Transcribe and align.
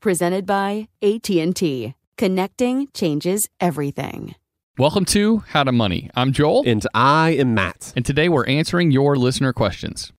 Presented 0.00 0.46
by 0.46 0.88
AT&T. 1.02 1.94
Connecting 2.16 2.88
changes 2.94 3.48
everything. 3.60 4.34
Welcome 4.78 5.04
to 5.06 5.38
How 5.48 5.64
to 5.64 5.72
Money. 5.72 6.08
I'm 6.14 6.32
Joel, 6.32 6.62
And 6.66 6.86
I 6.94 7.30
am 7.30 7.54
Matt. 7.54 7.92
and 7.96 8.06
today 8.06 8.28
we're 8.28 8.46
answering 8.46 8.92
your 8.92 9.16
listener 9.16 9.52
questions. 9.52 10.12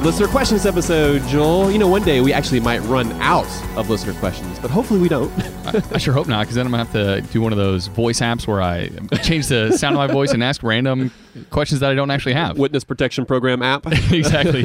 Listener 0.00 0.28
questions 0.28 0.64
episode, 0.64 1.20
Joel. 1.28 1.70
You 1.70 1.78
know, 1.78 1.86
one 1.86 2.02
day 2.02 2.22
we 2.22 2.32
actually 2.32 2.58
might 2.58 2.78
run 2.84 3.12
out 3.20 3.46
of 3.76 3.90
listener 3.90 4.14
questions, 4.14 4.58
but 4.58 4.70
hopefully 4.70 4.98
we 4.98 5.10
don't. 5.10 5.30
I, 5.66 5.82
I 5.92 5.98
sure 5.98 6.14
hope 6.14 6.26
not, 6.26 6.40
because 6.40 6.54
then 6.54 6.64
I'm 6.64 6.72
going 6.72 6.86
to 6.86 6.98
have 6.98 7.26
to 7.26 7.32
do 7.32 7.42
one 7.42 7.52
of 7.52 7.58
those 7.58 7.88
voice 7.88 8.20
apps 8.20 8.46
where 8.46 8.62
I 8.62 8.88
change 9.22 9.48
the 9.48 9.76
sound 9.76 9.94
of 9.94 9.98
my 9.98 10.10
voice 10.10 10.32
and 10.32 10.42
ask 10.42 10.62
random 10.62 11.10
questions 11.50 11.80
that 11.80 11.90
I 11.90 11.94
don't 11.94 12.10
actually 12.10 12.32
have. 12.32 12.58
Witness 12.58 12.84
Protection 12.84 13.24
Program 13.26 13.62
app. 13.62 13.86
exactly. 14.10 14.64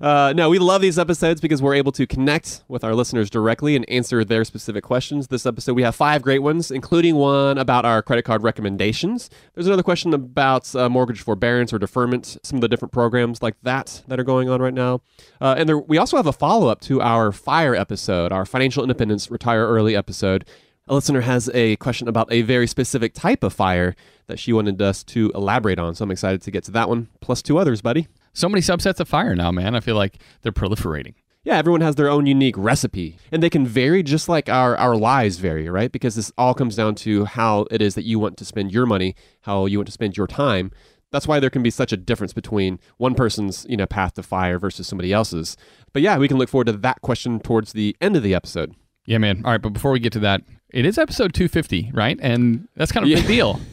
Uh, 0.00 0.32
no, 0.36 0.48
we 0.50 0.58
love 0.58 0.82
these 0.82 0.98
episodes 0.98 1.40
because 1.40 1.62
we're 1.62 1.74
able 1.74 1.92
to 1.92 2.06
connect 2.06 2.62
with 2.68 2.84
our 2.84 2.94
listeners 2.94 3.30
directly 3.30 3.76
and 3.76 3.88
answer 3.88 4.24
their 4.24 4.44
specific 4.44 4.84
questions. 4.84 5.28
This 5.28 5.46
episode, 5.46 5.74
we 5.74 5.82
have 5.82 5.94
five 5.94 6.22
great 6.22 6.40
ones, 6.40 6.70
including 6.70 7.16
one 7.16 7.58
about 7.58 7.84
our 7.84 8.02
credit 8.02 8.24
card 8.24 8.42
recommendations. 8.42 9.30
There's 9.54 9.66
another 9.66 9.82
question 9.82 10.12
about 10.14 10.74
uh, 10.76 10.88
mortgage 10.88 11.22
forbearance 11.22 11.72
or 11.72 11.78
deferment, 11.78 12.36
some 12.42 12.58
of 12.58 12.60
the 12.60 12.68
different 12.68 12.92
programs 12.92 13.42
like 13.42 13.56
that 13.62 14.02
that 14.08 14.20
are 14.20 14.24
going 14.24 14.48
on 14.48 14.60
right 14.60 14.73
now. 14.74 15.00
Uh, 15.40 15.54
and 15.56 15.68
there, 15.68 15.78
we 15.78 15.98
also 15.98 16.16
have 16.16 16.26
a 16.26 16.32
follow 16.32 16.68
up 16.68 16.80
to 16.82 17.00
our 17.00 17.32
FIRE 17.32 17.74
episode, 17.74 18.32
our 18.32 18.44
Financial 18.44 18.82
Independence 18.82 19.30
Retire 19.30 19.66
Early 19.66 19.96
episode. 19.96 20.44
A 20.86 20.94
listener 20.94 21.22
has 21.22 21.50
a 21.54 21.76
question 21.76 22.08
about 22.08 22.30
a 22.30 22.42
very 22.42 22.66
specific 22.66 23.14
type 23.14 23.42
of 23.42 23.54
fire 23.54 23.96
that 24.26 24.38
she 24.38 24.52
wanted 24.52 24.80
us 24.82 25.02
to 25.04 25.32
elaborate 25.34 25.78
on. 25.78 25.94
So 25.94 26.04
I'm 26.04 26.10
excited 26.10 26.42
to 26.42 26.50
get 26.50 26.64
to 26.64 26.70
that 26.72 26.88
one, 26.88 27.08
plus 27.20 27.40
two 27.40 27.56
others, 27.56 27.80
buddy. 27.80 28.08
So 28.34 28.48
many 28.48 28.60
subsets 28.60 29.00
of 29.00 29.08
fire 29.08 29.34
now, 29.34 29.50
man. 29.50 29.74
I 29.74 29.80
feel 29.80 29.96
like 29.96 30.18
they're 30.42 30.52
proliferating. 30.52 31.14
Yeah, 31.44 31.58
everyone 31.58 31.82
has 31.82 31.96
their 31.96 32.08
own 32.08 32.24
unique 32.24 32.56
recipe, 32.56 33.18
and 33.30 33.42
they 33.42 33.50
can 33.50 33.66
vary 33.66 34.02
just 34.02 34.30
like 34.30 34.48
our, 34.48 34.76
our 34.78 34.96
lives 34.96 35.36
vary, 35.36 35.68
right? 35.68 35.92
Because 35.92 36.14
this 36.14 36.32
all 36.38 36.54
comes 36.54 36.74
down 36.74 36.94
to 36.96 37.26
how 37.26 37.66
it 37.70 37.82
is 37.82 37.94
that 37.96 38.04
you 38.04 38.18
want 38.18 38.38
to 38.38 38.46
spend 38.46 38.72
your 38.72 38.86
money, 38.86 39.14
how 39.42 39.66
you 39.66 39.78
want 39.78 39.88
to 39.88 39.92
spend 39.92 40.16
your 40.16 40.26
time. 40.26 40.70
That's 41.14 41.28
why 41.28 41.38
there 41.38 41.48
can 41.48 41.62
be 41.62 41.70
such 41.70 41.92
a 41.92 41.96
difference 41.96 42.32
between 42.32 42.80
one 42.96 43.14
person's, 43.14 43.64
you 43.68 43.76
know, 43.76 43.86
path 43.86 44.14
to 44.14 44.22
fire 44.24 44.58
versus 44.58 44.88
somebody 44.88 45.12
else's. 45.12 45.56
But 45.92 46.02
yeah, 46.02 46.18
we 46.18 46.26
can 46.26 46.38
look 46.38 46.48
forward 46.48 46.66
to 46.66 46.72
that 46.72 47.02
question 47.02 47.38
towards 47.38 47.72
the 47.72 47.96
end 48.00 48.16
of 48.16 48.24
the 48.24 48.34
episode. 48.34 48.74
Yeah, 49.06 49.18
man. 49.18 49.42
All 49.44 49.52
right, 49.52 49.62
but 49.62 49.72
before 49.72 49.92
we 49.92 50.00
get 50.00 50.12
to 50.14 50.18
that, 50.20 50.42
it 50.70 50.84
is 50.84 50.98
episode 50.98 51.32
250, 51.32 51.92
right? 51.94 52.18
And 52.20 52.66
that's 52.74 52.90
kind 52.90 53.06
of 53.06 53.12
a 53.12 53.14
big 53.14 53.28
deal. 53.28 53.60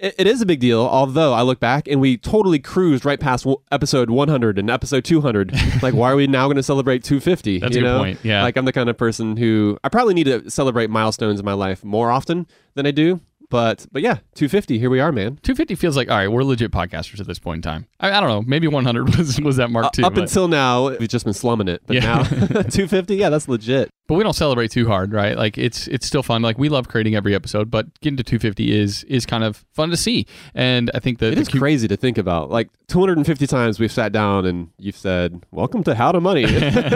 It, 0.00 0.14
it 0.18 0.26
is 0.28 0.40
a 0.40 0.46
big 0.46 0.60
deal, 0.60 0.80
although 0.80 1.32
I 1.32 1.42
look 1.42 1.58
back 1.58 1.88
and 1.88 2.00
we 2.00 2.16
totally 2.16 2.60
cruised 2.60 3.04
right 3.04 3.18
past 3.18 3.44
w- 3.44 3.60
episode 3.72 4.08
100 4.08 4.58
and 4.58 4.70
episode 4.70 5.04
200. 5.04 5.52
like, 5.82 5.92
why 5.94 6.12
are 6.12 6.16
we 6.16 6.28
now 6.28 6.46
going 6.46 6.56
to 6.56 6.62
celebrate 6.62 7.02
250? 7.02 7.58
That's 7.58 7.72
a 7.72 7.74
you 7.74 7.82
good 7.82 7.88
know? 7.88 7.98
point, 7.98 8.20
yeah. 8.22 8.42
Like, 8.42 8.56
I'm 8.56 8.64
the 8.64 8.72
kind 8.72 8.88
of 8.88 8.96
person 8.96 9.36
who 9.36 9.76
I 9.82 9.88
probably 9.88 10.14
need 10.14 10.24
to 10.24 10.48
celebrate 10.50 10.88
milestones 10.88 11.40
in 11.40 11.44
my 11.44 11.52
life 11.52 11.82
more 11.84 12.10
often 12.10 12.46
than 12.74 12.86
I 12.86 12.92
do. 12.92 13.20
But 13.54 13.86
but 13.92 14.02
yeah, 14.02 14.14
250. 14.34 14.80
Here 14.80 14.90
we 14.90 14.98
are, 14.98 15.12
man. 15.12 15.36
250 15.44 15.76
feels 15.76 15.96
like, 15.96 16.10
all 16.10 16.16
right, 16.16 16.26
we're 16.26 16.42
legit 16.42 16.72
podcasters 16.72 17.20
at 17.20 17.28
this 17.28 17.38
point 17.38 17.58
in 17.58 17.62
time. 17.62 17.86
I, 18.00 18.10
I 18.10 18.18
don't 18.18 18.28
know. 18.28 18.42
Maybe 18.42 18.66
100 18.66 19.14
was, 19.16 19.40
was 19.40 19.56
that 19.58 19.70
mark 19.70 19.92
too. 19.92 20.02
Uh, 20.02 20.08
Up 20.08 20.14
but, 20.16 20.22
until 20.22 20.48
now, 20.48 20.88
we've 20.98 21.06
just 21.08 21.24
been 21.24 21.34
slumming 21.34 21.68
it. 21.68 21.80
But 21.86 21.94
Yeah. 21.94 22.00
now, 22.00 22.22
250. 22.62 23.14
Yeah, 23.14 23.28
that's 23.28 23.46
legit. 23.46 23.90
But 24.06 24.14
we 24.16 24.22
don't 24.22 24.34
celebrate 24.34 24.70
too 24.70 24.86
hard, 24.86 25.12
right? 25.12 25.36
Like 25.36 25.56
it's 25.56 25.86
it's 25.88 26.06
still 26.06 26.22
fun. 26.22 26.42
Like 26.42 26.58
we 26.58 26.68
love 26.68 26.88
creating 26.88 27.14
every 27.14 27.34
episode, 27.34 27.70
but 27.70 27.86
getting 28.00 28.16
to 28.18 28.22
250 28.22 28.78
is 28.78 29.04
is 29.04 29.24
kind 29.26 29.42
of 29.44 29.64
fun 29.72 29.90
to 29.90 29.96
see. 29.96 30.26
And 30.54 30.90
I 30.94 30.98
think 31.00 31.18
that 31.20 31.32
it 31.32 31.38
is 31.38 31.48
crazy 31.48 31.88
to 31.88 31.96
think 31.96 32.18
about. 32.18 32.50
Like 32.50 32.68
250 32.88 33.46
times 33.46 33.80
we've 33.80 33.90
sat 33.92 34.12
down 34.12 34.44
and 34.44 34.68
you've 34.78 34.96
said, 34.96 35.42
"Welcome 35.50 35.82
to 35.84 35.94
How 35.94 36.12
to 36.12 36.20
Money," 36.20 36.44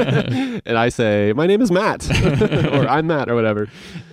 and 0.08 0.76
I 0.78 0.88
say, 0.90 1.32
"My 1.34 1.46
name 1.46 1.60
is 1.62 1.70
Matt," 1.70 2.08
or 2.72 2.86
"I'm 2.86 3.06
Matt," 3.06 3.28
or 3.30 3.34
whatever. 3.34 3.68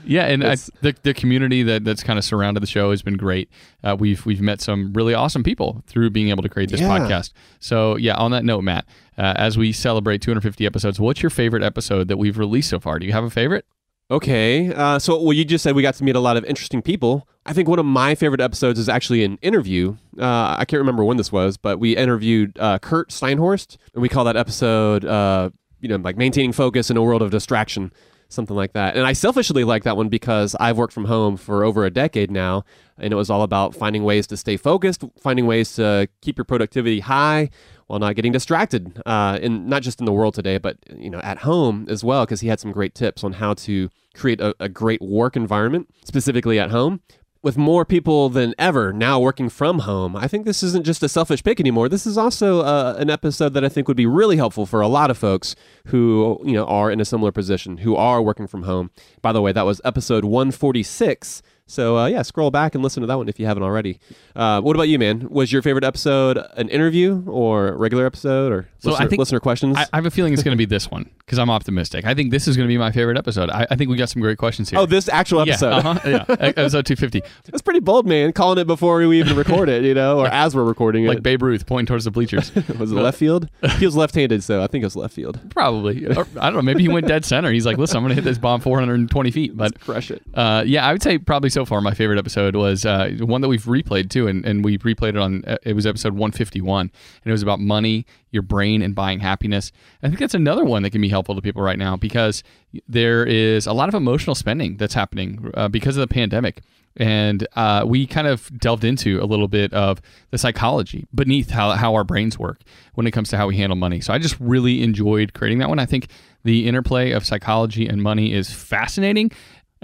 Yeah, 0.05 0.25
and 0.27 0.43
I, 0.43 0.55
the 0.81 0.95
the 1.03 1.13
community 1.13 1.63
that 1.63 1.83
that's 1.83 2.03
kind 2.03 2.17
of 2.19 2.23
surrounded 2.25 2.61
the 2.63 2.67
show 2.67 2.91
has 2.91 3.01
been 3.01 3.17
great. 3.17 3.49
Uh, 3.83 3.95
we've 3.99 4.25
we've 4.25 4.41
met 4.41 4.61
some 4.61 4.93
really 4.93 5.13
awesome 5.13 5.43
people 5.43 5.83
through 5.87 6.11
being 6.11 6.29
able 6.29 6.43
to 6.43 6.49
create 6.49 6.69
this 6.69 6.79
Yeah. 6.79 6.87
podcast. 6.89 7.33
So 7.59 7.97
yeah, 7.97 8.15
on 8.15 8.31
that 8.31 8.45
note, 8.45 8.61
Matt, 8.63 8.85
uh, 9.17 9.33
as 9.35 9.57
we 9.57 9.71
celebrate 9.71 10.21
250 10.21 10.65
episodes, 10.65 10.99
what's 10.99 11.21
your 11.23 11.29
favorite 11.29 11.63
episode 11.63 12.07
that 12.07 12.17
we've 12.17 12.37
released 12.37 12.69
so 12.69 12.79
far? 12.79 12.99
Do 12.99 13.05
you 13.05 13.13
have 13.13 13.23
a 13.23 13.29
favorite? 13.29 13.65
Okay, 14.11 14.71
uh, 14.71 14.99
so 14.99 15.19
well, 15.19 15.33
you 15.33 15.43
just 15.43 15.63
said 15.63 15.75
we 15.75 15.81
got 15.81 15.95
to 15.95 16.03
meet 16.03 16.15
a 16.15 16.19
lot 16.19 16.37
of 16.37 16.45
interesting 16.45 16.83
people. 16.83 17.27
I 17.47 17.53
think 17.53 17.67
one 17.67 17.79
of 17.79 17.85
my 17.85 18.13
favorite 18.13 18.41
episodes 18.41 18.77
is 18.77 18.87
actually 18.87 19.23
an 19.23 19.39
interview. 19.41 19.95
Uh, 20.19 20.55
I 20.59 20.65
can't 20.65 20.79
remember 20.79 21.03
when 21.03 21.17
this 21.17 21.31
was, 21.31 21.57
but 21.57 21.79
we 21.79 21.95
interviewed 21.97 22.55
uh, 22.59 22.77
Curt 22.77 23.09
Steinhorst, 23.09 23.77
and 23.93 24.03
we 24.03 24.09
call 24.09 24.23
that 24.25 24.37
episode, 24.37 25.05
uh, 25.05 25.49
you 25.79 25.89
know, 25.89 25.95
like 25.95 26.17
maintaining 26.17 26.51
focus 26.51 26.91
in 26.91 26.97
a 26.97 27.01
world 27.01 27.23
of 27.23 27.31
distraction. 27.31 27.91
something 28.29 28.55
like 28.55 28.73
that. 28.73 28.95
And 28.95 29.05
I 29.05 29.13
selfishly 29.13 29.63
like 29.63 29.83
that 29.83 29.97
one 29.97 30.09
because 30.09 30.55
I've 30.59 30.77
worked 30.77 30.93
from 30.93 31.05
home 31.05 31.37
for 31.37 31.63
over 31.63 31.85
a 31.85 31.89
decade 31.89 32.29
now, 32.31 32.63
and 32.97 33.11
it 33.11 33.15
was 33.15 33.29
all 33.29 33.41
about 33.43 33.75
finding 33.75 34.03
ways 34.03 34.27
to 34.27 34.37
stay 34.37 34.57
focused, 34.57 35.03
finding 35.19 35.45
ways 35.47 35.73
to 35.75 36.07
keep 36.21 36.37
your 36.37 36.45
productivity 36.45 36.99
high 36.99 37.49
while 37.87 37.99
not 37.99 38.15
getting 38.15 38.31
distracted. 38.31 39.01
Uh, 39.05 39.39
in 39.41 39.67
not 39.67 39.81
just 39.81 39.99
in 39.99 40.05
the 40.05 40.13
world 40.13 40.33
today, 40.33 40.57
but 40.57 40.77
you 40.97 41.09
know 41.09 41.19
at 41.19 41.39
home 41.39 41.85
as 41.89 42.03
well, 42.03 42.25
because 42.25 42.41
he 42.41 42.47
had 42.47 42.59
some 42.59 42.71
great 42.71 42.95
tips 42.95 43.23
on 43.23 43.33
how 43.33 43.53
to 43.53 43.89
create 44.13 44.39
a, 44.39 44.55
a 44.59 44.69
great 44.69 45.01
work 45.01 45.35
environment, 45.35 45.89
specifically 46.03 46.59
at 46.59 46.71
home 46.71 47.01
with 47.45 47.57
more 47.59 47.85
people 47.85 48.27
than 48.27 48.55
ever 48.57 48.91
now 48.91 49.19
working 49.19 49.49
from 49.49 49.77
home, 49.79 50.15
I 50.15 50.27
think 50.27 50.45
this 50.47 50.63
isn't 50.63 50.83
just 50.83 51.03
a 51.03 51.07
selfish 51.07 51.43
pick 51.43 51.59
anymore. 51.59 51.87
This 51.87 52.07
is 52.07 52.17
also 52.17 52.61
uh, 52.61 52.95
an 52.97 53.11
episode 53.11 53.53
that 53.53 53.63
I 53.63 53.69
think 53.69 53.87
would 53.87 53.95
be 53.95 54.07
really 54.07 54.35
helpful 54.35 54.65
for 54.65 54.81
a 54.81 54.87
lot 54.87 55.11
of 55.11 55.17
folks 55.19 55.55
who 55.85 56.41
you 56.43 56.53
know 56.53 56.65
are 56.65 56.89
in 56.89 56.99
a 56.99 57.05
similar 57.05 57.31
position, 57.31 57.77
who 57.77 57.95
are 57.95 58.19
working 58.19 58.47
from 58.47 58.63
home. 58.63 58.89
By 59.21 59.31
the 59.31 59.43
way, 59.43 59.51
that 59.51 59.63
was 59.63 59.79
episode 59.85 60.25
146 60.25 61.43
so 61.67 61.97
uh, 61.97 62.05
yeah, 62.07 62.21
scroll 62.21 62.51
back 62.51 62.75
and 62.75 62.83
listen 62.83 63.01
to 63.01 63.07
that 63.07 63.17
one 63.17 63.27
if 63.27 63.39
you 63.39 63.45
haven't 63.45 63.63
already. 63.63 63.99
Uh, 64.35 64.61
what 64.61 64.75
about 64.75 64.87
you, 64.87 64.99
man? 64.99 65.27
Was 65.29 65.51
your 65.51 65.61
favorite 65.61 65.83
episode 65.83 66.37
an 66.57 66.69
interview 66.69 67.23
or 67.27 67.69
a 67.69 67.75
regular 67.75 68.05
episode 68.05 68.51
or 68.51 68.67
So 68.79 68.89
listener, 68.91 69.05
I 69.05 69.09
think- 69.09 69.19
listener 69.19 69.39
questions? 69.39 69.77
I, 69.77 69.85
I 69.93 69.97
have 69.97 70.05
a 70.05 70.11
feeling 70.11 70.33
it's 70.33 70.43
going 70.43 70.53
to 70.55 70.57
be 70.57 70.65
this 70.65 70.91
one 70.91 71.09
because 71.19 71.39
I'm 71.39 71.49
optimistic. 71.49 72.05
I 72.05 72.13
think 72.13 72.29
this 72.31 72.47
is 72.47 72.55
going 72.55 72.67
to 72.67 72.71
be 72.71 72.77
my 72.77 72.91
favorite 72.91 73.17
episode. 73.17 73.49
I, 73.49 73.65
I 73.71 73.75
think 73.75 73.89
we 73.89 73.97
got 73.97 74.09
some 74.09 74.21
great 74.21 74.37
questions 74.37 74.69
here. 74.69 74.77
oh, 74.79 74.85
this 74.85 75.09
actual 75.09 75.41
episode. 75.41 75.69
Yeah, 75.71 75.77
uh-huh, 75.77 75.99
yeah, 76.09 76.25
episode 76.29 76.85
250. 76.85 77.23
That's 77.45 77.63
pretty 77.63 77.79
bold, 77.79 78.05
man. 78.05 78.31
Calling 78.31 78.59
it 78.59 78.67
before 78.67 78.97
we 79.07 79.19
even 79.19 79.35
record 79.35 79.67
it, 79.69 79.83
you 79.83 79.95
know, 79.95 80.19
or 80.19 80.27
as 80.27 80.55
we're 80.55 80.63
recording 80.63 81.05
it. 81.05 81.07
Like. 81.07 81.23
Babe 81.23 81.41
Ruth 81.41 81.65
pointing 81.65 81.87
towards 81.87 82.05
the 82.05 82.11
bleachers. 82.11 82.53
was 82.79 82.91
it 82.91 82.95
left 82.95 83.17
field? 83.17 83.49
He 83.79 83.85
was 83.85 83.95
left-handed, 83.95 84.43
so 84.43 84.61
I 84.61 84.67
think 84.67 84.83
it 84.83 84.85
was 84.85 84.95
left 84.95 85.15
field. 85.15 85.39
Probably. 85.49 86.05
Or, 86.05 86.27
I 86.39 86.45
don't 86.45 86.53
know. 86.55 86.61
Maybe 86.61 86.83
he 86.83 86.89
went 86.89 87.07
dead 87.07 87.25
center. 87.25 87.51
He's 87.51 87.65
like, 87.65 87.77
listen, 87.77 87.97
I'm 87.97 88.03
going 88.03 88.09
to 88.09 88.15
hit 88.15 88.23
this 88.23 88.37
bomb 88.37 88.61
420 88.61 89.31
feet. 89.31 89.57
But 89.57 89.79
Crush 89.79 90.11
it. 90.11 90.21
uh, 90.35 90.63
yeah, 90.65 90.85
I 90.87 90.91
would 90.91 91.01
say 91.01 91.17
probably 91.17 91.49
so 91.55 91.63
far 91.63 91.79
my 91.79 91.93
favorite 91.93 92.19
episode 92.19 92.53
was 92.53 92.85
uh, 92.85 93.11
one 93.21 93.39
that 93.39 93.47
we've 93.47 93.63
replayed 93.63 94.09
too, 94.09 94.27
and, 94.27 94.45
and 94.45 94.65
we 94.65 94.77
replayed 94.77 95.09
it 95.09 95.17
on. 95.17 95.41
Uh, 95.47 95.55
it 95.63 95.71
was 95.71 95.87
episode 95.87 96.11
151, 96.11 96.81
and 96.81 96.91
it 97.23 97.31
was 97.31 97.41
about 97.41 97.61
money, 97.61 98.05
your 98.31 98.43
brain, 98.43 98.81
and 98.81 98.93
buying 98.93 99.21
happiness. 99.21 99.71
I 100.03 100.07
think 100.07 100.19
that's 100.19 100.33
another 100.33 100.65
one 100.65 100.83
that 100.83 100.89
can 100.89 100.99
be 100.99 101.07
helpful 101.07 101.33
to 101.33 101.41
people 101.41 101.61
right 101.61 101.79
now 101.79 101.95
because 101.95 102.43
there 102.89 103.25
is 103.25 103.67
a 103.67 103.71
lot 103.71 103.87
of 103.87 103.95
emotional 103.95 104.35
spending 104.35 104.75
that's 104.75 104.93
happening 104.93 105.49
uh, 105.53 105.69
because 105.69 105.95
of 105.95 106.01
the 106.01 106.13
pandemic. 106.13 106.61
And 106.97 107.47
uh, 107.55 107.83
we 107.85 108.05
kind 108.05 108.27
of 108.27 108.49
delved 108.57 108.83
into 108.83 109.21
a 109.21 109.25
little 109.25 109.47
bit 109.47 109.73
of 109.73 110.01
the 110.31 110.37
psychology 110.37 111.05
beneath 111.13 111.49
how, 111.49 111.71
how 111.71 111.93
our 111.95 112.03
brains 112.03 112.39
work 112.39 112.61
when 112.93 113.05
it 113.07 113.11
comes 113.11 113.29
to 113.29 113.37
how 113.37 113.47
we 113.47 113.57
handle 113.57 113.75
money. 113.75 113.99
So 113.99 114.13
I 114.13 114.17
just 114.17 114.39
really 114.39 114.81
enjoyed 114.81 115.33
creating 115.33 115.59
that 115.59 115.69
one. 115.69 115.79
I 115.79 115.85
think 115.85 116.07
the 116.45 116.67
interplay 116.67 117.11
of 117.11 117.25
psychology 117.25 117.87
and 117.87 118.01
money 118.01 118.31
is 118.31 118.49
fascinating. 118.49 119.31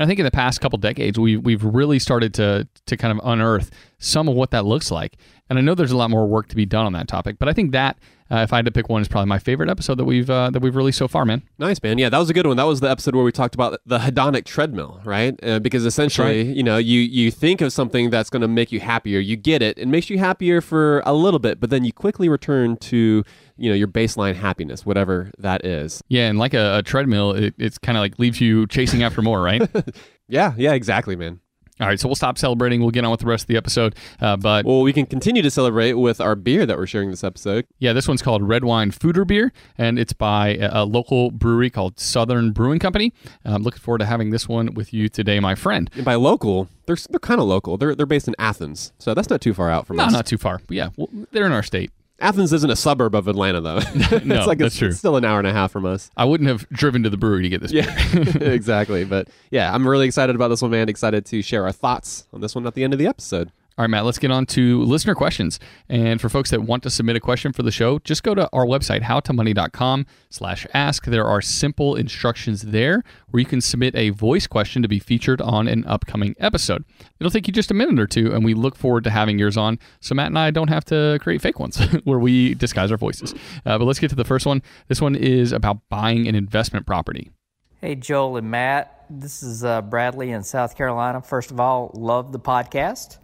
And 0.01 0.07
I 0.07 0.09
think 0.09 0.17
in 0.17 0.25
the 0.25 0.31
past 0.31 0.61
couple 0.61 0.79
decades, 0.79 1.19
we've 1.19 1.43
we've 1.43 1.63
really 1.63 1.99
started 1.99 2.33
to 2.33 2.67
to 2.87 2.97
kind 2.97 3.15
of 3.15 3.23
unearth 3.23 3.69
some 3.99 4.27
of 4.27 4.33
what 4.33 4.49
that 4.49 4.65
looks 4.65 4.89
like. 4.89 5.15
And 5.47 5.59
I 5.59 5.61
know 5.61 5.75
there's 5.75 5.91
a 5.91 5.97
lot 5.97 6.09
more 6.09 6.25
work 6.25 6.47
to 6.47 6.55
be 6.55 6.65
done 6.65 6.87
on 6.87 6.93
that 6.93 7.07
topic, 7.07 7.37
but 7.37 7.47
I 7.47 7.53
think 7.53 7.71
that 7.73 7.99
uh, 8.31 8.37
if 8.37 8.51
I 8.51 8.55
had 8.55 8.65
to 8.65 8.71
pick 8.71 8.89
one, 8.89 9.01
is 9.01 9.07
probably 9.07 9.27
my 9.27 9.37
favorite 9.37 9.69
episode 9.69 9.95
that 9.99 10.05
we've 10.05 10.27
uh, 10.27 10.49
that 10.49 10.59
we've 10.59 10.75
released 10.75 10.97
so 10.97 11.07
far, 11.07 11.23
man. 11.23 11.43
Nice, 11.59 11.83
man. 11.83 11.99
Yeah, 11.99 12.09
that 12.09 12.17
was 12.17 12.31
a 12.31 12.33
good 12.33 12.47
one. 12.47 12.57
That 12.57 12.63
was 12.63 12.79
the 12.79 12.89
episode 12.89 13.13
where 13.13 13.23
we 13.23 13.31
talked 13.31 13.53
about 13.53 13.79
the 13.85 13.99
hedonic 13.99 14.45
treadmill, 14.45 15.01
right? 15.03 15.37
Uh, 15.43 15.59
because 15.59 15.85
essentially, 15.85 16.51
you 16.51 16.63
know, 16.63 16.77
you 16.77 16.99
you 16.99 17.29
think 17.29 17.61
of 17.61 17.71
something 17.71 18.09
that's 18.09 18.31
going 18.31 18.41
to 18.41 18.47
make 18.47 18.71
you 18.71 18.79
happier, 18.79 19.19
you 19.19 19.35
get 19.35 19.61
it, 19.61 19.77
it 19.77 19.87
makes 19.87 20.09
you 20.09 20.17
happier 20.17 20.61
for 20.61 21.03
a 21.05 21.13
little 21.13 21.39
bit, 21.39 21.59
but 21.59 21.69
then 21.69 21.83
you 21.83 21.93
quickly 21.93 22.27
return 22.27 22.75
to 22.77 23.23
you 23.61 23.69
know 23.69 23.75
your 23.75 23.87
baseline 23.87 24.35
happiness, 24.35 24.85
whatever 24.85 25.31
that 25.37 25.65
is. 25.65 26.01
Yeah, 26.09 26.27
and 26.29 26.37
like 26.39 26.53
a, 26.53 26.79
a 26.79 26.83
treadmill, 26.83 27.31
it, 27.31 27.53
it's 27.57 27.77
kind 27.77 27.97
of 27.97 28.01
like 28.01 28.19
leaves 28.19 28.41
you 28.41 28.67
chasing 28.67 29.03
after 29.03 29.21
more, 29.21 29.41
right? 29.41 29.61
Yeah, 30.27 30.53
yeah, 30.57 30.71
exactly, 30.71 31.17
man. 31.17 31.41
All 31.81 31.87
right, 31.87 31.99
so 31.99 32.07
we'll 32.07 32.15
stop 32.15 32.37
celebrating. 32.37 32.79
We'll 32.79 32.91
get 32.91 33.03
on 33.03 33.11
with 33.11 33.19
the 33.21 33.25
rest 33.25 33.43
of 33.45 33.47
the 33.47 33.57
episode. 33.57 33.95
Uh, 34.21 34.37
but 34.37 34.65
Well, 34.65 34.81
we 34.81 34.93
can 34.93 35.05
continue 35.05 35.41
to 35.41 35.51
celebrate 35.51 35.93
with 35.93 36.21
our 36.21 36.35
beer 36.35 36.65
that 36.65 36.77
we're 36.77 36.85
sharing 36.85 37.09
this 37.09 37.23
episode. 37.23 37.65
Yeah, 37.79 37.91
this 37.91 38.07
one's 38.07 38.21
called 38.21 38.41
Red 38.47 38.63
Wine 38.63 38.91
Foederbier, 38.91 39.49
and 39.77 39.97
it's 39.99 40.13
by 40.13 40.49
a, 40.55 40.83
a 40.83 40.85
local 40.85 41.31
brewery 41.31 41.69
called 41.69 41.99
Southern 41.99 42.51
Brewing 42.51 42.79
Company. 42.79 43.11
I'm 43.43 43.63
looking 43.63 43.81
forward 43.81 43.97
to 43.99 44.05
having 44.05 44.29
this 44.29 44.47
one 44.47 44.73
with 44.73 44.93
you 44.93 45.09
today, 45.09 45.39
my 45.41 45.55
friend. 45.55 45.89
And 45.95 46.05
by 46.05 46.15
local, 46.15 46.69
they're 46.85 46.97
they're 47.09 47.19
kind 47.19 47.41
of 47.41 47.47
local. 47.47 47.77
They're 47.77 47.93
they're 47.95 48.05
based 48.05 48.27
in 48.29 48.35
Athens, 48.39 48.93
so 48.99 49.13
that's 49.13 49.29
not 49.29 49.41
too 49.41 49.53
far 49.53 49.69
out 49.69 49.85
from 49.87 49.97
No, 49.97 50.03
us. 50.05 50.13
not 50.13 50.25
too 50.27 50.37
far. 50.37 50.61
But 50.67 50.77
yeah, 50.77 50.89
well, 50.95 51.09
they're 51.31 51.45
in 51.47 51.51
our 51.51 51.63
state. 51.63 51.91
Athens 52.21 52.53
isn't 52.53 52.69
a 52.69 52.75
suburb 52.75 53.15
of 53.15 53.27
Atlanta, 53.27 53.59
though. 53.61 53.79
No, 54.23 54.35
it's 54.37 54.47
like 54.47 54.59
that's 54.59 54.73
it's, 54.73 54.77
true. 54.77 54.87
it's 54.89 54.97
still 54.97 55.15
an 55.15 55.25
hour 55.25 55.39
and 55.39 55.47
a 55.47 55.53
half 55.53 55.71
from 55.71 55.85
us. 55.85 56.11
I 56.15 56.25
wouldn't 56.25 56.47
have 56.49 56.67
driven 56.69 57.03
to 57.03 57.09
the 57.09 57.17
brewery 57.17 57.43
to 57.43 57.49
get 57.49 57.61
this. 57.61 57.71
Yeah, 57.71 57.93
exactly. 58.39 59.03
But 59.03 59.29
yeah, 59.49 59.73
I'm 59.73 59.87
really 59.87 60.05
excited 60.05 60.35
about 60.35 60.49
this 60.49 60.61
one, 60.61 60.71
man. 60.71 60.89
Excited 60.89 61.25
to 61.27 61.41
share 61.41 61.63
our 61.65 61.71
thoughts 61.71 62.27
on 62.31 62.41
this 62.41 62.53
one 62.53 62.67
at 62.67 62.75
the 62.75 62.83
end 62.83 62.93
of 62.93 62.99
the 62.99 63.07
episode. 63.07 63.51
All 63.81 63.85
right, 63.85 63.89
Matt, 63.89 64.05
let's 64.05 64.19
get 64.19 64.29
on 64.29 64.45
to 64.45 64.83
listener 64.83 65.15
questions. 65.15 65.59
And 65.89 66.21
for 66.21 66.29
folks 66.29 66.51
that 66.51 66.61
want 66.61 66.83
to 66.83 66.91
submit 66.91 67.15
a 67.15 67.19
question 67.19 67.51
for 67.51 67.63
the 67.63 67.71
show, 67.71 67.97
just 67.97 68.21
go 68.21 68.35
to 68.35 68.47
our 68.53 68.63
website, 68.63 69.01
howtomoney.com 69.01 70.05
slash 70.29 70.67
ask. 70.71 71.05
There 71.05 71.25
are 71.25 71.41
simple 71.41 71.95
instructions 71.95 72.61
there 72.61 73.01
where 73.31 73.39
you 73.39 73.45
can 73.47 73.59
submit 73.59 73.95
a 73.95 74.11
voice 74.11 74.45
question 74.45 74.83
to 74.83 74.87
be 74.87 74.99
featured 74.99 75.41
on 75.41 75.67
an 75.67 75.83
upcoming 75.87 76.35
episode. 76.37 76.85
It'll 77.19 77.31
take 77.31 77.47
you 77.47 77.53
just 77.53 77.71
a 77.71 77.73
minute 77.73 77.99
or 77.99 78.05
two, 78.05 78.31
and 78.31 78.45
we 78.45 78.53
look 78.53 78.75
forward 78.75 79.03
to 79.05 79.09
having 79.09 79.39
yours 79.39 79.57
on 79.57 79.79
so 79.99 80.13
Matt 80.13 80.27
and 80.27 80.37
I 80.37 80.51
don't 80.51 80.69
have 80.69 80.85
to 80.85 81.17
create 81.19 81.41
fake 81.41 81.59
ones 81.59 81.79
where 82.03 82.19
we 82.19 82.53
disguise 82.53 82.91
our 82.91 82.97
voices. 82.97 83.33
Uh, 83.65 83.79
but 83.79 83.85
let's 83.85 83.97
get 83.97 84.11
to 84.11 84.15
the 84.15 84.23
first 84.23 84.45
one. 84.45 84.61
This 84.89 85.01
one 85.01 85.15
is 85.15 85.53
about 85.53 85.79
buying 85.89 86.27
an 86.27 86.35
investment 86.35 86.85
property. 86.85 87.31
Hey, 87.79 87.95
Joel 87.95 88.37
and 88.37 88.51
Matt. 88.51 89.05
This 89.09 89.41
is 89.41 89.63
uh, 89.63 89.81
Bradley 89.81 90.29
in 90.29 90.43
South 90.43 90.77
Carolina. 90.77 91.19
First 91.19 91.49
of 91.49 91.59
all, 91.59 91.89
love 91.95 92.31
the 92.31 92.39
podcast. 92.39 93.17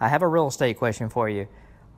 I 0.00 0.08
have 0.08 0.22
a 0.22 0.28
real 0.28 0.48
estate 0.48 0.78
question 0.78 1.08
for 1.08 1.28
you. 1.28 1.48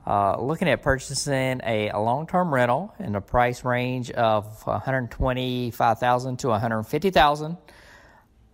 Uh, 0.05 0.39
looking 0.39 0.69
at 0.69 0.81
purchasing 0.81 1.59
a, 1.65 1.89
a 1.89 1.99
long-term 1.99 2.53
rental 2.53 2.93
in 2.97 3.11
the 3.11 3.19
price 3.19 3.65
range 3.65 4.09
of 4.11 4.45
125,000 4.65 6.37
to 6.37 6.47
150,000. 6.47 7.57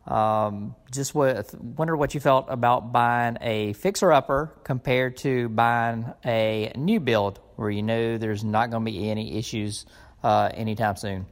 Um, 0.07 0.75
just 0.91 1.13
what, 1.13 1.53
wonder 1.53 1.95
what 1.95 2.13
you 2.13 2.19
felt 2.19 2.47
about 2.49 2.91
buying 2.91 3.37
a 3.39 3.73
fixer-upper 3.73 4.51
compared 4.63 5.17
to 5.17 5.47
buying 5.49 6.11
a 6.25 6.71
new 6.75 6.99
build 6.99 7.39
where 7.55 7.69
you 7.69 7.83
know 7.83 8.17
there's 8.17 8.43
not 8.43 8.71
going 8.71 8.83
to 8.83 8.91
be 8.91 9.09
any 9.09 9.37
issues 9.37 9.85
uh, 10.23 10.49
anytime 10.53 10.95
soon. 10.95 11.25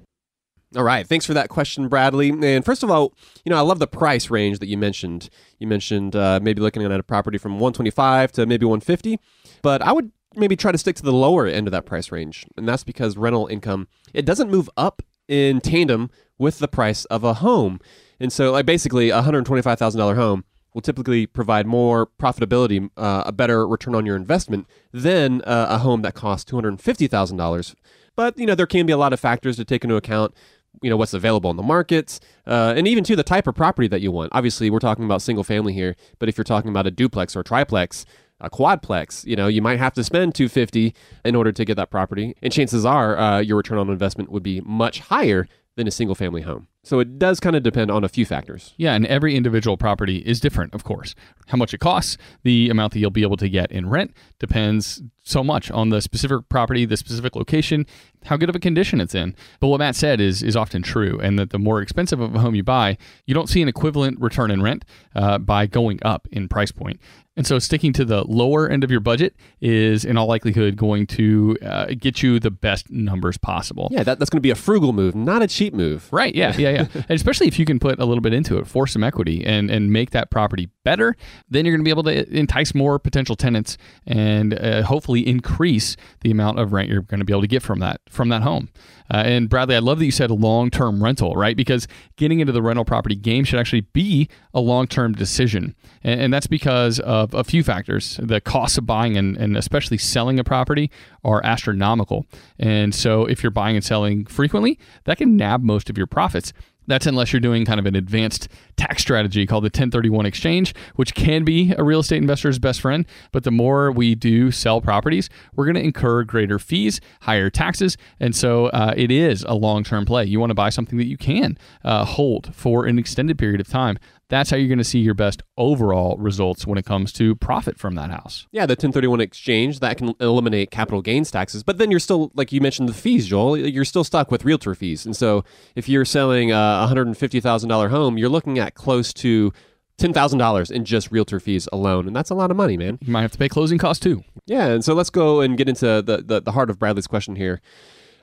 All 0.76 0.84
right. 0.84 1.06
Thanks 1.06 1.26
for 1.26 1.34
that 1.34 1.50
question, 1.50 1.90
Bradley. 1.90 2.30
And 2.30 2.64
first 2.64 2.82
of 2.82 2.90
all, 2.90 3.14
you 3.44 3.50
know, 3.50 3.58
I 3.58 3.62
love 3.62 3.80
the 3.80 3.88
price 3.88 4.30
range 4.30 4.60
that 4.60 4.68
you 4.68 4.78
mentioned. 4.78 5.30
You 5.60 5.68
mentioned 5.68 6.16
uh, 6.16 6.40
maybe 6.42 6.62
looking 6.62 6.84
at 6.84 6.92
a 6.92 7.04
property 7.04 7.38
from 7.38 7.54
125 7.54 8.32
to 8.34 8.46
maybe 8.46 8.66
150, 8.66 9.20
but 9.62 9.82
I 9.82 9.92
would 9.92 10.12
maybe 10.36 10.56
try 10.56 10.72
to 10.72 10.78
stick 10.78 10.96
to 10.96 11.04
the 11.04 11.12
lower 11.12 11.46
end 11.46 11.68
of 11.68 11.72
that 11.72 11.86
price 11.86 12.10
range. 12.10 12.46
And 12.56 12.68
that's 12.68 12.86
because 12.86 13.18
rental 13.18 13.48
income, 13.48 13.90
it 14.14 14.26
doesn't 14.26 14.50
move 14.50 14.70
up 14.78 15.02
in 15.28 15.60
tandem 15.60 16.10
with 16.38 16.60
the 16.60 16.68
price 16.68 17.06
of 17.06 17.24
a 17.24 17.36
home. 17.36 17.80
And 18.20 18.32
so, 18.32 18.52
like, 18.52 18.66
basically, 18.66 19.10
a 19.10 19.22
$125,000 19.22 20.16
home 20.16 20.46
will 20.74 20.82
typically 20.82 21.26
provide 21.26 21.68
more 21.68 22.08
profitability, 22.08 22.90
uh, 22.96 23.24
a 23.26 23.32
better 23.32 23.68
return 23.68 23.94
on 23.94 24.06
your 24.06 24.16
investment 24.16 24.68
than 24.94 25.42
uh, 25.42 25.68
a 25.70 25.80
home 25.80 26.02
that 26.04 26.14
costs 26.14 26.50
$250,000. 26.50 27.76
But, 28.16 28.38
you 28.38 28.46
know, 28.46 28.56
there 28.56 28.68
can 28.68 28.86
be 28.86 28.94
a 28.94 28.98
lot 28.98 29.14
of 29.14 29.20
factors 29.20 29.56
to 29.58 29.66
take 29.66 29.84
into 29.84 29.96
account 29.96 30.34
you 30.82 30.90
know 30.90 30.98
what's 30.98 31.14
available 31.14 31.50
in 31.50 31.58
the 31.58 31.64
markets 31.64 32.20
uh, 32.48 32.74
and 32.76 32.88
even 32.88 33.04
to 33.04 33.16
the 33.16 33.24
type 33.24 33.48
of 33.48 33.56
property 33.56 33.88
that 33.88 34.02
you 34.02 34.12
want. 34.12 34.32
Obviously 34.34 34.70
we're 34.70 34.80
talking 34.80 35.06
about 35.06 35.22
single 35.22 35.44
family 35.44 35.74
here 35.74 35.96
but 36.20 36.30
if 36.30 36.38
you're 36.38 36.44
talking 36.44 36.70
about 36.70 36.88
a 36.88 36.92
duplex 36.92 37.36
or 37.36 37.42
a 37.42 37.44
triplex 37.44 38.06
a 38.40 38.50
quadplex 38.50 39.26
you 39.26 39.36
know 39.36 39.48
you 39.48 39.62
might 39.62 39.80
have 39.80 39.94
to 39.94 40.04
spend 40.04 40.34
250 40.36 40.94
in 41.24 41.36
order 41.36 41.52
to 41.52 41.64
get 41.64 41.76
that 41.76 41.92
property 41.92 42.36
and 42.42 42.52
chances 42.52 42.86
are 42.86 43.18
uh, 43.18 43.40
your 43.40 43.58
return 43.58 43.78
on 43.78 43.90
investment 43.90 44.32
would 44.32 44.44
be 44.44 44.62
much 44.62 45.00
higher 45.00 45.48
than 45.76 45.88
a 45.88 45.92
single 45.92 46.16
family 46.16 46.42
home 46.42 46.68
so 46.84 47.00
it 47.00 47.20
does 47.20 47.40
kind 47.40 47.56
of 47.56 47.64
depend 47.64 47.92
on 47.92 48.04
a 48.04 48.10
few 48.10 48.26
factors 48.26 48.74
Yeah, 48.78 48.94
and 48.94 49.06
every 49.06 49.36
individual 49.36 49.78
property 49.78 50.18
is 50.18 50.40
different, 50.40 50.74
of 50.74 50.84
course. 50.84 51.16
How 51.48 51.58
much 51.58 51.74
it 51.74 51.80
costs, 51.80 52.18
the 52.44 52.70
amount 52.70 52.94
that 52.94 53.00
you'll 53.00 53.12
be 53.12 53.24
able 53.24 53.38
to 53.38 53.50
get 53.50 53.72
in 53.72 53.90
rent 53.90 54.14
depends 54.40 55.02
so 55.24 55.44
much 55.44 55.70
on 55.70 55.90
the 55.90 56.02
specific 56.02 56.50
property, 56.50 56.86
the 56.86 56.98
specific 56.98 57.36
location, 57.36 57.86
how 58.26 58.38
good 58.38 58.50
of 58.50 58.56
a 58.56 58.60
condition 58.60 59.00
it's 59.00 59.14
in. 59.14 59.36
But 59.60 59.68
what 59.68 59.80
Matt 59.80 59.96
said 59.96 60.20
is 60.20 60.42
is 60.42 60.56
often 60.56 60.82
true, 60.82 61.20
and 61.22 61.38
that 61.38 61.52
the 61.52 61.60
more 61.60 61.82
expensive 61.82 62.20
of 62.20 62.36
a 62.36 62.40
home 62.40 62.56
you 62.56 62.64
buy, 62.64 62.98
you 63.26 63.34
don't 63.34 63.48
see 63.48 63.62
an 63.62 63.68
equivalent 63.68 64.20
return 64.20 64.52
in 64.52 64.62
rent 64.62 64.86
uh, 65.16 65.38
by 65.38 65.68
going 65.68 66.00
up 66.04 66.28
in 66.32 66.48
price 66.48 66.72
point. 66.72 67.00
And 67.38 67.48
so, 67.48 67.60
sticking 67.60 67.94
to 67.94 68.04
the 68.04 68.24
lower 68.28 68.68
end 68.68 68.84
of 68.84 68.92
your 68.92 69.00
budget 69.00 69.36
is, 69.62 70.04
in 70.04 70.18
all 70.18 70.28
likelihood, 70.28 70.76
going 70.76 71.08
to 71.08 71.58
uh, 71.66 71.86
get 71.98 72.22
you 72.22 72.40
the 72.40 72.52
best 72.52 72.92
numbers 72.92 73.38
possible. 73.38 73.88
yeah 73.92 74.04
that, 74.04 74.20
that's 74.20 74.30
going 74.30 74.40
to 74.40 74.42
be 74.42 74.50
a 74.50 74.56
frugal 74.56 74.92
move 74.92 75.16
not 75.16 75.42
a 75.42 75.48
cheap 75.48 75.74
move 75.74 76.10
Right. 76.12 76.36
Yeah. 76.36 76.56
Yeah. 76.58 76.71
Yeah, 76.74 76.88
and 76.94 77.12
especially 77.12 77.48
if 77.48 77.60
you 77.60 77.66
can 77.66 77.80
put 77.80 78.00
a 78.00 78.06
little 78.06 78.22
bit 78.22 78.34
into 78.34 78.58
it, 78.58 78.68
for 78.68 78.88
some 78.88 79.04
equity, 79.04 79.46
and 79.46 79.70
and 79.70 79.92
make 79.92 80.12
that 80.12 80.32
property 80.32 80.70
better, 80.84 81.16
then 81.50 81.66
you're 81.66 81.76
going 81.76 81.84
to 81.84 81.86
be 81.86 81.92
able 81.92 82.04
to 82.04 82.38
entice 82.38 82.74
more 82.74 83.00
potential 83.00 83.36
tenants 83.36 83.78
and 84.06 84.54
uh, 84.54 84.84
hopefully 84.84 85.28
increase 85.28 85.96
the 86.22 86.32
amount 86.32 86.60
of 86.60 86.74
rent 86.74 86.90
you're 86.90 87.02
going 87.02 87.20
to 87.20 87.26
be 87.26 87.34
able 87.34 87.42
to 87.42 87.48
get 87.48 87.62
from 87.62 87.80
that 87.80 88.02
from 88.10 88.30
that 88.30 88.42
home. 88.42 88.70
Uh, 89.14 89.24
and 89.26 89.50
Bradley, 89.50 89.76
I 89.76 89.80
love 89.80 90.00
that 90.00 90.06
you 90.06 90.12
said 90.12 90.32
long 90.32 90.70
term 90.70 91.04
rental, 91.04 91.34
right? 91.34 91.58
Because 91.58 91.88
getting 92.16 92.40
into 92.40 92.54
the 92.54 92.62
rental 92.62 92.86
property 92.86 93.16
game 93.16 93.44
should 93.44 93.60
actually 93.60 93.82
be 93.82 94.30
a 94.54 94.62
long 94.62 94.88
term 94.88 95.14
decision. 95.14 95.76
And, 96.02 96.22
and, 96.22 96.34
that's 96.34 96.48
because 96.48 97.00
of 97.02 97.34
a 97.34 97.44
few 97.44 97.62
factors. 97.62 98.18
The 98.24 98.40
costs 98.40 98.78
of 98.78 98.86
buying 98.86 99.18
and, 99.18 99.36
and 99.36 99.58
especially 99.58 99.98
selling 99.98 100.40
a 100.40 100.44
property 100.46 100.90
are 101.26 101.42
astronomical. 101.44 102.26
And 102.58 102.96
so 102.96 103.26
if 103.26 103.44
you're 103.44 103.52
buying 103.52 103.76
and 103.76 103.84
selling 103.84 104.26
frequently, 104.26 104.80
that 105.04 105.18
can 105.18 105.36
nab 105.36 105.62
most 105.62 105.90
of 105.90 105.98
your 105.98 106.08
profits. 106.08 106.54
That's 106.88 107.06
unless 107.06 107.32
you're 107.32 107.40
doing 107.40 107.66
kind 107.66 107.80
of 107.80 107.86
an 107.86 107.96
advanced 107.96 108.48
tax 108.76 109.02
strategy 109.02 109.46
called 109.46 109.64
the 109.64 109.68
1031 109.68 110.26
exchange, 110.26 110.74
which 110.96 111.14
can 111.14 111.44
be 111.44 111.74
a 111.78 111.84
real 111.84 112.00
estate 112.00 112.18
investor's 112.18 112.60
best 112.60 112.82
friend. 112.82 113.06
But 113.32 113.44
the 113.44 113.52
more 113.52 113.92
we 113.92 114.16
do 114.16 114.52
sell 114.52 114.82
properties, 114.82 115.30
we're 115.56 115.66
going 115.66 115.76
to 115.76 115.84
incur 115.84 116.24
greater 116.24 116.60
fees, 116.60 117.00
higher 117.22 117.50
taxes. 117.50 117.98
And 118.20 118.36
so 118.36 118.68
uh, 118.68 118.94
it 118.98 119.12
is 119.12 119.44
a 119.48 119.54
long 119.54 119.84
term 119.84 120.06
play. 120.06 120.26
You 120.26 120.40
want 120.40 120.50
to 120.50 120.56
buy 120.56 120.70
something 120.70 120.98
that 120.98 121.08
you 121.08 121.18
can 121.18 121.58
uh, 121.84 122.06
hold 122.06 122.54
for 122.56 122.86
an 122.86 122.98
extended 122.98 123.38
period 123.38 123.62
of 123.62 123.68
time 123.68 123.98
that's 124.32 124.50
how 124.50 124.56
you're 124.56 124.70
going 124.70 124.78
to 124.78 124.84
see 124.84 125.00
your 125.00 125.14
best 125.14 125.44
overall 125.58 126.16
results 126.18 126.66
when 126.66 126.78
it 126.78 126.86
comes 126.86 127.12
to 127.14 127.36
profit 127.36 127.78
from 127.78 127.96
that 127.96 128.10
house. 128.10 128.48
Yeah, 128.52 128.66
the 128.66 128.72
1031 128.72 129.20
exchange 129.20 129.82
that 129.82 129.98
can 129.98 130.16
eliminate 130.22 130.72
capital 130.72 131.02
gains 131.02 131.30
taxes, 131.30 131.64
but 131.64 131.78
then 131.78 131.92
you're 131.92 132.00
still 132.00 132.32
like 132.34 132.52
you 132.52 132.62
mentioned 132.62 132.90
the 132.90 132.94
fees, 132.94 133.28
Joel. 133.28 133.58
You're 133.58 133.86
still 133.86 134.06
stuck 134.06 134.32
with 134.32 134.46
realtor 134.46 134.74
fees, 134.74 135.06
and 135.06 135.16
so 135.16 135.44
if 135.76 135.90
you're 135.90 136.06
selling 136.06 136.52
a 136.52 136.56
$150,000 136.56 137.90
home, 137.90 138.18
you're 138.18 138.30
looking 138.30 138.58
at 138.58 138.74
close 138.74 139.14
to 139.14 139.52
$10,000 139.98 140.72
in 140.72 140.86
just 140.86 141.12
realtor 141.12 141.40
fees 141.40 141.68
alone. 141.72 142.08
And 142.08 142.16
that's 142.16 142.30
a 142.30 142.36
lot 142.36 142.50
of 142.50 142.58
money, 142.58 142.78
man. 142.78 142.98
You 143.02 143.12
might 143.12 143.22
have 143.22 143.32
to 143.34 143.38
pay 143.38 143.50
closing 143.50 143.78
costs 143.78 144.02
too. 144.02 144.24
Yeah. 144.48 144.68
And 144.68 144.84
so 144.84 144.94
let's 144.94 145.12
go 145.12 145.42
and 145.42 145.58
get 145.58 145.70
into 145.70 146.02
the, 146.02 146.24
the, 146.26 146.42
the 146.42 146.52
heart 146.54 146.72
of 146.72 146.80
Bradley's 146.80 147.06
question 147.06 147.36
here. 147.36 147.62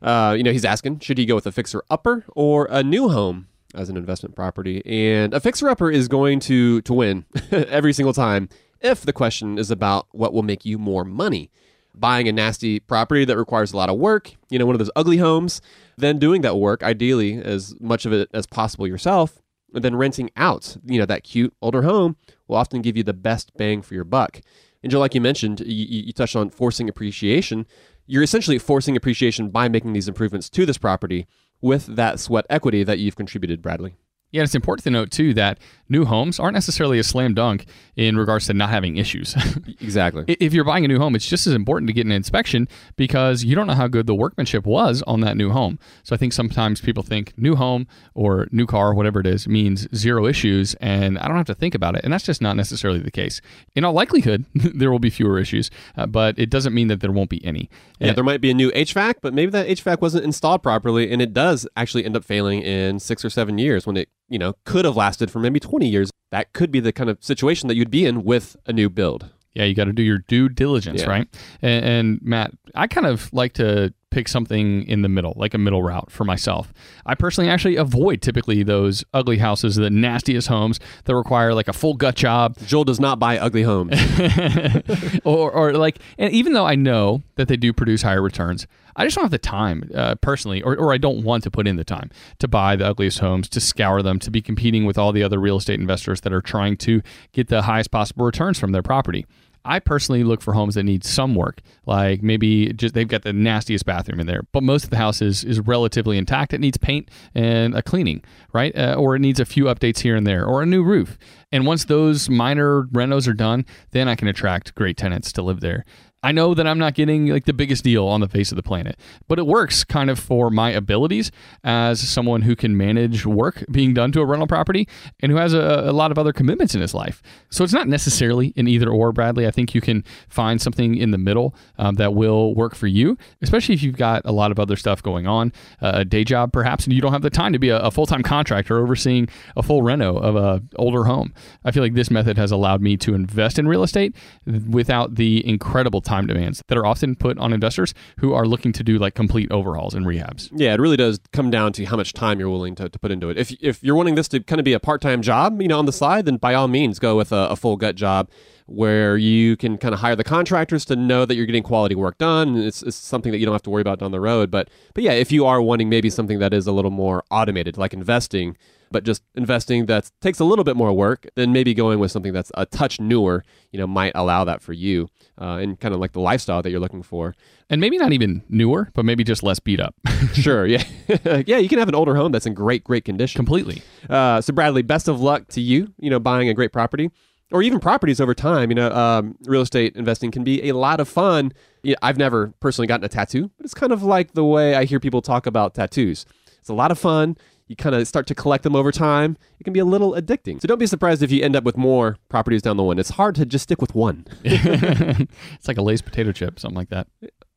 Uh, 0.03 0.35
you 0.37 0.43
know, 0.43 0.51
he's 0.51 0.65
asking, 0.65 1.01
should 1.01 1.19
he 1.19 1.27
go 1.27 1.37
with 1.37 1.47
a 1.47 1.53
fixer 1.53 1.83
upper 1.89 2.25
or 2.35 2.67
a 2.71 2.83
new 2.83 3.11
home? 3.11 3.47
As 3.75 3.89
an 3.89 3.97
investment 3.97 4.35
property. 4.35 4.83
And 4.85 5.35
a 5.35 5.41
fixer 5.41 5.69
upper 5.69 5.91
is 5.91 6.09
going 6.09 6.41
to 6.41 6.81
to 6.83 6.93
win 6.93 7.25
every 7.51 7.93
single 7.93 8.13
time 8.13 8.49
if 8.81 9.03
the 9.03 9.13
question 9.13 9.59
is 9.59 9.71
about 9.71 10.07
what 10.13 10.33
will 10.33 10.43
make 10.43 10.65
you 10.65 10.79
more 10.79 11.05
money. 11.05 11.51
Buying 11.95 12.29
a 12.29 12.33
nasty 12.33 12.79
property 12.79 13.25
that 13.25 13.37
requires 13.37 13.73
a 13.73 13.77
lot 13.77 13.89
of 13.89 13.99
work, 13.99 14.33
you 14.51 14.59
know, 14.59 14.67
one 14.67 14.75
of 14.75 14.79
those 14.79 14.91
ugly 14.95 15.17
homes, 15.17 15.61
then 15.97 16.19
doing 16.19 16.43
that 16.43 16.57
work, 16.57 16.83
ideally 16.83 17.43
as 17.43 17.75
much 17.81 18.07
of 18.07 18.13
it 18.13 18.29
as 18.33 18.47
possible 18.47 18.87
yourself, 18.87 19.43
and 19.75 19.83
then 19.83 19.97
renting 19.97 20.31
out, 20.37 20.77
you 20.85 20.99
know, 20.99 21.07
that 21.07 21.25
cute 21.25 21.53
older 21.61 21.83
home 21.83 22.17
will 22.47 22.57
often 22.57 22.83
give 22.83 22.97
you 22.97 23.03
the 23.03 23.13
best 23.13 23.53
bang 23.57 23.83
for 23.83 23.95
your 23.95 24.05
buck. 24.05 24.41
And 24.83 24.93
Joe, 24.93 25.01
like 25.01 25.15
you 25.15 25.21
mentioned, 25.21 25.61
you, 25.61 26.03
you 26.05 26.13
touched 26.13 26.37
on 26.37 26.51
forcing 26.51 26.89
appreciation. 26.89 27.67
You're 28.07 28.23
essentially 28.23 28.59
forcing 28.59 28.97
appreciation 28.97 29.51
by 29.51 29.69
making 29.69 29.93
these 29.93 30.09
improvements 30.09 30.49
to 30.51 30.65
this 30.65 30.79
property 30.79 31.27
with 31.61 31.87
that 31.97 32.21
sweat 32.21 32.47
equity 32.49 32.85
that 32.85 32.99
you've 32.99 33.17
contributed, 33.17 33.63
Bradley. 33.63 33.97
Yeah, 34.31 34.43
it's 34.43 34.55
important 34.55 34.85
to 34.85 34.91
note 34.91 35.11
too 35.11 35.33
that 35.35 35.59
new 35.89 36.05
homes 36.05 36.39
aren't 36.39 36.53
necessarily 36.53 36.99
a 36.99 37.05
slam 37.05 37.33
dunk 37.33 37.65
in 37.97 38.19
regards 38.19 38.47
to 38.47 38.55
not 38.55 38.69
having 38.69 38.99
issues. 38.99 39.35
exactly. 39.81 40.25
If 40.29 40.53
you're 40.53 40.65
buying 40.65 40.85
a 40.85 40.89
new 40.89 40.99
home, 40.99 41.15
it's 41.15 41.27
just 41.27 41.47
as 41.47 41.55
important 41.55 41.87
to 41.89 41.95
get 41.95 42.05
an 42.05 42.13
inspection 42.13 42.69
because 42.97 43.43
you 43.43 43.57
don't 43.57 43.67
know 43.67 43.75
how 43.75 43.89
good 43.89 44.07
the 44.07 44.15
workmanship 44.15 44.67
was 44.67 45.03
on 45.07 45.21
that 45.21 45.37
new 45.39 45.51
home. 45.51 45.79
So 46.03 46.15
I 46.15 46.19
think 46.19 46.35
sometimes 46.35 46.83
people 46.83 47.03
think 47.03 47.33
new 47.39 47.57
home 47.57 47.87
or 48.15 48.49
new 48.53 48.67
car, 48.67 48.93
whatever 48.93 49.21
it 49.21 49.27
is, 49.27 49.49
means 49.49 49.89
zero 49.97 50.27
issues 50.27 50.75
and 50.75 51.19
I 51.19 51.27
don't 51.27 51.39
have 51.39 51.47
to 51.47 51.55
think 51.55 51.75
about 51.75 51.95
it. 51.97 52.05
And 52.05 52.13
that's 52.13 52.25
just 52.25 52.43
not 52.43 52.55
necessarily 52.55 53.01
the 53.01 53.11
case. 53.11 53.41
In 53.75 53.83
all 53.83 53.95
likelihood, 53.95 54.45
there 54.55 54.91
will 54.91 54.99
be 54.99 55.11
fewer 55.11 55.39
issues, 55.39 55.71
uh, 55.97 56.07
but 56.07 56.39
it 56.39 56.51
doesn't 56.51 56.75
mean 56.75 56.89
that 56.89 57.01
there 57.01 57.13
won't 57.13 57.31
be 57.31 57.43
any. 57.47 57.71
Yeah, 57.99 58.09
and 58.09 58.17
there 58.17 58.25
might 58.25 58.43
be 58.43 58.51
a 58.51 58.55
new 58.55 58.71
HVAC, 58.73 59.15
but 59.23 59.33
maybe 59.33 59.51
that 59.53 59.69
HVAC 59.69 60.03
wasn't 60.03 60.25
installed 60.25 60.63
properly 60.63 61.11
and 61.11 61.23
it 61.23 61.33
does 61.33 61.67
actually 61.77 62.05
end 62.05 62.15
up 62.15 62.25
failing 62.25 62.61
in 62.61 63.01
six 63.01 63.25
or 63.25 63.31
seven 63.31 63.57
years 63.57 63.87
when 63.87 63.97
it 63.97 64.11
you 64.29 64.39
know, 64.39 64.55
could 64.65 64.85
have 64.85 64.97
lasted 64.97 65.31
for 65.31 65.39
maybe 65.39 65.61
20 65.61 65.89
years. 65.89 66.11
That 66.31 66.53
could 66.53 66.71
be 66.71 66.81
the 66.81 66.93
kind 66.93 67.09
of 67.09 67.23
situation 67.23 67.69
that 67.69 67.77
you'd 67.77 67.91
be 67.91 68.05
in 68.05 68.25
with 68.25 68.57
a 68.67 68.73
new 68.73 68.91
build. 68.91 69.31
Yeah, 69.55 69.65
you 69.65 69.75
got 69.75 69.85
to 69.85 69.93
do 69.93 70.03
your 70.03 70.19
due 70.19 70.49
diligence, 70.49 71.03
yeah. 71.03 71.09
right? 71.09 71.29
And, 71.63 71.85
and, 71.85 72.23
Matt, 72.23 72.53
I 72.75 72.87
kind 72.87 73.07
of 73.07 73.33
like 73.33 73.55
to 73.55 73.93
pick 74.11 74.29
something 74.29 74.87
in 74.87 75.03
the 75.03 75.09
middle, 75.09 75.35
like 75.37 75.53
a 75.53 75.59
middle 75.59 75.83
route 75.83 76.11
for 76.11 76.25
myself. 76.25 76.73
I 77.05 77.15
personally 77.15 77.51
actually 77.51 77.77
avoid 77.77 78.23
typically 78.23 78.63
those 78.63 79.05
ugly 79.13 79.39
houses, 79.39 79.77
the 79.77 79.91
nastiest 79.91 80.49
homes 80.49 80.79
that 81.05 81.15
require 81.15 81.55
like 81.55 81.69
a 81.69 81.73
full 81.73 81.95
gut 81.95 82.15
job. 82.15 82.57
Joel 82.67 82.85
does 82.85 83.01
not 83.01 83.19
buy 83.19 83.39
ugly 83.39 83.63
homes. 83.63 83.95
or, 85.25 85.51
or 85.51 85.75
like, 85.75 85.99
and 86.19 86.33
even 86.33 86.53
though 86.53 86.67
I 86.67 86.75
know 86.75 87.23
that 87.35 87.49
they 87.49 87.57
do 87.57 87.73
produce 87.73 88.03
higher 88.03 88.23
returns, 88.23 88.67
I 88.99 89.05
just 89.05 89.15
don't 89.15 89.25
have 89.25 89.31
the 89.31 89.39
time 89.39 89.89
uh, 89.95 90.17
personally, 90.17 90.61
or, 90.61 90.77
or 90.77 90.93
I 90.93 90.99
don't 90.99 91.23
want 91.23 91.45
to 91.45 91.51
put 91.51 91.69
in 91.69 91.77
the 91.77 91.85
time 91.85 92.11
to 92.41 92.49
buy 92.49 92.75
the 92.75 92.87
ugliest 92.87 93.21
homes, 93.21 93.49
to 93.51 93.61
scour 93.61 94.03
them, 94.03 94.19
to 94.19 94.31
be 94.31 94.43
competing 94.43 94.85
with 94.85 94.99
all 94.99 95.13
the 95.13 95.23
other 95.23 95.39
real 95.39 95.57
estate 95.57 95.79
investors 95.79 96.21
that 96.23 96.33
are 96.33 96.43
trying 96.43 96.77
to 96.79 97.01
get 97.33 97.47
the 97.47 97.63
highest 97.63 97.93
possible 97.93 98.27
returns 98.27 98.59
from 98.59 98.73
their 98.73 98.83
property. 98.83 99.25
I 99.65 99.81
personally 99.81 100.25
look 100.25 100.41
for 100.41 100.55
homes 100.55 100.77
that 100.77 100.85
need 100.85 101.05
some 101.05 101.35
work, 101.35 101.61
like 101.85 102.23
maybe 102.23 102.73
just 102.73 102.95
they've 102.95 103.07
got 103.07 103.23
the 103.23 103.33
nastiest 103.33 103.85
bathroom 103.85 104.19
in 104.19 104.27
there, 104.27 104.43
but 104.53 104.63
most 104.63 104.85
of 104.85 104.91
the 104.91 104.97
house 104.97 105.21
is, 105.21 105.45
is 105.45 105.61
relatively 105.61 106.17
intact. 106.17 106.55
It 106.55 106.61
needs 106.61 106.79
paint 106.79 107.11
and 107.35 107.75
a 107.75 107.83
cleaning, 107.83 108.23
right? 108.53 108.75
Uh, 108.77 108.95
or 108.95 109.15
it 109.15 109.21
needs 109.21 109.41
a 109.41 109.45
few 109.45 109.65
updates 109.65 110.01
here 110.01 110.17
and 110.17 110.27
there, 110.27 110.45
or 110.45 110.63
a 110.63 110.67
new 110.67 110.83
roof. 110.83 111.19
And 111.53 111.67
once 111.67 111.85
those 111.85 112.31
minor 112.31 112.85
renos 112.85 113.29
are 113.29 113.35
done, 113.35 113.67
then 113.91 114.09
I 114.09 114.15
can 114.15 114.27
attract 114.27 114.75
great 114.75 114.97
tenants 114.97 115.33
to 115.33 115.43
live 115.43 115.61
there. 115.61 115.85
I 116.23 116.33
know 116.33 116.53
that 116.53 116.67
I'm 116.67 116.79
not 116.79 116.95
getting 116.95 117.29
like 117.29 117.45
the 117.45 117.53
biggest 117.53 117.85
deal 117.85 118.07
on 118.07 118.21
the 118.21 118.29
face 118.29 118.51
of 118.51 118.57
the 118.57 118.63
planet, 118.63 118.99
but 119.29 119.39
it 119.39 119.47
works 119.47 119.85
kind 119.85 120.11
of 120.11 120.19
for 120.19 120.51
my 120.51 120.71
abilities 120.71 121.31
as 121.63 122.01
someone 122.01 122.43
who 122.43 122.57
can 122.57 122.77
manage 122.77 123.25
work 123.25 123.65
being 123.71 123.95
done 123.95 124.11
to 124.13 124.21
a 124.21 124.25
rental 124.25 124.49
property 124.49 124.89
and 125.21 125.31
who 125.31 125.39
has 125.39 125.55
a, 125.55 125.85
a 125.87 125.93
lot 125.93 126.11
of 126.11 126.19
other 126.19 126.33
commitments 126.33 126.75
in 126.75 126.81
his 126.81 126.93
life. 126.93 127.23
So 127.51 127.63
it's 127.63 127.73
not 127.73 127.87
necessarily 127.87 128.53
an 128.57 128.67
either 128.67 128.91
or, 128.91 129.13
Bradley. 129.13 129.47
I 129.47 129.53
think 129.53 129.75
you 129.75 129.81
can 129.81 130.05
find 130.29 130.61
something 130.61 130.97
in 130.97 131.13
the 131.13 131.19
middle 131.19 131.55
um, 131.79 131.95
that 131.95 132.15
will 132.15 132.55
work 132.55 132.75
for 132.75 132.89
you, 132.89 133.17
especially 133.41 133.75
if 133.75 133.83
you've 133.83 133.97
got 133.97 134.23
a 134.25 134.33
lot 134.33 134.51
of 134.51 134.59
other 134.59 134.77
stuff 134.77 135.03
going 135.03 135.27
on, 135.27 135.53
uh, 135.81 135.93
a 135.95 136.05
day 136.05 136.25
job 136.25 136.53
perhaps, 136.53 136.85
and 136.85 136.93
you 136.93 137.01
don't 137.01 137.13
have 137.13 137.23
the 137.23 137.31
time 137.31 137.53
to 137.53 137.59
be 137.61 137.69
a, 137.69 137.79
a 137.79 137.91
full 137.93 138.07
time 138.07 138.23
contractor 138.23 138.79
overseeing 138.79 139.29
a 139.57 139.63
full 139.63 139.83
reno 139.83 140.17
of 140.17 140.35
a 140.35 140.63
older 140.77 141.05
home. 141.05 141.33
I 141.65 141.71
feel 141.71 141.83
like 141.83 141.95
this 141.95 142.11
method 142.11 142.37
has 142.39 142.51
allowed 142.51 142.83
me 142.83 142.97
to 142.99 143.15
invest 143.15 143.59
in 143.59 143.69
real 143.69 143.85
estate 143.85 144.17
without 144.47 145.15
the 145.15 145.47
incredible 145.49 146.01
time 146.09 146.27
demands 146.27 146.63
that 146.69 146.79
are 146.79 146.87
often 146.87 147.15
put 147.15 147.39
on 147.39 147.53
investors 147.53 147.95
who 148.19 148.33
are 148.33 148.47
looking 148.47 148.73
to 148.73 148.83
do 148.83 148.99
like 148.99 149.15
complete 149.15 149.51
overhauls 149.53 149.95
and 149.95 150.07
rehabs. 150.07 150.51
Yeah, 150.53 150.75
it 150.75 150.81
really 150.81 150.97
does 150.97 151.21
come 151.33 151.51
down 151.51 151.73
to 151.75 151.85
how 151.85 151.97
much 151.97 152.15
time 152.15 152.41
you're 152.41 152.51
willing 152.51 152.75
to, 152.77 152.89
to 152.89 152.99
put 152.99 153.11
into 153.11 153.29
it. 153.29 153.37
If, 153.37 153.53
if 153.61 153.83
you're 153.83 153.95
wanting 153.95 154.15
this 154.15 154.29
to 154.29 154.41
kind 154.41 154.59
of 154.59 154.65
be 154.65 154.73
a 154.73 154.81
part 154.81 155.01
time 155.01 155.23
job, 155.23 155.61
you 155.61 155.69
know, 155.69 155.79
on 155.79 155.87
the 155.87 155.93
side, 155.93 156.25
then 156.25 156.39
by 156.39 156.55
all 156.55 156.69
means 156.69 156.99
go 156.99 157.17
with 157.17 157.31
a, 157.33 157.49
a 157.51 157.57
full 157.57 157.77
gut 157.77 157.95
job 157.95 158.31
where 158.69 159.17
you 159.17 159.57
can 159.57 159.79
kind 159.79 159.95
of 159.95 160.01
hire 160.01 160.15
the 160.15 160.23
contractors 160.23 160.85
to 160.85 160.95
know 160.95 161.25
that 161.25 161.35
you're 161.35 161.47
getting 161.47 161.63
quality 161.63 161.95
work 161.95 162.19
done. 162.19 162.57
It's, 162.57 162.83
it's, 162.83 162.97
something 162.97 163.33
that 163.33 163.39
you 163.39 163.47
don't 163.47 163.55
have 163.55 163.63
to 163.63 163.71
worry 163.71 163.81
about 163.81 163.99
down 163.99 164.11
the 164.11 164.21
road. 164.21 164.51
But 164.51 164.69
but 164.93 165.03
yeah, 165.03 165.13
if 165.13 165.33
you 165.33 165.47
are 165.47 165.63
wanting 165.63 165.89
maybe 165.89 166.11
something 166.11 166.39
that 166.41 166.53
is 166.53 166.67
a 166.67 166.73
little 166.73 166.91
more 166.91 167.25
automated, 167.31 167.79
like 167.79 167.95
investing, 167.95 168.57
but 168.91 169.05
just 169.05 169.23
investing 169.35 169.87
that 169.87 170.11
takes 170.21 170.39
a 170.39 170.45
little 170.45 170.65
bit 170.65 170.77
more 170.77 170.93
work, 170.93 171.27
then 171.35 171.53
maybe 171.53 171.73
going 171.73 171.99
with 171.99 172.11
something 172.11 172.33
that's 172.33 172.53
a 172.55 172.67
touch 172.67 173.01
newer, 173.01 173.43
you 173.73 173.79
know, 173.79 173.87
might 173.87 174.13
allow 174.15 174.45
that 174.45 174.61
for 174.63 174.75
you 174.75 175.09
uh, 175.41 175.59
and 175.61 175.81
kind 175.81 175.95
of 175.95 176.01
like 176.01 176.13
the 176.13 176.21
lifestyle 176.21 176.63
that 176.63 176.71
you're 176.71 176.81
looking 176.81 177.03
for. 177.03 177.35
And 177.71 177.81
maybe 177.81 177.99
not 177.99 178.13
even 178.13 178.43
newer, 178.49 178.91
but 178.95 179.05
maybe 179.05 179.25
just 179.25 179.43
less 179.43 179.59
beat 179.59 179.81
up. 179.81 179.95
sure, 180.33 180.67
yeah, 180.67 180.85
yeah. 181.47 181.59
You 181.59 181.69
can 181.69 181.79
have 181.79 181.89
an 181.89 181.95
older 181.95 182.15
home 182.15 182.33
that's 182.33 182.47
in 182.47 182.55
great, 182.55 182.85
great 182.85 183.05
condition. 183.05 183.39
Completely. 183.39 183.83
Uh, 184.09 184.41
so 184.41 184.53
Bradley, 184.53 184.83
best 184.83 185.09
of 185.09 185.21
luck 185.21 185.49
to 185.49 185.61
you. 185.61 185.93
You 185.99 186.11
know, 186.11 186.19
buying 186.19 186.49
a 186.49 186.55
great 186.55 186.73
property 186.73 187.11
or 187.53 187.63
even 187.63 187.81
properties 187.81 188.21
over 188.21 188.35
time. 188.35 188.71
You 188.71 188.77
know, 188.77 188.91
um, 188.91 189.37
real 189.45 189.63
estate 189.63 189.97
investing 189.97 190.31
can 190.31 190.45
be 190.45 190.69
a 190.69 190.73
lot 190.75 191.01
of 191.01 191.09
fun. 191.09 191.53
You 191.83 191.93
know, 191.93 191.99
I've 192.03 192.19
never 192.19 192.53
personally 192.61 192.87
gotten 192.87 193.05
a 193.05 193.09
tattoo, 193.09 193.51
but 193.57 193.65
it's 193.65 193.75
kind 193.75 193.93
of 193.93 194.03
like 194.03 194.33
the 194.33 194.45
way 194.45 194.75
I 194.75 194.85
hear 194.85 195.01
people 195.01 195.23
talk 195.23 195.47
about 195.47 195.75
tattoos. 195.75 196.27
It's 196.59 196.69
a 196.69 196.75
lot 196.75 196.91
of 196.91 196.99
fun 196.99 197.37
you 197.69 197.77
kind 197.77 197.95
of 197.95 198.09
start 198.09 198.27
to 198.27 198.35
collect 198.35 198.65
them 198.65 198.75
over 198.75 198.91
time, 198.91 199.37
it 199.61 199.65
can 199.65 199.73
be 199.73 199.79
a 199.79 199.85
little 199.85 200.15
addicting. 200.15 200.61
So 200.61 200.67
don't 200.67 200.79
be 200.79 200.87
surprised 200.87 201.23
if 201.23 201.31
you 201.31 201.45
end 201.45 201.55
up 201.55 201.65
with 201.65 201.77
more 201.77 202.17
properties 202.29 202.63
down 202.63 202.77
the 202.79 202.83
line. 202.83 202.99
It's 202.99 203.11
hard 203.11 203.35
to 203.37 203.47
just 203.47 203.65
stick 203.65 203.81
with 203.81 203.95
one. 203.95 204.27
it's 204.43 205.69
like 205.69 205.77
a 205.77 205.83
Lay's 205.83 206.03
potato 206.03 206.33
chip, 206.33 206.59
something 206.59 206.77
like 206.77 206.89
that. 206.89 207.07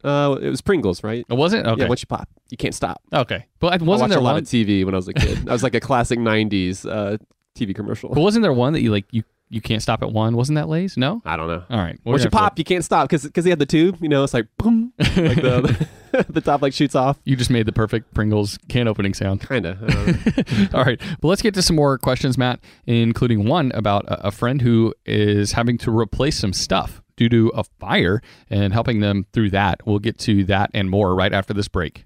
Uh, 0.03 0.37
it 0.41 0.49
was 0.49 0.61
Pringles, 0.61 1.03
right? 1.03 1.25
It 1.29 1.33
wasn't. 1.33 1.65
Okay. 1.65 1.83
Yeah, 1.83 1.87
once 1.87 2.01
you 2.01 2.07
pop, 2.07 2.27
you 2.49 2.57
can't 2.57 2.75
stop. 2.75 3.01
Okay. 3.13 3.45
But 3.59 3.81
wasn't 3.81 4.09
there 4.09 4.19
a 4.19 4.21
lot 4.23 4.37
of 4.37 4.43
TV 4.43 4.83
when 4.85 4.93
I 4.93 4.97
was 4.97 5.07
a 5.07 5.13
kid. 5.13 5.47
I 5.47 5.53
was 5.53 5.63
like 5.63 5.75
a 5.75 5.79
classic 5.79 6.19
90s 6.19 6.89
uh, 6.89 7.17
TV 7.55 7.73
commercial. 7.73 8.09
But 8.09 8.21
wasn't 8.21 8.43
there 8.43 8.53
one 8.53 8.73
that 8.73 8.81
you 8.81 8.91
like 8.91 9.05
you 9.11 9.23
you 9.51 9.61
can't 9.61 9.81
stop 9.81 10.01
at 10.01 10.11
one. 10.11 10.35
Wasn't 10.35 10.55
that 10.55 10.69
Lay's? 10.69 10.95
No, 10.95 11.21
I 11.25 11.35
don't 11.35 11.47
know. 11.47 11.63
All 11.69 11.77
right, 11.77 11.99
once 12.05 12.23
you 12.23 12.29
pop, 12.29 12.57
you 12.57 12.63
can't 12.63 12.83
stop 12.83 13.09
because 13.09 13.23
because 13.23 13.43
he 13.43 13.49
had 13.49 13.59
the 13.59 13.65
tube. 13.65 13.97
You 14.01 14.09
know, 14.09 14.23
it's 14.23 14.33
like 14.33 14.47
boom. 14.57 14.93
like 14.99 15.41
the, 15.41 15.87
the 16.29 16.41
top 16.41 16.61
like 16.61 16.73
shoots 16.73 16.95
off. 16.95 17.19
You 17.25 17.35
just 17.35 17.49
made 17.49 17.65
the 17.65 17.73
perfect 17.73 18.13
Pringles 18.13 18.57
can 18.69 18.87
opening 18.87 19.13
sound. 19.13 19.41
Kind 19.41 19.65
of. 19.65 19.83
Uh, 19.83 20.77
All 20.77 20.83
right. 20.83 20.99
But 21.19 21.27
let's 21.27 21.41
get 21.41 21.53
to 21.55 21.61
some 21.61 21.75
more 21.75 21.97
questions, 21.97 22.37
Matt, 22.37 22.61
including 22.85 23.45
one 23.45 23.71
about 23.73 24.05
a 24.05 24.27
a 24.27 24.31
friend 24.31 24.61
who 24.61 24.93
is 25.05 25.51
having 25.51 25.77
to 25.79 25.91
replace 25.91 26.37
some 26.37 26.53
stuff 26.53 27.01
due 27.17 27.27
to 27.29 27.51
a 27.53 27.63
fire 27.79 28.21
and 28.49 28.71
helping 28.71 29.01
them 29.01 29.25
through 29.33 29.49
that. 29.49 29.85
We'll 29.85 29.99
get 29.99 30.17
to 30.19 30.45
that 30.45 30.71
and 30.73 30.89
more 30.89 31.13
right 31.13 31.33
after 31.33 31.53
this 31.53 31.67
break. 31.67 32.05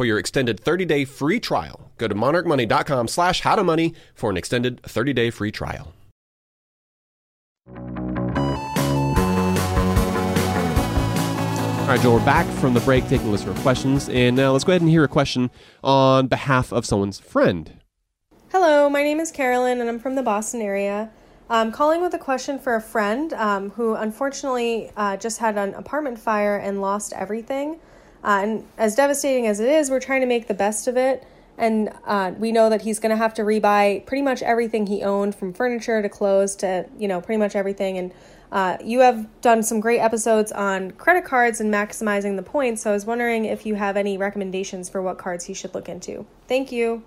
for 0.00 0.06
your 0.06 0.18
extended 0.18 0.58
30 0.58 0.86
day 0.86 1.04
free 1.04 1.38
trial. 1.38 1.90
Go 1.98 2.08
to 2.08 2.14
monarchmoney.com 2.14 3.06
slash 3.06 3.42
how 3.42 3.54
to 3.54 3.62
money 3.62 3.92
for 4.14 4.30
an 4.30 4.38
extended 4.38 4.82
30 4.82 5.12
day 5.12 5.28
free 5.28 5.52
trial. 5.52 5.92
All 7.68 7.74
right, 11.86 12.00
Joel, 12.00 12.14
we're 12.14 12.24
back 12.24 12.46
from 12.60 12.72
the 12.72 12.80
break 12.80 13.06
taking 13.08 13.28
a 13.28 13.30
list 13.30 13.46
of 13.46 13.54
questions. 13.56 14.08
And 14.08 14.34
now 14.36 14.52
let's 14.52 14.64
go 14.64 14.72
ahead 14.72 14.80
and 14.80 14.88
hear 14.88 15.04
a 15.04 15.08
question 15.08 15.50
on 15.84 16.28
behalf 16.28 16.72
of 16.72 16.86
someone's 16.86 17.18
friend. 17.18 17.70
Hello, 18.52 18.88
my 18.88 19.02
name 19.02 19.20
is 19.20 19.30
Carolyn 19.30 19.82
and 19.82 19.90
I'm 19.90 19.98
from 19.98 20.14
the 20.14 20.22
Boston 20.22 20.62
area. 20.62 21.10
I'm 21.50 21.72
calling 21.72 22.00
with 22.00 22.14
a 22.14 22.18
question 22.18 22.58
for 22.58 22.74
a 22.74 22.80
friend 22.80 23.34
um, 23.34 23.68
who 23.68 23.96
unfortunately 23.96 24.92
uh, 24.96 25.18
just 25.18 25.40
had 25.40 25.58
an 25.58 25.74
apartment 25.74 26.18
fire 26.18 26.56
and 26.56 26.80
lost 26.80 27.12
everything. 27.12 27.80
Uh, 28.22 28.40
and 28.42 28.64
as 28.76 28.94
devastating 28.94 29.46
as 29.46 29.60
it 29.60 29.68
is, 29.68 29.90
we're 29.90 30.00
trying 30.00 30.20
to 30.20 30.26
make 30.26 30.48
the 30.48 30.54
best 30.54 30.86
of 30.86 30.96
it. 30.96 31.26
And 31.56 31.90
uh, 32.06 32.32
we 32.38 32.52
know 32.52 32.70
that 32.70 32.82
he's 32.82 32.98
going 32.98 33.10
to 33.10 33.16
have 33.16 33.34
to 33.34 33.42
rebuy 33.42 34.04
pretty 34.06 34.22
much 34.22 34.42
everything 34.42 34.86
he 34.86 35.02
owned, 35.02 35.34
from 35.34 35.52
furniture 35.52 36.00
to 36.00 36.08
clothes 36.08 36.56
to 36.56 36.86
you 36.98 37.06
know 37.06 37.20
pretty 37.20 37.38
much 37.38 37.54
everything. 37.54 37.98
And 37.98 38.12
uh, 38.50 38.78
you 38.82 39.00
have 39.00 39.28
done 39.42 39.62
some 39.62 39.78
great 39.78 40.00
episodes 40.00 40.52
on 40.52 40.92
credit 40.92 41.24
cards 41.24 41.60
and 41.60 41.72
maximizing 41.72 42.36
the 42.36 42.42
points. 42.42 42.82
So 42.82 42.90
I 42.90 42.94
was 42.94 43.04
wondering 43.04 43.44
if 43.44 43.66
you 43.66 43.74
have 43.74 43.96
any 43.96 44.16
recommendations 44.16 44.88
for 44.88 45.02
what 45.02 45.18
cards 45.18 45.44
he 45.44 45.54
should 45.54 45.74
look 45.74 45.88
into. 45.88 46.26
Thank 46.48 46.72
you. 46.72 47.02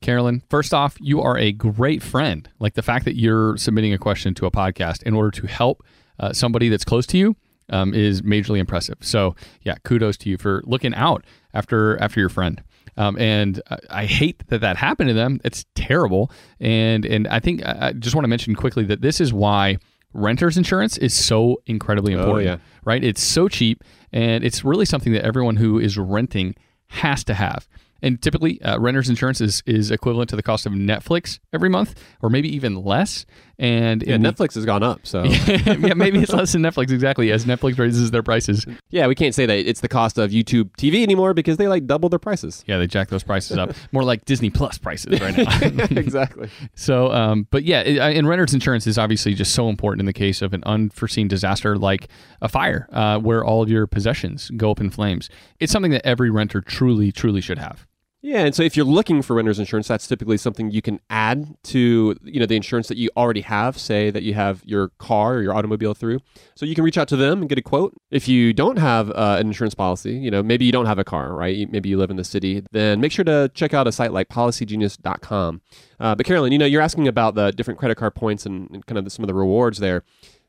Carolyn, 0.00 0.42
first 0.48 0.74
off, 0.74 0.96
you 1.00 1.20
are 1.20 1.38
a 1.38 1.52
great 1.52 2.02
friend. 2.02 2.48
Like 2.58 2.74
the 2.74 2.82
fact 2.82 3.04
that 3.04 3.16
you're 3.16 3.56
submitting 3.56 3.92
a 3.92 3.98
question 3.98 4.34
to 4.34 4.46
a 4.46 4.50
podcast 4.50 5.02
in 5.02 5.14
order 5.14 5.30
to 5.32 5.46
help 5.46 5.84
uh, 6.18 6.32
somebody 6.32 6.68
that's 6.68 6.84
close 6.84 7.06
to 7.08 7.18
you 7.18 7.36
um, 7.70 7.94
is 7.94 8.22
majorly 8.22 8.58
impressive. 8.58 8.96
So 9.00 9.34
yeah, 9.62 9.76
kudos 9.84 10.16
to 10.18 10.30
you 10.30 10.38
for 10.38 10.62
looking 10.64 10.94
out 10.94 11.24
after 11.54 12.00
after 12.00 12.20
your 12.20 12.28
friend. 12.28 12.62
Um, 12.96 13.18
and 13.18 13.60
I 13.90 14.06
hate 14.06 14.46
that 14.48 14.60
that 14.62 14.76
happened 14.76 15.08
to 15.08 15.14
them. 15.14 15.40
It's 15.44 15.66
terrible. 15.74 16.30
And 16.60 17.04
and 17.04 17.28
I 17.28 17.40
think 17.40 17.64
I 17.64 17.92
just 17.92 18.14
want 18.14 18.24
to 18.24 18.28
mention 18.28 18.54
quickly 18.54 18.84
that 18.84 19.02
this 19.02 19.20
is 19.20 19.32
why 19.32 19.78
renters 20.12 20.56
insurance 20.56 20.96
is 20.96 21.12
so 21.12 21.60
incredibly 21.66 22.12
important. 22.12 22.34
Oh, 22.34 22.40
important. 22.40 22.60
yeah. 22.62 22.80
Right? 22.84 23.04
It's 23.04 23.22
so 23.22 23.48
cheap, 23.48 23.84
and 24.12 24.44
it's 24.44 24.64
really 24.64 24.86
something 24.86 25.12
that 25.12 25.24
everyone 25.24 25.56
who 25.56 25.78
is 25.78 25.98
renting 25.98 26.54
has 26.88 27.24
to 27.24 27.34
have. 27.34 27.68
And 28.02 28.20
typically, 28.20 28.60
uh, 28.62 28.78
renters 28.78 29.08
insurance 29.08 29.40
is, 29.40 29.62
is 29.66 29.90
equivalent 29.90 30.30
to 30.30 30.36
the 30.36 30.42
cost 30.42 30.66
of 30.66 30.72
Netflix 30.72 31.38
every 31.52 31.68
month, 31.68 31.94
or 32.22 32.28
maybe 32.28 32.54
even 32.54 32.76
less. 32.76 33.24
And 33.58 34.02
Yeah, 34.06 34.18
the- 34.18 34.28
Netflix 34.32 34.54
has 34.56 34.66
gone 34.66 34.82
up, 34.82 35.06
so 35.06 35.24
yeah, 35.46 35.94
maybe 35.94 36.18
it's 36.20 36.32
less 36.32 36.52
than 36.52 36.60
Netflix 36.62 36.90
exactly 36.90 37.32
as 37.32 37.46
Netflix 37.46 37.78
raises 37.78 38.10
their 38.10 38.22
prices. 38.22 38.66
yeah, 38.90 39.06
we 39.06 39.14
can't 39.14 39.34
say 39.34 39.46
that 39.46 39.56
it's 39.58 39.80
the 39.80 39.88
cost 39.88 40.18
of 40.18 40.30
YouTube 40.30 40.70
TV 40.76 41.02
anymore 41.02 41.32
because 41.32 41.56
they 41.56 41.66
like 41.66 41.86
double 41.86 42.10
their 42.10 42.18
prices. 42.18 42.62
Yeah, 42.66 42.76
they 42.76 42.86
jack 42.86 43.08
those 43.08 43.22
prices 43.22 43.56
up 43.56 43.72
more 43.92 44.04
like 44.04 44.26
Disney 44.26 44.50
Plus 44.50 44.76
prices 44.76 45.18
right 45.20 45.36
now. 45.36 45.58
exactly. 45.98 46.50
so, 46.74 47.10
um, 47.12 47.46
but 47.50 47.64
yeah, 47.64 47.80
it, 47.80 47.98
and 47.98 48.28
renters 48.28 48.52
insurance 48.52 48.86
is 48.86 48.98
obviously 48.98 49.32
just 49.32 49.52
so 49.54 49.68
important 49.70 50.00
in 50.00 50.06
the 50.06 50.12
case 50.12 50.42
of 50.42 50.52
an 50.52 50.62
unforeseen 50.66 51.26
disaster 51.28 51.78
like 51.78 52.08
a 52.42 52.48
fire, 52.50 52.86
uh, 52.92 53.18
where 53.18 53.42
all 53.42 53.62
of 53.62 53.70
your 53.70 53.86
possessions 53.86 54.50
go 54.56 54.70
up 54.70 54.80
in 54.80 54.90
flames. 54.90 55.30
It's 55.60 55.72
something 55.72 55.92
that 55.92 56.04
every 56.04 56.28
renter 56.30 56.60
truly, 56.60 57.10
truly 57.10 57.40
should 57.40 57.58
have. 57.58 57.86
Yeah, 58.22 58.40
and 58.40 58.54
so 58.54 58.62
if 58.62 58.76
you're 58.76 58.86
looking 58.86 59.22
for 59.22 59.36
renter's 59.36 59.58
insurance, 59.58 59.86
that's 59.86 60.06
typically 60.08 60.36
something 60.38 60.70
you 60.70 60.82
can 60.82 61.00
add 61.10 61.54
to 61.64 62.16
you 62.24 62.40
know 62.40 62.46
the 62.46 62.56
insurance 62.56 62.88
that 62.88 62.96
you 62.96 63.08
already 63.16 63.42
have. 63.42 63.78
Say 63.78 64.10
that 64.10 64.22
you 64.22 64.34
have 64.34 64.62
your 64.64 64.88
car 64.98 65.34
or 65.34 65.42
your 65.42 65.54
automobile 65.54 65.94
through, 65.94 66.20
so 66.54 66.66
you 66.66 66.74
can 66.74 66.82
reach 66.82 66.98
out 66.98 67.08
to 67.08 67.16
them 67.16 67.40
and 67.40 67.48
get 67.48 67.58
a 67.58 67.62
quote. 67.62 67.94
If 68.10 68.26
you 68.26 68.52
don't 68.52 68.78
have 68.78 69.10
uh, 69.10 69.36
an 69.38 69.46
insurance 69.46 69.74
policy, 69.74 70.14
you 70.14 70.30
know 70.30 70.42
maybe 70.42 70.64
you 70.64 70.72
don't 70.72 70.86
have 70.86 70.98
a 70.98 71.04
car, 71.04 71.34
right? 71.34 71.70
Maybe 71.70 71.88
you 71.90 71.98
live 71.98 72.10
in 72.10 72.16
the 72.16 72.24
city, 72.24 72.64
then 72.72 73.00
make 73.00 73.12
sure 73.12 73.24
to 73.26 73.50
check 73.54 73.74
out 73.74 73.86
a 73.86 73.92
site 73.92 74.12
like 74.12 74.28
PolicyGenius.com. 74.28 75.60
Uh, 76.00 76.14
but 76.14 76.26
Carolyn, 76.26 76.52
you 76.52 76.58
know 76.58 76.66
you're 76.66 76.82
asking 76.82 77.06
about 77.06 77.34
the 77.34 77.52
different 77.52 77.78
credit 77.78 77.96
card 77.96 78.14
points 78.14 78.46
and, 78.46 78.68
and 78.70 78.86
kind 78.86 78.98
of 78.98 79.04
the, 79.04 79.10
some 79.10 79.22
of 79.22 79.28
the 79.28 79.34
rewards 79.34 79.78
there. 79.78 80.02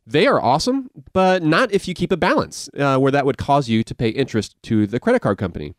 They 0.08 0.26
are 0.26 0.42
awesome, 0.42 0.90
but 1.12 1.44
not 1.44 1.74
if 1.74 1.86
you 1.86 1.94
keep 1.94 2.14
a 2.14 2.18
balance 2.18 2.70
uh, 2.80 2.98
where 2.98 3.12
that 3.12 3.26
would 3.26 3.38
cause 3.38 3.68
you 3.68 3.84
to 3.84 3.94
pay 3.94 4.08
interest 4.08 4.56
to 4.64 4.88
the 4.88 5.02
credit 5.02 5.22
card 5.22 5.38
company. 5.38 5.76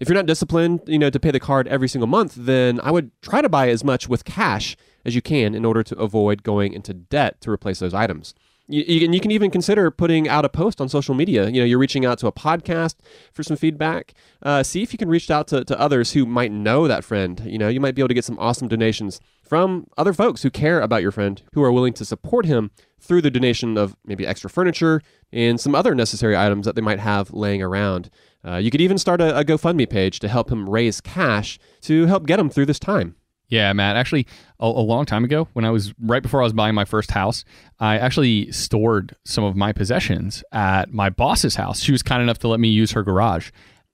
If 0.00 0.08
you're 0.08 0.16
not 0.16 0.26
disciplined, 0.26 0.80
you 0.86 0.98
know, 0.98 1.10
to 1.10 1.20
pay 1.20 1.30
the 1.30 1.38
card 1.38 1.68
every 1.68 1.88
single 1.88 2.08
month, 2.08 2.34
then 2.34 2.80
I 2.82 2.90
would 2.90 3.10
try 3.20 3.42
to 3.42 3.50
buy 3.50 3.68
as 3.68 3.84
much 3.84 4.08
with 4.08 4.24
cash 4.24 4.76
as 5.04 5.14
you 5.14 5.20
can 5.20 5.54
in 5.54 5.64
order 5.66 5.82
to 5.82 5.96
avoid 5.98 6.42
going 6.42 6.72
into 6.72 6.94
debt 6.94 7.40
to 7.42 7.50
replace 7.50 7.80
those 7.80 7.92
items. 7.92 8.34
You, 8.66 8.82
you, 8.86 9.04
and 9.04 9.14
you 9.14 9.20
can 9.20 9.30
even 9.30 9.50
consider 9.50 9.90
putting 9.90 10.28
out 10.28 10.44
a 10.44 10.48
post 10.48 10.80
on 10.80 10.88
social 10.88 11.14
media. 11.14 11.50
You 11.50 11.60
know, 11.60 11.66
you're 11.66 11.78
reaching 11.78 12.06
out 12.06 12.18
to 12.20 12.28
a 12.28 12.32
podcast 12.32 12.94
for 13.32 13.42
some 13.42 13.56
feedback. 13.56 14.14
Uh, 14.42 14.62
see 14.62 14.82
if 14.82 14.92
you 14.92 14.98
can 14.98 15.08
reach 15.08 15.30
out 15.30 15.48
to, 15.48 15.64
to 15.64 15.78
others 15.78 16.12
who 16.12 16.24
might 16.24 16.52
know 16.52 16.88
that 16.88 17.04
friend. 17.04 17.42
You 17.44 17.58
know, 17.58 17.68
you 17.68 17.80
might 17.80 17.94
be 17.94 18.00
able 18.00 18.08
to 18.08 18.14
get 18.14 18.24
some 18.24 18.38
awesome 18.38 18.68
donations 18.68 19.20
from 19.50 19.84
other 19.98 20.12
folks 20.12 20.44
who 20.44 20.48
care 20.48 20.80
about 20.80 21.02
your 21.02 21.10
friend, 21.10 21.42
who 21.54 21.62
are 21.64 21.72
willing 21.72 21.92
to 21.92 22.04
support 22.04 22.46
him 22.46 22.70
through 23.00 23.20
the 23.20 23.32
donation 23.32 23.76
of 23.76 23.96
maybe 24.06 24.24
extra 24.24 24.48
furniture 24.48 25.02
and 25.32 25.60
some 25.60 25.74
other 25.74 25.92
necessary 25.92 26.36
items 26.36 26.66
that 26.66 26.76
they 26.76 26.80
might 26.80 27.00
have 27.00 27.32
laying 27.32 27.60
around. 27.60 28.10
Uh, 28.46 28.58
you 28.58 28.70
could 28.70 28.80
even 28.80 28.96
start 28.96 29.20
a, 29.20 29.36
a 29.36 29.44
GoFundMe 29.44 29.90
page 29.90 30.20
to 30.20 30.28
help 30.28 30.52
him 30.52 30.70
raise 30.70 31.00
cash 31.00 31.58
to 31.80 32.06
help 32.06 32.26
get 32.26 32.38
him 32.38 32.48
through 32.48 32.66
this 32.66 32.78
time. 32.78 33.16
Yeah, 33.48 33.72
Matt. 33.72 33.96
Actually, 33.96 34.28
a, 34.60 34.66
a 34.66 34.86
long 34.86 35.04
time 35.04 35.24
ago, 35.24 35.48
when 35.54 35.64
I 35.64 35.70
was 35.70 35.92
right 36.00 36.22
before 36.22 36.42
I 36.42 36.44
was 36.44 36.52
buying 36.52 36.76
my 36.76 36.84
first 36.84 37.10
house, 37.10 37.44
I 37.80 37.98
actually 37.98 38.52
stored 38.52 39.16
some 39.24 39.42
of 39.42 39.56
my 39.56 39.72
possessions 39.72 40.44
at 40.52 40.92
my 40.92 41.10
boss's 41.10 41.56
house. 41.56 41.80
She 41.80 41.90
was 41.90 42.04
kind 42.04 42.22
enough 42.22 42.38
to 42.38 42.48
let 42.48 42.60
me 42.60 42.68
use 42.68 42.92
her 42.92 43.02
garage. 43.02 43.50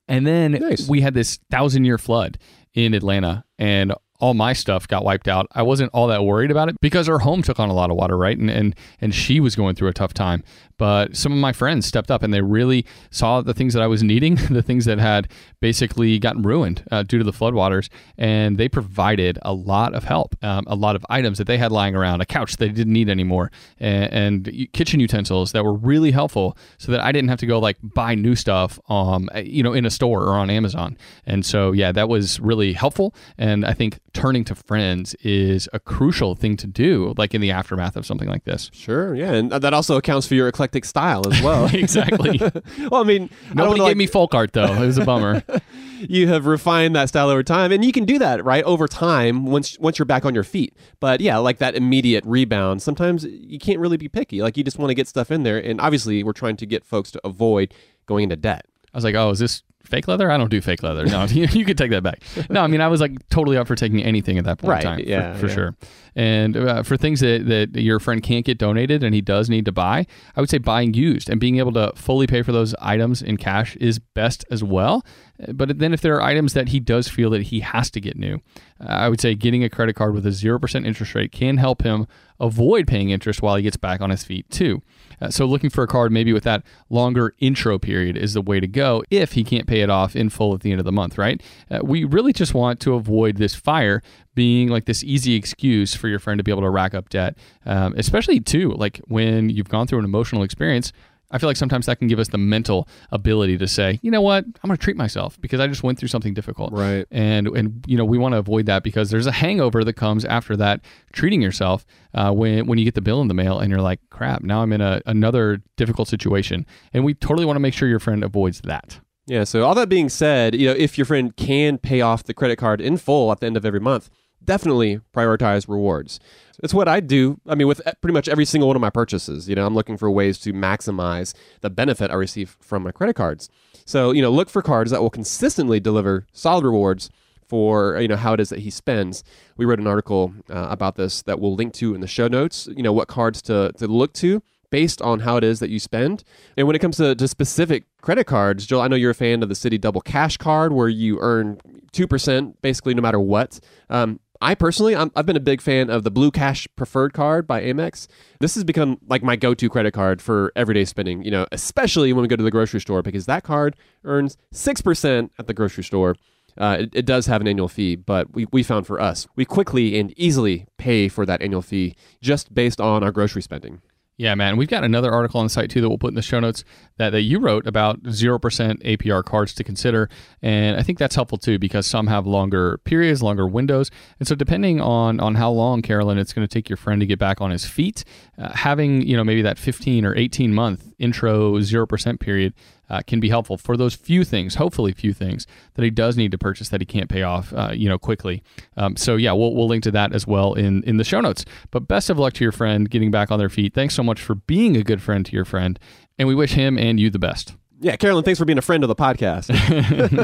And 0.07 0.27
then 0.27 0.51
Nice. 0.51 0.87
we 0.87 1.01
had 1.01 1.15
this 1.15 1.39
thousand 1.49 1.85
year 1.85 1.97
flood 1.97 2.37
in 2.75 2.93
Atlanta, 2.93 3.43
and 3.57 3.91
all 4.19 4.33
my 4.33 4.53
stuff 4.53 4.87
got 4.87 5.03
wiped 5.03 5.27
out. 5.27 5.47
I 5.51 5.61
wasn't 5.61 5.91
all 5.93 6.07
that 6.07 6.23
worried 6.23 6.51
about 6.51 6.69
it 6.69 6.75
because 6.81 7.07
her 7.07 7.19
home 7.19 7.41
took 7.41 7.59
on 7.59 7.69
a 7.69 7.73
lot 7.73 7.91
of 7.91 7.97
water, 7.97 8.17
right? 8.17 8.37
And 8.37 8.49
and 8.49 8.75
and 8.99 9.13
she 9.13 9.39
was 9.39 9.55
going 9.55 9.75
through 9.75 9.89
a 9.89 9.93
tough 9.93 10.13
time. 10.13 10.43
But 10.77 11.15
some 11.15 11.31
of 11.31 11.39
my 11.39 11.53
friends 11.53 11.85
stepped 11.85 12.11
up 12.11 12.23
and 12.23 12.33
they 12.33 12.41
really 12.41 12.85
saw 13.09 13.41
the 13.41 13.53
things 13.53 13.73
that 13.73 13.81
I 13.81 13.87
was 13.87 14.03
needing, 14.03 14.35
the 14.49 14.61
things 14.61 14.85
that 14.85 14.99
had 14.99 15.27
basically 15.59 16.19
gotten 16.19 16.43
ruined 16.43 16.83
uh, 16.91 17.03
due 17.03 17.17
to 17.17 17.23
the 17.23 17.31
floodwaters, 17.31 17.89
and 18.17 18.57
they 18.57 18.69
provided 18.69 19.39
a 19.41 19.53
lot 19.53 19.95
of 19.95 20.03
help, 20.03 20.35
um, 20.43 20.65
a 20.67 20.75
lot 20.75 20.95
of 20.95 21.05
items 21.09 21.39
that 21.39 21.47
they 21.47 21.57
had 21.57 21.71
lying 21.71 21.95
around, 21.95 22.21
a 22.21 22.25
couch 22.25 22.57
they 22.57 22.69
didn't 22.69 22.93
need 22.93 23.09
anymore, 23.09 23.51
and, 23.79 24.47
and 24.47 24.67
kitchen 24.73 24.99
utensils 24.99 25.51
that 25.51 25.63
were 25.63 25.73
really 25.73 26.11
helpful, 26.11 26.55
so 26.77 26.91
that 26.91 27.01
I 27.01 27.11
didn't 27.11 27.29
have 27.29 27.39
to 27.39 27.47
go 27.47 27.59
like 27.59 27.77
buy 27.81 28.13
new 28.13 28.35
stuff, 28.35 28.79
um, 28.89 29.29
you 29.43 29.63
know, 29.63 29.73
in 29.73 29.85
a 29.85 29.89
store 29.89 30.23
or 30.23 30.33
on 30.33 30.49
Amazon. 30.49 30.97
And 31.25 31.45
so, 31.45 31.71
yeah, 31.71 31.91
that 31.91 32.07
was 32.07 32.39
really 32.39 32.73
helpful. 32.73 33.15
And 33.37 33.65
I 33.65 33.73
think 33.73 33.99
turning 34.13 34.43
to 34.45 34.55
friends 34.55 35.15
is 35.15 35.67
a 35.73 35.79
crucial 35.79 36.35
thing 36.35 36.55
to 36.57 36.67
do, 36.67 37.13
like 37.17 37.33
in 37.33 37.41
the 37.41 37.51
aftermath 37.51 37.95
of 37.95 38.05
something 38.05 38.29
like 38.29 38.43
this. 38.43 38.69
Sure, 38.73 39.15
yeah, 39.15 39.33
and 39.33 39.51
that 39.51 39.73
also 39.73 39.97
accounts 39.97 40.27
for 40.27 40.35
your 40.35 40.47
eclectic 40.47 40.66
style 40.85 41.31
as 41.31 41.41
well. 41.41 41.65
exactly. 41.73 42.39
well, 42.89 43.01
I 43.01 43.03
mean, 43.03 43.29
Nobody 43.49 43.61
wanna, 43.61 43.75
gave 43.75 43.83
like, 43.83 43.97
me 43.97 44.07
folk 44.07 44.33
art 44.33 44.53
though. 44.53 44.73
It 44.73 44.85
was 44.85 44.97
a 44.97 45.05
bummer. 45.05 45.43
you 45.99 46.27
have 46.27 46.45
refined 46.45 46.95
that 46.95 47.09
style 47.09 47.29
over 47.29 47.41
time 47.41 47.71
and 47.71 47.83
you 47.83 47.91
can 47.91 48.05
do 48.05 48.19
that 48.19 48.43
right 48.45 48.63
over 48.65 48.87
time 48.87 49.47
once 49.47 49.79
once 49.79 49.97
you're 49.97 50.05
back 50.05 50.25
on 50.25 50.35
your 50.35 50.43
feet 50.43 50.77
but 50.99 51.19
yeah 51.21 51.37
like 51.37 51.57
that 51.57 51.73
immediate 51.73 52.23
rebound 52.23 52.83
sometimes 52.83 53.23
you 53.25 53.57
can't 53.57 53.79
really 53.79 53.97
be 53.97 54.07
picky 54.07 54.43
like 54.43 54.55
you 54.57 54.63
just 54.63 54.77
want 54.77 54.91
to 54.91 54.93
get 54.93 55.07
stuff 55.07 55.31
in 55.31 55.41
there 55.41 55.57
and 55.57 55.81
obviously 55.81 56.23
we're 56.23 56.33
trying 56.33 56.55
to 56.55 56.67
get 56.67 56.85
folks 56.85 57.09
to 57.09 57.19
avoid 57.25 57.73
going 58.05 58.25
into 58.25 58.35
debt 58.35 58.67
I 58.93 58.97
was 58.97 59.03
like, 59.03 59.15
oh, 59.15 59.29
is 59.29 59.37
this 59.37 59.61
fake 59.87 60.07
leather? 60.07 60.29
I 60.29 60.37
don't 60.37 60.49
do 60.51 60.61
fake 60.61 60.83
leather. 60.83 61.05
No, 61.05 61.23
you, 61.29 61.47
you 61.51 61.65
could 61.65 61.77
take 61.77 61.91
that 61.91 62.03
back. 62.03 62.21
No, 62.49 62.61
I 62.61 62.67
mean, 62.67 62.81
I 62.81 62.87
was 62.87 63.01
like 63.01 63.27
totally 63.29 63.57
up 63.57 63.67
for 63.67 63.75
taking 63.75 64.03
anything 64.03 64.37
at 64.37 64.45
that 64.45 64.59
point 64.59 64.69
Right, 64.69 64.83
in 64.83 64.89
time. 64.89 64.99
for- 64.99 65.05
yeah, 65.09 65.33
for, 65.37 65.47
yeah. 65.47 65.53
sure. 65.53 65.75
And 66.15 66.57
uh, 66.57 66.81
for 66.83 66.97
things 66.97 67.19
that, 67.19 67.45
that 67.45 67.79
your 67.79 67.99
friend 67.99 68.23
can't 68.23 68.43
get 68.43 68.57
donated 68.57 69.03
and 69.03 69.13
he 69.13 69.21
does 69.21 69.49
need 69.51 69.65
to 69.65 69.71
buy, 69.71 70.07
I 70.35 70.41
would 70.41 70.49
say 70.49 70.57
buying 70.57 70.95
used 70.95 71.29
and 71.29 71.39
being 71.39 71.59
able 71.59 71.73
to 71.73 71.93
fully 71.95 72.25
pay 72.25 72.41
for 72.41 72.51
those 72.51 72.73
items 72.79 73.21
in 73.21 73.37
cash 73.37 73.75
is 73.75 73.99
best 73.99 74.43
as 74.49 74.63
well. 74.63 75.05
But 75.53 75.77
then 75.77 75.93
if 75.93 76.01
there 76.01 76.15
are 76.15 76.21
items 76.23 76.53
that 76.53 76.69
he 76.69 76.79
does 76.79 77.07
feel 77.07 77.29
that 77.29 77.43
he 77.43 77.59
has 77.59 77.91
to 77.91 78.01
get 78.01 78.17
new, 78.17 78.41
I 78.79 79.09
would 79.09 79.21
say 79.21 79.35
getting 79.35 79.63
a 79.63 79.69
credit 79.69 79.95
card 79.95 80.15
with 80.15 80.25
a 80.25 80.29
0% 80.31 80.87
interest 80.87 81.13
rate 81.13 81.31
can 81.31 81.57
help 81.57 81.83
him 81.83 82.07
avoid 82.39 82.87
paying 82.87 83.09
interest 83.09 83.41
while 83.41 83.55
he 83.55 83.63
gets 83.63 83.77
back 83.77 84.01
on 84.01 84.09
his 84.09 84.23
feet 84.23 84.49
too. 84.49 84.81
Uh, 85.19 85.29
so 85.29 85.45
looking 85.45 85.69
for 85.69 85.83
a 85.83 85.87
card 85.87 86.11
maybe 86.11 86.31
with 86.31 86.43
that 86.43 86.63
longer 86.89 87.33
intro 87.39 87.79
period 87.79 88.15
is 88.15 88.33
the 88.33 88.41
way 88.41 88.59
to 88.59 88.67
go 88.67 89.03
if 89.09 89.33
he 89.33 89.43
can't 89.43 89.67
pay 89.67 89.81
it 89.81 89.89
off 89.89 90.15
in 90.15 90.29
full 90.29 90.53
at 90.53 90.61
the 90.61 90.71
end 90.71 90.79
of 90.79 90.85
the 90.85 90.91
month, 90.91 91.17
right? 91.17 91.41
Uh, 91.71 91.79
we 91.83 92.03
really 92.03 92.33
just 92.33 92.53
want 92.53 92.79
to 92.79 92.93
avoid 92.93 93.37
this 93.37 93.55
fire 93.55 94.01
being 94.35 94.67
like 94.67 94.85
this 94.85 95.03
easy 95.03 95.33
excuse 95.33 95.95
for 95.95 96.07
your 96.07 96.19
friend 96.19 96.37
to 96.37 96.43
be 96.43 96.51
able 96.51 96.61
to 96.61 96.69
rack 96.69 96.93
up 96.93 97.09
debt, 97.09 97.35
um, 97.65 97.95
especially 97.97 98.39
too 98.39 98.71
like 98.73 99.01
when 99.07 99.49
you've 99.49 99.69
gone 99.69 99.87
through 99.87 99.99
an 99.99 100.05
emotional 100.05 100.43
experience. 100.43 100.93
I 101.29 101.37
feel 101.39 101.49
like 101.49 101.57
sometimes 101.57 101.87
that 101.87 101.99
can 101.99 102.07
give 102.07 102.19
us 102.19 102.29
the 102.29 102.37
mental 102.37 102.87
ability 103.11 103.57
to 103.57 103.67
say, 103.67 103.99
you 104.01 104.11
know 104.11 104.21
what, 104.21 104.45
I'm 104.45 104.67
going 104.67 104.77
to 104.77 104.83
treat 104.83 104.95
myself 104.95 105.39
because 105.41 105.59
I 105.59 105.67
just 105.67 105.83
went 105.83 105.99
through 105.99 106.07
something 106.07 106.33
difficult. 106.33 106.71
Right. 106.71 107.05
And 107.11 107.47
and 107.47 107.83
you 107.87 107.97
know 107.97 108.05
we 108.05 108.17
want 108.17 108.33
to 108.33 108.37
avoid 108.37 108.65
that 108.67 108.83
because 108.83 109.09
there's 109.09 109.27
a 109.27 109.31
hangover 109.31 109.83
that 109.83 109.93
comes 109.93 110.23
after 110.25 110.55
that 110.57 110.81
treating 111.13 111.41
yourself 111.41 111.85
uh, 112.13 112.31
when 112.31 112.65
when 112.65 112.77
you 112.77 112.85
get 112.85 112.95
the 112.95 113.01
bill 113.01 113.21
in 113.21 113.27
the 113.27 113.33
mail 113.33 113.59
and 113.59 113.69
you're 113.69 113.81
like, 113.81 113.99
crap, 114.09 114.41
now 114.41 114.61
I'm 114.61 114.71
in 114.71 114.81
a, 114.81 115.01
another 115.05 115.61
difficult 115.75 116.07
situation. 116.07 116.65
And 116.93 117.03
we 117.03 117.13
totally 117.13 117.45
want 117.45 117.57
to 117.57 117.61
make 117.61 117.73
sure 117.73 117.89
your 117.89 117.99
friend 117.99 118.23
avoids 118.23 118.61
that. 118.61 118.99
Yeah. 119.25 119.43
So 119.43 119.63
all 119.63 119.75
that 119.75 119.89
being 119.89 120.07
said, 120.07 120.55
you 120.55 120.67
know, 120.67 120.75
if 120.77 120.97
your 120.97 121.05
friend 121.05 121.35
can 121.35 121.77
pay 121.77 121.99
off 121.99 122.23
the 122.23 122.33
credit 122.33 122.55
card 122.55 122.79
in 122.79 122.95
full 122.95 123.31
at 123.33 123.41
the 123.41 123.45
end 123.47 123.57
of 123.57 123.65
every 123.65 123.81
month, 123.81 124.09
definitely 124.43 124.99
prioritize 125.13 125.67
rewards. 125.67 126.19
It's 126.63 126.73
what 126.73 126.87
I 126.87 126.99
do. 126.99 127.39
I 127.47 127.55
mean, 127.55 127.67
with 127.67 127.81
pretty 128.01 128.13
much 128.13 128.27
every 128.27 128.45
single 128.45 128.67
one 128.67 128.75
of 128.75 128.81
my 128.81 128.89
purchases, 128.89 129.47
you 129.47 129.55
know, 129.55 129.65
I'm 129.65 129.75
looking 129.75 129.97
for 129.97 130.09
ways 130.09 130.39
to 130.39 130.53
maximize 130.53 131.33
the 131.61 131.69
benefit 131.69 132.09
I 132.09 132.15
receive 132.15 132.57
from 132.61 132.83
my 132.83 132.91
credit 132.91 133.15
cards. 133.15 133.49
So, 133.85 134.11
you 134.11 134.21
know, 134.21 134.31
look 134.31 134.49
for 134.49 134.61
cards 134.61 134.91
that 134.91 135.01
will 135.01 135.09
consistently 135.09 135.79
deliver 135.79 136.25
solid 136.33 136.65
rewards 136.65 137.09
for 137.47 137.99
you 137.99 138.07
know 138.07 138.15
how 138.15 138.33
it 138.33 138.39
is 138.39 138.49
that 138.49 138.59
he 138.59 138.69
spends. 138.69 139.23
We 139.55 139.65
wrote 139.65 139.79
an 139.79 139.87
article 139.87 140.33
uh, 140.49 140.67
about 140.69 140.95
this 140.95 141.21
that 141.23 141.39
we'll 141.39 141.55
link 141.55 141.73
to 141.75 141.95
in 141.95 142.01
the 142.01 142.07
show 142.07 142.27
notes. 142.27 142.67
You 142.75 142.83
know 142.83 142.93
what 142.93 143.07
cards 143.07 143.41
to 143.43 143.71
to 143.77 143.87
look 143.87 144.13
to 144.13 144.41
based 144.69 145.01
on 145.01 145.21
how 145.21 145.37
it 145.37 145.45
is 145.45 145.59
that 145.59 145.69
you 145.69 145.79
spend. 145.79 146.25
And 146.57 146.67
when 146.67 146.75
it 146.75 146.79
comes 146.79 146.97
to, 146.97 147.15
to 147.15 147.27
specific 147.29 147.85
credit 148.01 148.25
cards, 148.25 148.65
Joel, 148.65 148.81
I 148.81 148.89
know 148.89 148.97
you're 148.97 149.11
a 149.11 149.15
fan 149.15 149.41
of 149.41 149.47
the 149.47 149.55
Citi 149.55 149.79
Double 149.79 150.01
Cash 150.01 150.35
Card, 150.35 150.73
where 150.73 150.89
you 150.89 151.19
earn 151.21 151.59
two 151.91 152.07
percent 152.07 152.61
basically 152.61 152.93
no 152.93 153.01
matter 153.01 153.19
what. 153.19 153.59
Um, 153.89 154.19
I 154.41 154.55
personally, 154.55 154.95
I'm, 154.95 155.11
I've 155.15 155.25
been 155.25 155.35
a 155.35 155.41
big 155.41 155.61
fan 155.61 155.89
of 155.89 156.03
the 156.03 156.11
Blue 156.11 156.31
Cash 156.31 156.67
Preferred 156.75 157.13
Card 157.13 157.47
by 157.47 157.61
Amex. 157.61 158.07
This 158.39 158.55
has 158.55 158.63
become 158.63 158.99
like 159.07 159.23
my 159.23 159.35
go-to 159.35 159.69
credit 159.69 159.93
card 159.93 160.21
for 160.21 160.51
everyday 160.55 160.85
spending. 160.85 161.23
You 161.23 161.31
know, 161.31 161.47
especially 161.51 162.13
when 162.13 162.21
we 162.21 162.27
go 162.27 162.35
to 162.35 162.43
the 162.43 162.51
grocery 162.51 162.81
store 162.81 163.01
because 163.01 163.25
that 163.25 163.43
card 163.43 163.75
earns 164.03 164.37
six 164.51 164.81
percent 164.81 165.31
at 165.39 165.47
the 165.47 165.53
grocery 165.53 165.83
store. 165.83 166.15
Uh, 166.57 166.77
it, 166.79 166.89
it 166.93 167.05
does 167.05 167.27
have 167.27 167.39
an 167.39 167.47
annual 167.47 167.67
fee, 167.67 167.95
but 167.95 168.33
we, 168.33 168.47
we 168.51 168.63
found 168.63 168.87
for 168.87 168.99
us, 168.99 169.27
we 169.35 169.45
quickly 169.45 169.99
and 169.99 170.11
easily 170.17 170.65
pay 170.79 171.07
for 171.07 171.23
that 171.23 171.39
annual 171.39 171.61
fee 171.61 171.95
just 172.19 172.51
based 172.51 172.81
on 172.81 173.03
our 173.03 173.11
grocery 173.11 173.43
spending. 173.43 173.79
Yeah, 174.19 174.33
man. 174.33 174.57
We've 174.57 174.67
got 174.67 174.83
another 174.83 175.11
article 175.11 175.39
on 175.39 175.45
the 175.45 175.49
site 175.51 175.69
too 175.69 175.79
that 175.79 175.89
we'll 175.89 175.99
put 175.99 176.09
in 176.09 176.15
the 176.15 176.23
show 176.23 176.39
notes 176.39 176.63
that, 176.97 177.11
that 177.11 177.21
you 177.21 177.39
wrote 177.39 177.67
about 177.67 178.01
0% 178.01 178.39
APR 178.39 179.23
cards 179.23 179.53
to 179.53 179.63
consider. 179.63 180.09
And 180.41 180.75
I 180.75 180.81
think 180.81 180.97
that's 180.97 181.13
helpful 181.13 181.37
too 181.37 181.59
because 181.59 181.85
some 181.85 182.07
have 182.07 182.25
longer 182.25 182.79
periods, 182.79 183.21
longer 183.21 183.47
windows. 183.47 183.91
And 184.17 184.27
so 184.27 184.33
depending 184.33 184.81
on, 184.81 185.19
on 185.19 185.35
how 185.35 185.51
long, 185.51 185.83
Carolyn, 185.83 186.17
it's 186.17 186.33
going 186.33 186.47
to 186.47 186.51
take 186.51 186.67
your 186.67 186.77
friend 186.77 186.99
to 186.99 187.05
get 187.05 187.19
back 187.19 187.41
on 187.41 187.51
his 187.51 187.65
feet, 187.65 188.03
uh, 188.39 188.53
having, 188.53 189.03
you 189.03 189.15
know, 189.15 189.23
maybe 189.23 189.43
that 189.43 189.59
15 189.59 190.03
or 190.03 190.15
18 190.15 190.51
month 190.51 190.91
intro 190.97 191.53
0% 191.59 192.19
period 192.19 192.55
uh, 192.89 193.01
can 193.05 193.19
be 193.19 193.29
helpful 193.29 193.57
for 193.57 193.77
those 193.77 193.95
few 193.95 194.23
things, 194.23 194.55
hopefully 194.55 194.91
few 194.91 195.13
things 195.13 195.45
that 195.75 195.83
he 195.83 195.89
does 195.89 196.17
need 196.17 196.31
to 196.31 196.37
purchase 196.37 196.69
that 196.69 196.81
he 196.81 196.85
can't 196.85 197.09
pay 197.09 197.23
off, 197.23 197.53
uh, 197.53 197.71
you 197.73 197.89
know, 197.89 197.97
quickly. 197.97 198.43
Um, 198.75 198.95
so 198.95 199.15
yeah, 199.15 199.33
we'll, 199.33 199.53
we'll 199.53 199.67
link 199.67 199.83
to 199.83 199.91
that 199.91 200.13
as 200.13 200.25
well 200.25 200.53
in, 200.53 200.83
in 200.83 200.97
the 200.97 201.03
show 201.03 201.21
notes. 201.21 201.45
But 201.71 201.87
best 201.87 202.09
of 202.09 202.17
luck 202.17 202.33
to 202.33 202.43
your 202.43 202.51
friend 202.51 202.89
getting 202.89 203.11
back 203.11 203.31
on 203.31 203.39
their 203.39 203.49
feet. 203.49 203.73
Thanks 203.73 203.95
so 203.95 204.03
much 204.03 204.21
for 204.21 204.35
being 204.35 204.77
a 204.77 204.83
good 204.83 205.01
friend 205.01 205.25
to 205.25 205.33
your 205.33 205.45
friend, 205.45 205.79
and 206.17 206.27
we 206.27 206.35
wish 206.35 206.53
him 206.53 206.77
and 206.77 206.99
you 206.99 207.09
the 207.09 207.19
best. 207.19 207.55
Yeah, 207.79 207.95
Carolyn, 207.95 208.23
thanks 208.23 208.39
for 208.39 208.45
being 208.45 208.57
a 208.57 208.63
friend 208.63 208.83
of 208.83 208.87
the 208.87 208.95
podcast. 208.95 209.51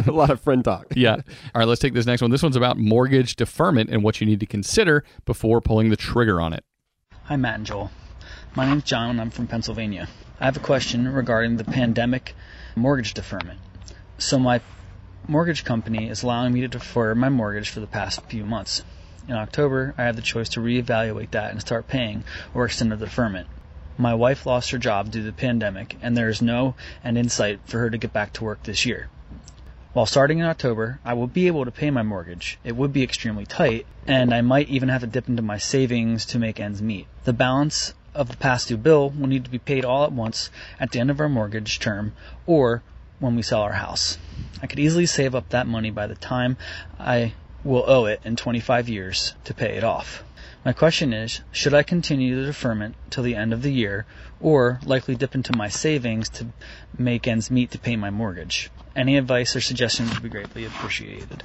a 0.07 0.11
lot 0.11 0.31
of 0.31 0.41
friend 0.41 0.63
talk. 0.63 0.87
yeah. 0.95 1.15
All 1.15 1.21
right, 1.55 1.67
let's 1.67 1.81
take 1.81 1.93
this 1.93 2.07
next 2.07 2.21
one. 2.21 2.31
This 2.31 2.41
one's 2.41 2.55
about 2.55 2.77
mortgage 2.77 3.35
deferment 3.35 3.91
and 3.91 4.03
what 4.03 4.19
you 4.19 4.25
need 4.25 4.39
to 4.39 4.47
consider 4.47 5.03
before 5.25 5.61
pulling 5.61 5.89
the 5.89 5.95
trigger 5.95 6.41
on 6.41 6.53
it. 6.53 6.63
Hi, 7.25 7.35
Matt 7.35 7.55
and 7.55 7.65
Joel. 7.65 7.91
My 8.55 8.67
name's 8.67 8.83
John, 8.83 9.09
and 9.09 9.19
I'm 9.19 9.31
from 9.31 9.47
Pennsylvania. 9.47 10.07
I 10.39 10.45
have 10.45 10.57
a 10.57 10.59
question 10.59 11.11
regarding 11.11 11.57
the 11.57 11.63
pandemic 11.63 12.35
mortgage 12.75 13.15
deferment. 13.15 13.59
So, 14.19 14.37
my 14.37 14.61
mortgage 15.27 15.63
company 15.63 16.07
is 16.07 16.21
allowing 16.21 16.53
me 16.53 16.61
to 16.61 16.67
defer 16.67 17.15
my 17.15 17.29
mortgage 17.29 17.71
for 17.71 17.79
the 17.79 17.87
past 17.87 18.21
few 18.27 18.45
months. 18.45 18.83
In 19.27 19.33
October, 19.33 19.95
I 19.97 20.03
have 20.03 20.15
the 20.15 20.21
choice 20.21 20.49
to 20.49 20.59
reevaluate 20.59 21.31
that 21.31 21.49
and 21.49 21.61
start 21.61 21.87
paying 21.87 22.25
or 22.53 22.65
extend 22.65 22.91
the 22.91 22.95
deferment. 22.95 23.47
My 23.97 24.13
wife 24.13 24.45
lost 24.45 24.69
her 24.69 24.77
job 24.77 25.09
due 25.09 25.21
to 25.21 25.25
the 25.25 25.33
pandemic, 25.33 25.97
and 26.03 26.15
there 26.15 26.29
is 26.29 26.39
no 26.39 26.75
end 27.03 27.17
in 27.17 27.29
sight 27.29 27.59
for 27.65 27.79
her 27.79 27.89
to 27.89 27.97
get 27.97 28.13
back 28.13 28.33
to 28.33 28.43
work 28.43 28.61
this 28.61 28.85
year. 28.85 29.09
While 29.93 30.05
starting 30.05 30.37
in 30.37 30.45
October, 30.45 30.99
I 31.03 31.15
will 31.15 31.25
be 31.25 31.47
able 31.47 31.65
to 31.65 31.71
pay 31.71 31.89
my 31.89 32.03
mortgage. 32.03 32.59
It 32.63 32.75
would 32.75 32.93
be 32.93 33.01
extremely 33.01 33.47
tight, 33.47 33.87
and 34.05 34.31
I 34.31 34.41
might 34.41 34.69
even 34.69 34.89
have 34.89 35.01
to 35.01 35.07
dip 35.07 35.27
into 35.27 35.41
my 35.41 35.57
savings 35.57 36.27
to 36.27 36.37
make 36.37 36.59
ends 36.59 36.83
meet. 36.83 37.07
The 37.23 37.33
balance 37.33 37.95
of 38.15 38.29
the 38.29 38.37
past 38.37 38.67
due 38.67 38.77
bill 38.77 39.09
will 39.09 39.27
need 39.27 39.43
to 39.43 39.49
be 39.49 39.59
paid 39.59 39.85
all 39.85 40.03
at 40.03 40.11
once 40.11 40.49
at 40.79 40.91
the 40.91 40.99
end 40.99 41.09
of 41.09 41.19
our 41.19 41.29
mortgage 41.29 41.79
term 41.79 42.13
or 42.45 42.83
when 43.19 43.35
we 43.35 43.41
sell 43.41 43.61
our 43.61 43.73
house. 43.73 44.17
I 44.61 44.67
could 44.67 44.79
easily 44.79 45.05
save 45.05 45.35
up 45.35 45.49
that 45.49 45.67
money 45.67 45.91
by 45.91 46.07
the 46.07 46.15
time 46.15 46.57
I 46.99 47.33
will 47.63 47.83
owe 47.87 48.05
it 48.05 48.19
in 48.23 48.35
25 48.35 48.89
years 48.89 49.35
to 49.45 49.53
pay 49.53 49.77
it 49.77 49.83
off. 49.83 50.23
My 50.65 50.73
question 50.73 51.11
is, 51.11 51.41
should 51.51 51.73
I 51.73 51.83
continue 51.83 52.39
the 52.39 52.45
deferment 52.45 52.95
till 53.09 53.23
the 53.23 53.35
end 53.35 53.51
of 53.51 53.61
the 53.61 53.71
year 53.71 54.05
or 54.39 54.79
likely 54.85 55.15
dip 55.15 55.35
into 55.35 55.55
my 55.55 55.67
savings 55.67 56.29
to 56.29 56.47
make 56.97 57.27
ends 57.27 57.51
meet 57.51 57.71
to 57.71 57.79
pay 57.79 57.95
my 57.95 58.09
mortgage? 58.09 58.69
Any 58.95 59.17
advice 59.17 59.55
or 59.55 59.61
suggestions 59.61 60.13
would 60.13 60.23
be 60.23 60.29
greatly 60.29 60.65
appreciated. 60.65 61.43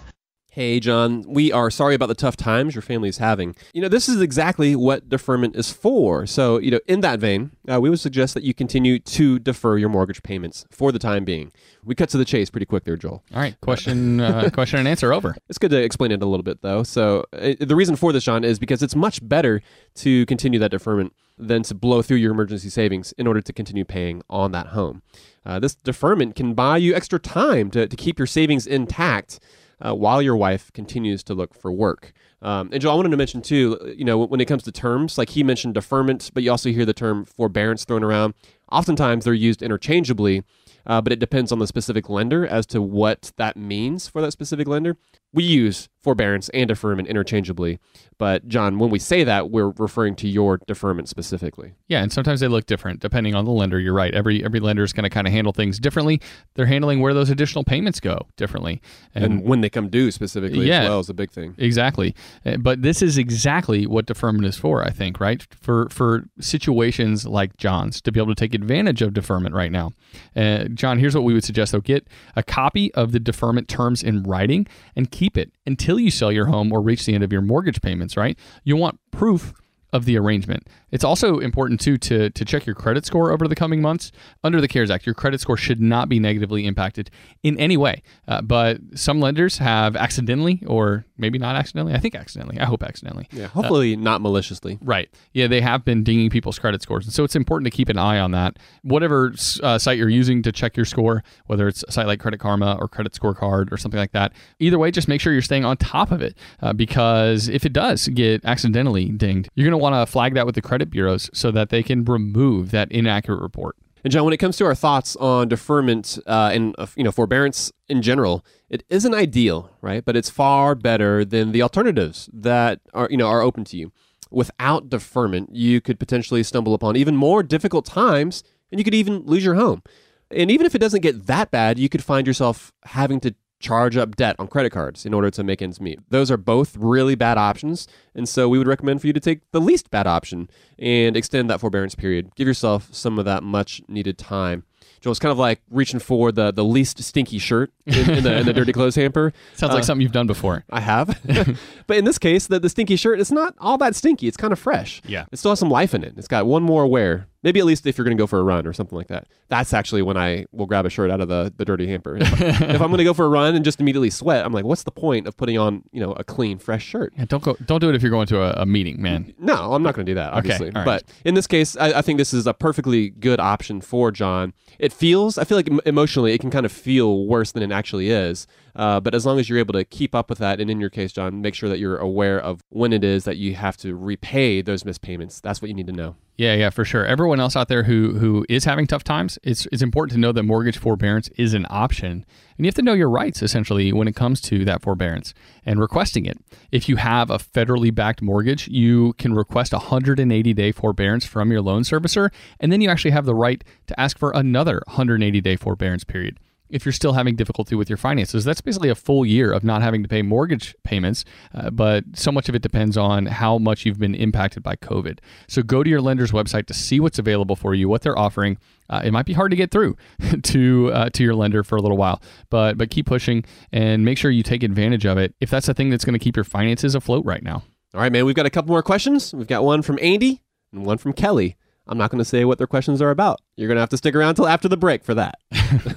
Hey, 0.50 0.80
John, 0.80 1.24
we 1.28 1.52
are 1.52 1.70
sorry 1.70 1.94
about 1.94 2.06
the 2.06 2.14
tough 2.14 2.34
times 2.34 2.74
your 2.74 2.80
family 2.80 3.10
is 3.10 3.18
having. 3.18 3.54
You 3.74 3.82
know, 3.82 3.88
this 3.88 4.08
is 4.08 4.22
exactly 4.22 4.74
what 4.74 5.06
deferment 5.06 5.54
is 5.54 5.70
for. 5.70 6.26
So, 6.26 6.58
you 6.58 6.70
know, 6.70 6.80
in 6.88 7.00
that 7.02 7.20
vein, 7.20 7.50
uh, 7.70 7.78
we 7.80 7.90
would 7.90 8.00
suggest 8.00 8.32
that 8.32 8.42
you 8.42 8.54
continue 8.54 8.98
to 8.98 9.38
defer 9.38 9.76
your 9.76 9.90
mortgage 9.90 10.22
payments 10.22 10.64
for 10.70 10.90
the 10.90 10.98
time 10.98 11.26
being. 11.26 11.52
We 11.84 11.94
cut 11.94 12.08
to 12.10 12.18
the 12.18 12.24
chase 12.24 12.48
pretty 12.48 12.64
quick 12.64 12.84
there, 12.84 12.96
Joel. 12.96 13.22
All 13.34 13.40
right, 13.42 13.60
question, 13.60 14.20
uh, 14.20 14.48
question 14.54 14.78
and 14.78 14.88
answer 14.88 15.12
over. 15.12 15.36
It's 15.50 15.58
good 15.58 15.70
to 15.70 15.82
explain 15.82 16.12
it 16.12 16.22
a 16.22 16.26
little 16.26 16.42
bit, 16.42 16.62
though. 16.62 16.82
So, 16.82 17.26
uh, 17.34 17.52
the 17.60 17.76
reason 17.76 17.94
for 17.94 18.14
this, 18.14 18.24
John, 18.24 18.42
is 18.42 18.58
because 18.58 18.82
it's 18.82 18.96
much 18.96 19.26
better 19.26 19.60
to 19.96 20.24
continue 20.24 20.58
that 20.60 20.70
deferment 20.70 21.12
than 21.36 21.62
to 21.64 21.74
blow 21.74 22.00
through 22.00 22.16
your 22.16 22.32
emergency 22.32 22.70
savings 22.70 23.12
in 23.12 23.26
order 23.26 23.42
to 23.42 23.52
continue 23.52 23.84
paying 23.84 24.22
on 24.30 24.52
that 24.52 24.68
home. 24.68 25.02
Uh, 25.44 25.58
this 25.58 25.74
deferment 25.74 26.34
can 26.34 26.54
buy 26.54 26.78
you 26.78 26.94
extra 26.94 27.18
time 27.18 27.70
to, 27.70 27.86
to 27.86 27.96
keep 27.96 28.18
your 28.18 28.26
savings 28.26 28.66
intact 28.66 29.38
uh, 29.84 29.94
while 29.94 30.20
your 30.20 30.36
wife 30.36 30.72
continues 30.72 31.22
to 31.24 31.34
look 31.34 31.54
for 31.54 31.72
work. 31.72 32.12
Um, 32.40 32.70
and 32.72 32.80
Joe, 32.80 32.92
I 32.92 32.94
wanted 32.94 33.10
to 33.10 33.16
mention 33.16 33.42
too, 33.42 33.94
you 33.96 34.04
know, 34.04 34.18
when 34.18 34.40
it 34.40 34.46
comes 34.46 34.62
to 34.64 34.72
terms, 34.72 35.18
like 35.18 35.30
he 35.30 35.42
mentioned 35.42 35.74
deferment, 35.74 36.30
but 36.34 36.42
you 36.42 36.50
also 36.50 36.70
hear 36.70 36.84
the 36.84 36.92
term 36.92 37.24
forbearance 37.24 37.84
thrown 37.84 38.04
around. 38.04 38.34
Oftentimes 38.70 39.24
they're 39.24 39.34
used 39.34 39.62
interchangeably, 39.62 40.44
uh, 40.86 41.00
but 41.00 41.12
it 41.12 41.18
depends 41.18 41.50
on 41.50 41.58
the 41.58 41.66
specific 41.66 42.08
lender 42.08 42.46
as 42.46 42.66
to 42.66 42.80
what 42.80 43.32
that 43.36 43.56
means 43.56 44.08
for 44.08 44.20
that 44.22 44.32
specific 44.32 44.68
lender. 44.68 44.96
We 45.32 45.44
use 45.44 45.88
forbearance 46.02 46.48
and 46.50 46.68
deferment 46.68 47.08
interchangeably, 47.08 47.78
but 48.18 48.48
John, 48.48 48.78
when 48.78 48.88
we 48.90 48.98
say 48.98 49.24
that, 49.24 49.50
we're 49.50 49.70
referring 49.78 50.16
to 50.16 50.28
your 50.28 50.58
deferment 50.66 51.08
specifically. 51.08 51.74
Yeah, 51.86 52.02
and 52.02 52.12
sometimes 52.12 52.40
they 52.40 52.48
look 52.48 52.66
different 52.66 53.00
depending 53.00 53.34
on 53.34 53.44
the 53.44 53.50
lender. 53.50 53.78
You're 53.78 53.94
right. 53.94 54.14
Every 54.14 54.44
every 54.44 54.58
lender 54.58 54.82
is 54.82 54.92
going 54.92 55.04
to 55.04 55.10
kind 55.10 55.26
of 55.26 55.32
handle 55.32 55.52
things 55.52 55.78
differently. 55.78 56.20
They're 56.54 56.66
handling 56.66 57.00
where 57.00 57.14
those 57.14 57.30
additional 57.30 57.62
payments 57.62 58.00
go 58.00 58.26
differently, 58.36 58.80
and, 59.14 59.24
and 59.24 59.44
when 59.44 59.60
they 59.60 59.70
come 59.70 59.88
due 59.88 60.10
specifically 60.10 60.66
yeah, 60.66 60.82
as 60.82 60.88
well 60.88 61.00
is 61.00 61.08
a 61.08 61.14
big 61.14 61.30
thing. 61.30 61.54
Exactly. 61.58 62.14
Uh, 62.44 62.56
but 62.56 62.82
this 62.82 63.02
is 63.02 63.18
exactly 63.18 63.86
what 63.86 64.06
deferment 64.06 64.46
is 64.46 64.56
for. 64.56 64.82
I 64.84 64.90
think 64.90 65.20
right 65.20 65.46
for 65.60 65.88
for 65.90 66.24
situations 66.40 67.26
like 67.26 67.56
John's 67.56 68.00
to 68.00 68.12
be 68.12 68.18
able 68.18 68.34
to 68.34 68.40
take 68.40 68.54
advantage 68.54 69.02
of 69.02 69.14
deferment 69.14 69.54
right 69.54 69.70
now. 69.70 69.92
Uh, 70.34 70.64
John, 70.64 70.98
here's 70.98 71.14
what 71.14 71.24
we 71.24 71.34
would 71.34 71.44
suggest 71.44 71.72
though: 71.72 71.80
get 71.80 72.08
a 72.34 72.42
copy 72.42 72.92
of 72.94 73.12
the 73.12 73.20
deferment 73.20 73.68
terms 73.68 74.02
in 74.02 74.22
writing 74.22 74.66
and 74.96 75.10
keep 75.10 75.27
it 75.36 75.52
until 75.66 75.98
you 75.98 76.10
sell 76.10 76.32
your 76.32 76.46
home 76.46 76.72
or 76.72 76.80
reach 76.80 77.04
the 77.06 77.14
end 77.14 77.24
of 77.24 77.32
your 77.32 77.42
mortgage 77.42 77.80
payments, 77.82 78.16
right? 78.16 78.38
You 78.64 78.76
want 78.76 78.98
proof 79.10 79.52
of 79.92 80.04
the 80.04 80.18
arrangement. 80.18 80.66
It's 80.90 81.04
also 81.04 81.38
important 81.38 81.80
too 81.80 81.98
to 81.98 82.30
to 82.30 82.44
check 82.44 82.66
your 82.66 82.74
credit 82.74 83.04
score 83.04 83.32
over 83.32 83.46
the 83.48 83.54
coming 83.54 83.80
months. 83.82 84.12
Under 84.42 84.60
the 84.60 84.68
CARES 84.68 84.90
Act, 84.90 85.06
your 85.06 85.14
credit 85.14 85.40
score 85.40 85.56
should 85.56 85.80
not 85.80 86.08
be 86.08 86.18
negatively 86.18 86.66
impacted 86.66 87.10
in 87.42 87.58
any 87.58 87.76
way. 87.76 88.02
Uh, 88.26 88.42
but 88.42 88.78
some 88.94 89.20
lenders 89.20 89.58
have 89.58 89.96
accidentally, 89.96 90.62
or 90.66 91.04
maybe 91.16 91.38
not 91.38 91.56
accidentally. 91.56 91.94
I 91.94 91.98
think 91.98 92.14
accidentally. 92.14 92.58
I 92.60 92.64
hope 92.64 92.82
accidentally. 92.82 93.28
Yeah, 93.32 93.46
hopefully 93.46 93.94
uh, 93.94 93.98
not 93.98 94.20
maliciously. 94.20 94.78
Right. 94.82 95.08
Yeah, 95.32 95.46
they 95.46 95.60
have 95.60 95.84
been 95.84 96.04
dinging 96.04 96.30
people's 96.30 96.58
credit 96.58 96.82
scores, 96.82 97.04
and 97.04 97.14
so 97.14 97.24
it's 97.24 97.36
important 97.36 97.70
to 97.70 97.76
keep 97.76 97.88
an 97.88 97.98
eye 97.98 98.18
on 98.18 98.30
that. 98.32 98.58
Whatever 98.82 99.34
uh, 99.62 99.78
site 99.78 99.98
you're 99.98 100.08
using 100.08 100.42
to 100.42 100.52
check 100.52 100.76
your 100.76 100.86
score, 100.86 101.22
whether 101.46 101.68
it's 101.68 101.84
a 101.88 101.92
site 101.92 102.06
like 102.06 102.20
Credit 102.20 102.38
Karma 102.38 102.76
or 102.80 102.88
Credit 102.88 103.12
Scorecard 103.12 103.72
or 103.72 103.76
something 103.76 103.98
like 103.98 104.12
that, 104.12 104.32
either 104.58 104.78
way, 104.78 104.90
just 104.90 105.08
make 105.08 105.20
sure 105.20 105.32
you're 105.32 105.42
staying 105.42 105.64
on 105.64 105.76
top 105.76 106.10
of 106.10 106.22
it 106.22 106.36
uh, 106.62 106.72
because 106.72 107.48
if 107.48 107.64
it 107.64 107.72
does 107.72 108.08
get 108.08 108.44
accidentally 108.44 109.06
dinged, 109.06 109.48
you're 109.54 109.64
going 109.64 109.72
to 109.72 109.82
want 109.82 109.94
to 109.94 110.10
flag 110.10 110.34
that 110.34 110.46
with 110.46 110.54
the 110.54 110.62
credit 110.62 110.77
bureaus 110.86 111.30
so 111.32 111.50
that 111.50 111.70
they 111.70 111.82
can 111.82 112.04
remove 112.04 112.70
that 112.70 112.90
inaccurate 112.90 113.40
report. 113.40 113.76
And 114.04 114.12
John, 114.12 114.24
when 114.24 114.32
it 114.32 114.38
comes 114.38 114.56
to 114.58 114.64
our 114.64 114.74
thoughts 114.74 115.16
on 115.16 115.48
deferment 115.48 116.18
uh, 116.26 116.50
and 116.52 116.74
uh, 116.78 116.86
you 116.96 117.04
know 117.04 117.10
forbearance 117.10 117.72
in 117.88 118.02
general, 118.02 118.44
it 118.70 118.84
isn't 118.88 119.14
ideal, 119.14 119.70
right? 119.80 120.04
But 120.04 120.16
it's 120.16 120.30
far 120.30 120.74
better 120.74 121.24
than 121.24 121.52
the 121.52 121.62
alternatives 121.62 122.30
that 122.32 122.80
are 122.94 123.08
you 123.10 123.16
know 123.16 123.26
are 123.26 123.42
open 123.42 123.64
to 123.64 123.76
you. 123.76 123.92
Without 124.30 124.88
deferment, 124.88 125.54
you 125.54 125.80
could 125.80 125.98
potentially 125.98 126.42
stumble 126.42 126.74
upon 126.74 126.96
even 126.96 127.16
more 127.16 127.42
difficult 127.42 127.86
times, 127.86 128.44
and 128.70 128.78
you 128.78 128.84
could 128.84 128.94
even 128.94 129.22
lose 129.24 129.44
your 129.44 129.54
home. 129.54 129.82
And 130.30 130.50
even 130.50 130.66
if 130.66 130.74
it 130.74 130.80
doesn't 130.80 131.00
get 131.00 131.26
that 131.26 131.50
bad, 131.50 131.78
you 131.78 131.88
could 131.88 132.04
find 132.04 132.26
yourself 132.26 132.72
having 132.84 133.18
to 133.20 133.34
charge 133.60 133.96
up 133.96 134.16
debt 134.16 134.36
on 134.38 134.46
credit 134.46 134.70
cards 134.70 135.04
in 135.04 135.12
order 135.12 135.30
to 135.30 135.42
make 135.42 135.60
ends 135.60 135.80
meet. 135.80 136.00
Those 136.10 136.30
are 136.30 136.36
both 136.36 136.76
really 136.76 137.14
bad 137.14 137.38
options. 137.38 137.88
And 138.14 138.28
so 138.28 138.48
we 138.48 138.58
would 138.58 138.68
recommend 138.68 139.00
for 139.00 139.06
you 139.06 139.12
to 139.12 139.20
take 139.20 139.50
the 139.50 139.60
least 139.60 139.90
bad 139.90 140.06
option 140.06 140.48
and 140.78 141.16
extend 141.16 141.50
that 141.50 141.60
forbearance 141.60 141.94
period. 141.94 142.34
Give 142.34 142.46
yourself 142.46 142.88
some 142.92 143.18
of 143.18 143.24
that 143.24 143.42
much 143.42 143.82
needed 143.88 144.18
time. 144.18 144.64
Joel, 145.00 145.12
it's 145.12 145.20
kind 145.20 145.32
of 145.32 145.38
like 145.38 145.60
reaching 145.70 146.00
for 146.00 146.32
the, 146.32 146.52
the 146.52 146.64
least 146.64 147.02
stinky 147.02 147.38
shirt 147.38 147.72
in, 147.86 148.10
in, 148.10 148.24
the, 148.24 148.38
in 148.38 148.46
the 148.46 148.52
dirty 148.52 148.72
clothes 148.72 148.96
hamper. 148.96 149.32
Sounds 149.54 149.70
uh, 149.70 149.76
like 149.76 149.84
something 149.84 150.02
you've 150.02 150.12
done 150.12 150.26
before. 150.26 150.64
I 150.70 150.80
have. 150.80 151.20
but 151.86 151.96
in 151.96 152.04
this 152.04 152.18
case, 152.18 152.48
the, 152.48 152.58
the 152.58 152.68
stinky 152.68 152.96
shirt, 152.96 153.20
it's 153.20 153.30
not 153.30 153.54
all 153.58 153.78
that 153.78 153.94
stinky. 153.94 154.26
It's 154.26 154.36
kind 154.36 154.52
of 154.52 154.58
fresh. 154.58 155.00
Yeah. 155.06 155.26
It 155.30 155.38
still 155.38 155.52
has 155.52 155.58
some 155.60 155.70
life 155.70 155.94
in 155.94 156.02
it. 156.02 156.14
It's 156.16 156.28
got 156.28 156.46
one 156.46 156.62
more 156.62 156.86
wear 156.86 157.28
Maybe 157.42 157.60
at 157.60 157.66
least 157.66 157.86
if 157.86 157.96
you're 157.96 158.04
going 158.04 158.16
to 158.16 158.20
go 158.20 158.26
for 158.26 158.40
a 158.40 158.42
run 158.42 158.66
or 158.66 158.72
something 158.72 158.98
like 158.98 159.08
that. 159.08 159.28
That's 159.48 159.72
actually 159.72 160.02
when 160.02 160.16
I 160.16 160.46
will 160.50 160.66
grab 160.66 160.86
a 160.86 160.90
shirt 160.90 161.10
out 161.10 161.20
of 161.20 161.28
the, 161.28 161.52
the 161.56 161.64
dirty 161.64 161.86
hamper. 161.86 162.16
If, 162.16 162.40
if 162.40 162.80
I'm 162.80 162.88
going 162.88 162.98
to 162.98 163.04
go 163.04 163.14
for 163.14 163.24
a 163.24 163.28
run 163.28 163.54
and 163.54 163.64
just 163.64 163.80
immediately 163.80 164.10
sweat, 164.10 164.44
I'm 164.44 164.52
like, 164.52 164.64
what's 164.64 164.82
the 164.82 164.90
point 164.90 165.26
of 165.28 165.36
putting 165.36 165.56
on 165.56 165.84
you 165.92 166.00
know 166.00 166.12
a 166.12 166.24
clean, 166.24 166.58
fresh 166.58 166.84
shirt? 166.84 167.12
Yeah, 167.16 167.26
don't 167.26 167.42
go. 167.42 167.56
Don't 167.64 167.80
do 167.80 167.88
it 167.88 167.94
if 167.94 168.02
you're 168.02 168.10
going 168.10 168.26
to 168.28 168.42
a, 168.42 168.62
a 168.62 168.66
meeting, 168.66 169.00
man. 169.00 169.34
No, 169.38 169.72
I'm 169.72 169.82
not 169.82 169.94
going 169.94 170.04
to 170.06 170.10
do 170.10 170.16
that. 170.16 170.32
Obviously, 170.32 170.68
okay, 170.68 170.84
but 170.84 171.04
in 171.24 171.34
this 171.34 171.46
case, 171.46 171.76
I, 171.76 171.98
I, 171.98 172.02
think 172.02 172.18
this 172.18 172.34
is 172.34 172.46
a 172.46 172.54
perfectly 172.54 173.10
good 173.10 173.38
option 173.38 173.80
for 173.80 174.10
John. 174.10 174.52
It 174.78 174.92
feels, 174.92 175.38
I 175.38 175.44
feel 175.44 175.56
like 175.58 175.68
emotionally, 175.86 176.32
it 176.32 176.38
can 176.38 176.50
kind 176.50 176.66
of 176.66 176.72
feel 176.72 177.26
worse 177.26 177.52
than 177.52 177.62
it 177.62 177.72
actually 177.72 178.10
is. 178.10 178.46
Uh, 178.78 179.00
but 179.00 179.12
as 179.12 179.26
long 179.26 179.40
as 179.40 179.48
you're 179.48 179.58
able 179.58 179.72
to 179.72 179.84
keep 179.84 180.14
up 180.14 180.30
with 180.30 180.38
that, 180.38 180.60
and 180.60 180.70
in 180.70 180.78
your 180.78 180.88
case, 180.88 181.12
John, 181.12 181.42
make 181.42 181.56
sure 181.56 181.68
that 181.68 181.80
you're 181.80 181.98
aware 181.98 182.38
of 182.38 182.62
when 182.68 182.92
it 182.92 183.02
is 183.02 183.24
that 183.24 183.36
you 183.36 183.56
have 183.56 183.76
to 183.78 183.96
repay 183.96 184.62
those 184.62 184.84
missed 184.84 185.02
payments. 185.02 185.40
That's 185.40 185.60
what 185.60 185.68
you 185.68 185.74
need 185.74 185.88
to 185.88 185.92
know. 185.92 186.14
Yeah, 186.36 186.54
yeah, 186.54 186.70
for 186.70 186.84
sure. 186.84 187.04
Everyone 187.04 187.40
else 187.40 187.56
out 187.56 187.66
there 187.66 187.82
who 187.82 188.12
who 188.12 188.46
is 188.48 188.64
having 188.64 188.86
tough 188.86 189.02
times, 189.02 189.40
it's 189.42 189.66
it's 189.72 189.82
important 189.82 190.12
to 190.12 190.20
know 190.20 190.30
that 190.30 190.44
mortgage 190.44 190.78
forbearance 190.78 191.28
is 191.30 191.52
an 191.52 191.66
option, 191.68 192.12
and 192.12 192.24
you 192.64 192.66
have 192.66 192.76
to 192.76 192.82
know 192.82 192.92
your 192.92 193.10
rights 193.10 193.42
essentially 193.42 193.92
when 193.92 194.06
it 194.06 194.14
comes 194.14 194.40
to 194.42 194.64
that 194.64 194.80
forbearance 194.80 195.34
and 195.66 195.80
requesting 195.80 196.26
it. 196.26 196.38
If 196.70 196.88
you 196.88 196.94
have 196.94 197.30
a 197.30 197.38
federally 197.38 197.92
backed 197.92 198.22
mortgage, 198.22 198.68
you 198.68 199.14
can 199.14 199.34
request 199.34 199.72
a 199.72 199.78
180 199.78 200.54
day 200.54 200.70
forbearance 200.70 201.26
from 201.26 201.50
your 201.50 201.62
loan 201.62 201.82
servicer, 201.82 202.30
and 202.60 202.70
then 202.70 202.80
you 202.80 202.88
actually 202.88 203.10
have 203.10 203.26
the 203.26 203.34
right 203.34 203.64
to 203.88 203.98
ask 203.98 204.16
for 204.16 204.30
another 204.30 204.82
180 204.86 205.40
day 205.40 205.56
forbearance 205.56 206.04
period 206.04 206.38
if 206.70 206.84
you're 206.84 206.92
still 206.92 207.12
having 207.12 207.36
difficulty 207.36 207.74
with 207.74 207.88
your 207.88 207.96
finances. 207.96 208.44
That's 208.44 208.60
basically 208.60 208.88
a 208.88 208.94
full 208.94 209.24
year 209.24 209.52
of 209.52 209.64
not 209.64 209.82
having 209.82 210.02
to 210.02 210.08
pay 210.08 210.22
mortgage 210.22 210.74
payments, 210.84 211.24
uh, 211.54 211.70
but 211.70 212.04
so 212.14 212.30
much 212.32 212.48
of 212.48 212.54
it 212.54 212.62
depends 212.62 212.96
on 212.96 213.26
how 213.26 213.58
much 213.58 213.84
you've 213.84 213.98
been 213.98 214.14
impacted 214.14 214.62
by 214.62 214.76
COVID. 214.76 215.18
So 215.48 215.62
go 215.62 215.82
to 215.82 215.90
your 215.90 216.00
lender's 216.00 216.32
website 216.32 216.66
to 216.66 216.74
see 216.74 217.00
what's 217.00 217.18
available 217.18 217.56
for 217.56 217.74
you, 217.74 217.88
what 217.88 218.02
they're 218.02 218.18
offering. 218.18 218.58
Uh, 218.90 219.02
it 219.04 219.12
might 219.12 219.26
be 219.26 219.34
hard 219.34 219.50
to 219.50 219.56
get 219.56 219.70
through 219.70 219.96
to 220.42 220.90
uh, 220.92 221.10
to 221.10 221.22
your 221.22 221.34
lender 221.34 221.62
for 221.62 221.76
a 221.76 221.82
little 221.82 221.96
while, 221.98 222.22
but 222.50 222.78
but 222.78 222.90
keep 222.90 223.06
pushing 223.06 223.44
and 223.72 224.04
make 224.04 224.16
sure 224.16 224.30
you 224.30 224.42
take 224.42 224.62
advantage 224.62 225.04
of 225.04 225.18
it 225.18 225.34
if 225.40 225.50
that's 225.50 225.66
the 225.66 225.74
thing 225.74 225.90
that's 225.90 226.04
going 226.04 226.14
to 226.14 226.18
keep 226.18 226.36
your 226.36 226.44
finances 226.44 226.94
afloat 226.94 227.24
right 227.24 227.42
now. 227.42 227.62
All 227.94 228.00
right, 228.00 228.12
man. 228.12 228.24
We've 228.26 228.34
got 228.34 228.46
a 228.46 228.50
couple 228.50 228.70
more 228.70 228.82
questions. 228.82 229.34
We've 229.34 229.46
got 229.46 229.64
one 229.64 229.82
from 229.82 229.98
Andy 230.00 230.42
and 230.72 230.84
one 230.84 230.98
from 230.98 231.12
Kelly. 231.12 231.56
I'm 231.86 231.96
not 231.96 232.10
going 232.10 232.18
to 232.18 232.24
say 232.24 232.44
what 232.44 232.58
their 232.58 232.66
questions 232.66 233.00
are 233.00 233.10
about. 233.10 233.40
You're 233.56 233.68
going 233.68 233.76
to 233.76 233.80
have 233.80 233.88
to 233.90 233.96
stick 233.96 234.14
around 234.14 234.34
till 234.34 234.46
after 234.46 234.68
the 234.68 234.76
break 234.76 235.04
for 235.04 235.14
that. 235.14 235.38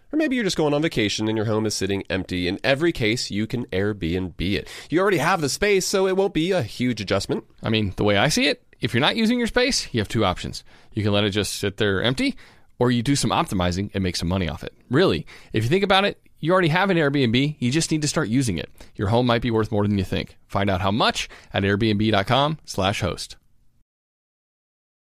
Or 0.11 0.17
maybe 0.17 0.35
you're 0.35 0.43
just 0.43 0.57
going 0.57 0.73
on 0.73 0.81
vacation 0.81 1.27
and 1.27 1.37
your 1.37 1.45
home 1.45 1.65
is 1.65 1.73
sitting 1.73 2.03
empty. 2.09 2.47
In 2.47 2.59
every 2.63 2.91
case, 2.91 3.31
you 3.31 3.47
can 3.47 3.65
Airbnb 3.67 4.39
it. 4.39 4.67
You 4.89 4.99
already 4.99 5.19
have 5.19 5.41
the 5.41 5.49
space, 5.49 5.85
so 5.85 6.07
it 6.07 6.17
won't 6.17 6.33
be 6.33 6.51
a 6.51 6.61
huge 6.61 6.99
adjustment. 6.99 7.45
I 7.63 7.69
mean, 7.69 7.93
the 7.95 8.03
way 8.03 8.17
I 8.17 8.27
see 8.27 8.47
it, 8.47 8.63
if 8.81 8.93
you're 8.93 9.01
not 9.01 9.15
using 9.15 9.37
your 9.37 9.47
space, 9.47 9.93
you 9.93 9.99
have 10.01 10.09
two 10.09 10.25
options. 10.25 10.63
You 10.93 11.03
can 11.03 11.13
let 11.13 11.23
it 11.23 11.29
just 11.29 11.55
sit 11.55 11.77
there 11.77 12.01
empty, 12.01 12.35
or 12.79 12.91
you 12.91 13.01
do 13.03 13.15
some 13.15 13.31
optimizing 13.31 13.91
and 13.93 14.03
make 14.03 14.15
some 14.15 14.27
money 14.27 14.49
off 14.49 14.63
it. 14.63 14.73
Really, 14.89 15.25
if 15.53 15.63
you 15.63 15.69
think 15.69 15.83
about 15.83 16.03
it, 16.03 16.19
you 16.39 16.51
already 16.51 16.69
have 16.69 16.89
an 16.89 16.97
Airbnb, 16.97 17.55
you 17.59 17.71
just 17.71 17.91
need 17.91 18.01
to 18.01 18.07
start 18.07 18.27
using 18.27 18.57
it. 18.57 18.69
Your 18.95 19.09
home 19.09 19.27
might 19.27 19.43
be 19.43 19.51
worth 19.51 19.71
more 19.71 19.87
than 19.87 19.97
you 19.97 20.03
think. 20.03 20.37
Find 20.47 20.69
out 20.69 20.81
how 20.81 20.91
much 20.91 21.29
at 21.53 21.63
airbnb.com/host. 21.63 23.35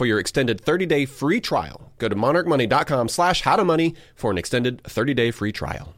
for 0.00 0.06
your 0.06 0.18
extended 0.18 0.58
30 0.58 0.86
day 0.86 1.04
free 1.04 1.42
trial. 1.42 1.92
Go 1.98 2.08
to 2.08 2.16
monarchmoney.com 2.16 3.10
slash 3.10 3.42
how 3.42 3.54
to 3.54 3.64
money 3.66 3.94
for 4.14 4.30
an 4.30 4.38
extended 4.38 4.82
30 4.84 5.12
day 5.12 5.30
free 5.30 5.52
trial. 5.52 5.92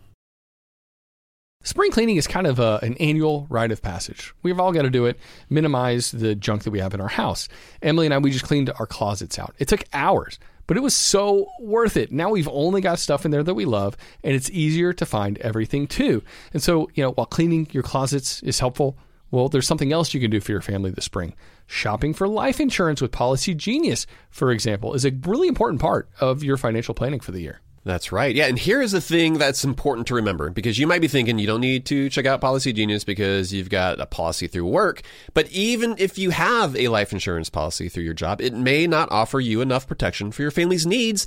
Spring 1.62 1.92
cleaning 1.92 2.16
is 2.16 2.26
kind 2.26 2.48
of 2.48 2.58
a, 2.58 2.80
an 2.82 2.94
annual 2.94 3.46
rite 3.48 3.70
of 3.70 3.80
passage. 3.80 4.34
We've 4.42 4.58
all 4.58 4.72
got 4.72 4.82
to 4.82 4.90
do 4.90 5.06
it, 5.06 5.20
minimize 5.48 6.10
the 6.10 6.34
junk 6.34 6.64
that 6.64 6.72
we 6.72 6.80
have 6.80 6.94
in 6.94 7.00
our 7.00 7.06
house. 7.06 7.48
Emily 7.80 8.06
and 8.06 8.12
I, 8.12 8.18
we 8.18 8.32
just 8.32 8.44
cleaned 8.44 8.72
our 8.76 8.88
closets 8.88 9.38
out. 9.38 9.54
It 9.60 9.68
took 9.68 9.84
hours, 9.92 10.40
but 10.66 10.76
it 10.76 10.80
was 10.80 10.96
so 10.96 11.46
worth 11.60 11.96
it. 11.96 12.10
Now 12.10 12.30
we've 12.30 12.48
only 12.48 12.80
got 12.80 12.98
stuff 12.98 13.24
in 13.24 13.30
there 13.30 13.44
that 13.44 13.54
we 13.54 13.66
love, 13.66 13.96
and 14.24 14.34
it's 14.34 14.50
easier 14.50 14.92
to 14.94 15.06
find 15.06 15.38
everything 15.38 15.86
too. 15.86 16.24
And 16.52 16.60
so, 16.60 16.90
you 16.94 17.04
know, 17.04 17.12
while 17.12 17.26
cleaning 17.26 17.68
your 17.70 17.84
closets 17.84 18.42
is 18.42 18.58
helpful, 18.58 18.96
well, 19.30 19.48
there's 19.48 19.66
something 19.66 19.92
else 19.92 20.12
you 20.12 20.20
can 20.20 20.30
do 20.30 20.40
for 20.40 20.50
your 20.50 20.60
family 20.60 20.90
this 20.90 21.04
spring. 21.04 21.34
Shopping 21.74 22.12
for 22.12 22.28
life 22.28 22.60
insurance 22.60 23.00
with 23.00 23.12
Policygenius, 23.12 24.04
for 24.28 24.52
example, 24.52 24.92
is 24.92 25.06
a 25.06 25.10
really 25.10 25.48
important 25.48 25.80
part 25.80 26.06
of 26.20 26.44
your 26.44 26.58
financial 26.58 26.92
planning 26.92 27.18
for 27.18 27.32
the 27.32 27.40
year. 27.40 27.62
That's 27.82 28.12
right. 28.12 28.36
Yeah, 28.36 28.44
and 28.44 28.58
here 28.58 28.82
is 28.82 28.92
the 28.92 29.00
thing 29.00 29.38
that's 29.38 29.64
important 29.64 30.06
to 30.08 30.14
remember 30.14 30.50
because 30.50 30.78
you 30.78 30.86
might 30.86 31.00
be 31.00 31.08
thinking 31.08 31.38
you 31.38 31.46
don't 31.46 31.62
need 31.62 31.86
to 31.86 32.10
check 32.10 32.26
out 32.26 32.42
Policygenius 32.42 33.06
because 33.06 33.54
you've 33.54 33.70
got 33.70 34.00
a 34.00 34.06
policy 34.06 34.48
through 34.48 34.66
work. 34.66 35.00
But 35.32 35.50
even 35.50 35.96
if 35.98 36.18
you 36.18 36.28
have 36.28 36.76
a 36.76 36.88
life 36.88 37.10
insurance 37.10 37.48
policy 37.48 37.88
through 37.88 38.04
your 38.04 38.12
job, 38.12 38.42
it 38.42 38.52
may 38.52 38.86
not 38.86 39.10
offer 39.10 39.40
you 39.40 39.62
enough 39.62 39.86
protection 39.86 40.30
for 40.30 40.42
your 40.42 40.50
family's 40.50 40.86
needs 40.86 41.26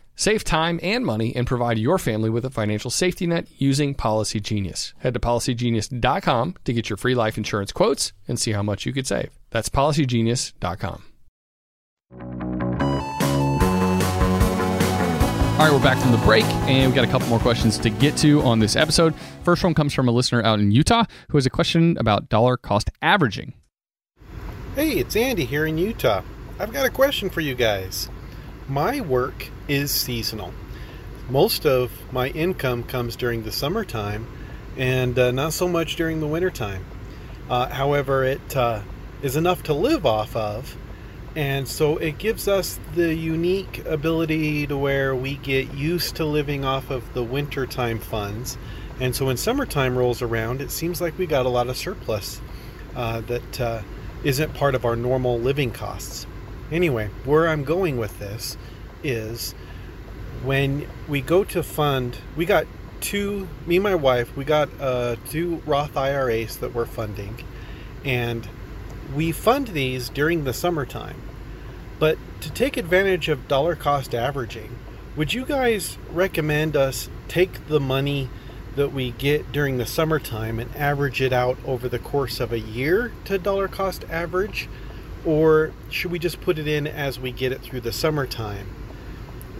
Save 0.15 0.43
time 0.43 0.79
and 0.83 1.05
money 1.05 1.35
and 1.35 1.47
provide 1.47 1.77
your 1.77 1.97
family 1.97 2.29
with 2.29 2.45
a 2.45 2.49
financial 2.49 2.91
safety 2.91 3.25
net 3.27 3.47
using 3.57 3.95
Policygenius. 3.95 4.93
Head 4.99 5.13
to 5.13 5.19
policygenius.com 5.19 6.55
to 6.63 6.73
get 6.73 6.89
your 6.89 6.97
free 6.97 7.15
life 7.15 7.37
insurance 7.37 7.71
quotes 7.71 8.13
and 8.27 8.39
see 8.39 8.51
how 8.51 8.63
much 8.63 8.85
you 8.85 8.93
could 8.93 9.07
save. 9.07 9.31
That's 9.49 9.69
policygenius.com. 9.69 11.03
All 15.61 15.67
right, 15.67 15.75
we're 15.75 15.83
back 15.83 15.99
from 15.99 16.11
the 16.11 16.17
break, 16.19 16.43
and 16.43 16.87
we've 16.87 16.95
got 16.95 17.07
a 17.07 17.11
couple 17.11 17.27
more 17.27 17.37
questions 17.37 17.77
to 17.77 17.91
get 17.91 18.17
to 18.17 18.41
on 18.41 18.57
this 18.57 18.75
episode. 18.75 19.13
First 19.43 19.63
one 19.63 19.75
comes 19.75 19.93
from 19.93 20.07
a 20.07 20.11
listener 20.11 20.41
out 20.41 20.59
in 20.59 20.71
Utah 20.71 21.03
who 21.29 21.37
has 21.37 21.45
a 21.45 21.51
question 21.51 21.97
about 21.99 22.29
dollar 22.29 22.57
cost 22.57 22.89
averaging. 23.03 23.53
Hey, 24.75 24.93
it's 24.93 25.15
Andy 25.15 25.45
here 25.45 25.67
in 25.67 25.77
Utah. 25.77 26.23
I've 26.57 26.73
got 26.73 26.85
a 26.85 26.89
question 26.89 27.29
for 27.29 27.41
you 27.41 27.53
guys. 27.53 28.09
My 28.71 29.01
work 29.01 29.49
is 29.67 29.91
seasonal. 29.91 30.53
Most 31.29 31.65
of 31.65 31.91
my 32.13 32.29
income 32.29 32.83
comes 32.83 33.17
during 33.17 33.43
the 33.43 33.51
summertime 33.51 34.25
and 34.77 35.19
uh, 35.19 35.31
not 35.31 35.51
so 35.51 35.67
much 35.67 35.97
during 35.97 36.21
the 36.21 36.27
wintertime. 36.27 36.85
Uh, 37.49 37.67
however, 37.67 38.23
it 38.23 38.55
uh, 38.55 38.79
is 39.21 39.35
enough 39.35 39.63
to 39.63 39.73
live 39.73 40.05
off 40.05 40.37
of, 40.37 40.77
and 41.35 41.67
so 41.67 41.97
it 41.97 42.17
gives 42.17 42.47
us 42.47 42.79
the 42.95 43.13
unique 43.13 43.85
ability 43.85 44.67
to 44.67 44.77
where 44.77 45.13
we 45.13 45.35
get 45.35 45.73
used 45.73 46.15
to 46.15 46.23
living 46.23 46.63
off 46.63 46.91
of 46.91 47.13
the 47.13 47.23
wintertime 47.23 47.99
funds. 47.99 48.57
And 49.01 49.13
so 49.13 49.25
when 49.25 49.35
summertime 49.35 49.97
rolls 49.97 50.21
around, 50.21 50.61
it 50.61 50.71
seems 50.71 51.01
like 51.01 51.17
we 51.17 51.25
got 51.25 51.45
a 51.45 51.49
lot 51.49 51.67
of 51.67 51.75
surplus 51.75 52.39
uh, 52.95 53.19
that 53.19 53.59
uh, 53.59 53.81
isn't 54.23 54.53
part 54.53 54.75
of 54.75 54.85
our 54.85 54.95
normal 54.95 55.37
living 55.37 55.71
costs. 55.71 56.25
Anyway, 56.71 57.09
where 57.25 57.49
I'm 57.49 57.65
going 57.65 57.97
with 57.97 58.17
this 58.19 58.57
is 59.03 59.53
when 60.43 60.87
we 61.07 61.21
go 61.21 61.43
to 61.43 61.61
fund, 61.61 62.17
we 62.37 62.45
got 62.45 62.65
two, 63.01 63.49
me 63.65 63.75
and 63.77 63.83
my 63.83 63.95
wife, 63.95 64.35
we 64.37 64.45
got 64.45 64.69
uh, 64.79 65.17
two 65.29 65.61
Roth 65.65 65.97
IRAs 65.97 66.57
that 66.57 66.73
we're 66.73 66.85
funding, 66.85 67.43
and 68.05 68.47
we 69.13 69.33
fund 69.33 69.69
these 69.69 70.07
during 70.07 70.45
the 70.45 70.53
summertime. 70.53 71.21
But 71.99 72.17
to 72.39 72.49
take 72.49 72.77
advantage 72.77 73.27
of 73.27 73.47
dollar 73.47 73.75
cost 73.75 74.15
averaging, 74.15 74.77
would 75.17 75.33
you 75.33 75.45
guys 75.45 75.97
recommend 76.11 76.77
us 76.77 77.09
take 77.27 77.67
the 77.67 77.81
money 77.81 78.29
that 78.77 78.93
we 78.93 79.11
get 79.11 79.51
during 79.51 79.77
the 79.77 79.85
summertime 79.85 80.57
and 80.57 80.73
average 80.75 81.21
it 81.21 81.33
out 81.33 81.57
over 81.65 81.89
the 81.89 81.99
course 81.99 82.39
of 82.39 82.53
a 82.53 82.59
year 82.59 83.11
to 83.25 83.37
dollar 83.37 83.67
cost 83.67 84.05
average? 84.09 84.69
Or 85.25 85.71
should 85.89 86.11
we 86.11 86.19
just 86.19 86.41
put 86.41 86.57
it 86.57 86.67
in 86.67 86.87
as 86.87 87.19
we 87.19 87.31
get 87.31 87.51
it 87.51 87.61
through 87.61 87.81
the 87.81 87.91
summertime? 87.91 88.67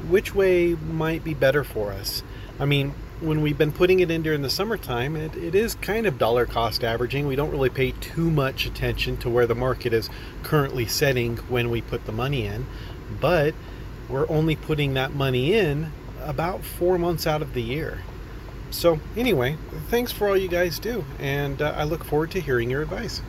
Which 0.09 0.34
way 0.34 0.74
might 0.74 1.24
be 1.24 1.34
better 1.34 1.64
for 1.64 1.91
us? 1.91 2.24
I 2.59 2.66
mean, 2.66 2.93
when 3.22 3.41
we've 3.41 3.57
been 3.57 3.72
putting 3.72 3.99
it 3.99 4.09
in 4.09 4.24
during 4.24 4.41
the 4.41 4.49
summertime, 4.49 5.16
it, 5.16 5.36
it 5.36 5.53
is 5.53 5.76
kind 5.76 6.07
of 6.07 6.18
dollar 6.18 6.45
cost 6.45 6.84
averaging. 6.84 7.28
We 7.28 7.36
don't 7.36 7.51
really 7.51 7.70
pay 7.70 7.91
too 7.91 8.32
much 8.32 8.66
attention 8.66 9.18
to 9.18 9.30
where 9.30 9.45
the 9.45 9.55
market 9.55 9.93
is 9.93 10.09
currently 10.41 10.88
setting 10.88 11.38
when 11.38 11.70
we 11.70 11.82
put 11.82 12.05
the 12.05 12.12
money 12.12 12.47
in, 12.47 12.66
but 13.20 13.53
we're 14.09 14.28
only 14.30 14.55
putting 14.55 14.95
that 14.95 15.14
money 15.14 15.53
in 15.53 15.91
about 16.24 16.64
four 16.64 16.97
months 16.97 17.28
out 17.28 17.41
of 17.41 17.53
the 17.53 17.62
year. 17.62 18.01
So, 18.72 18.99
anyway, 19.16 19.57
thanks 19.89 20.12
for 20.12 20.28
all 20.30 20.38
you 20.38 20.47
guys 20.47 20.80
do, 20.80 21.05
and 21.20 21.62
uh, 21.62 21.74
I 21.76 21.84
look 21.84 22.03
forward 22.03 22.32
to 22.32 22.39
hearing 22.39 22.70
your 22.70 22.82
advice. 22.82 23.22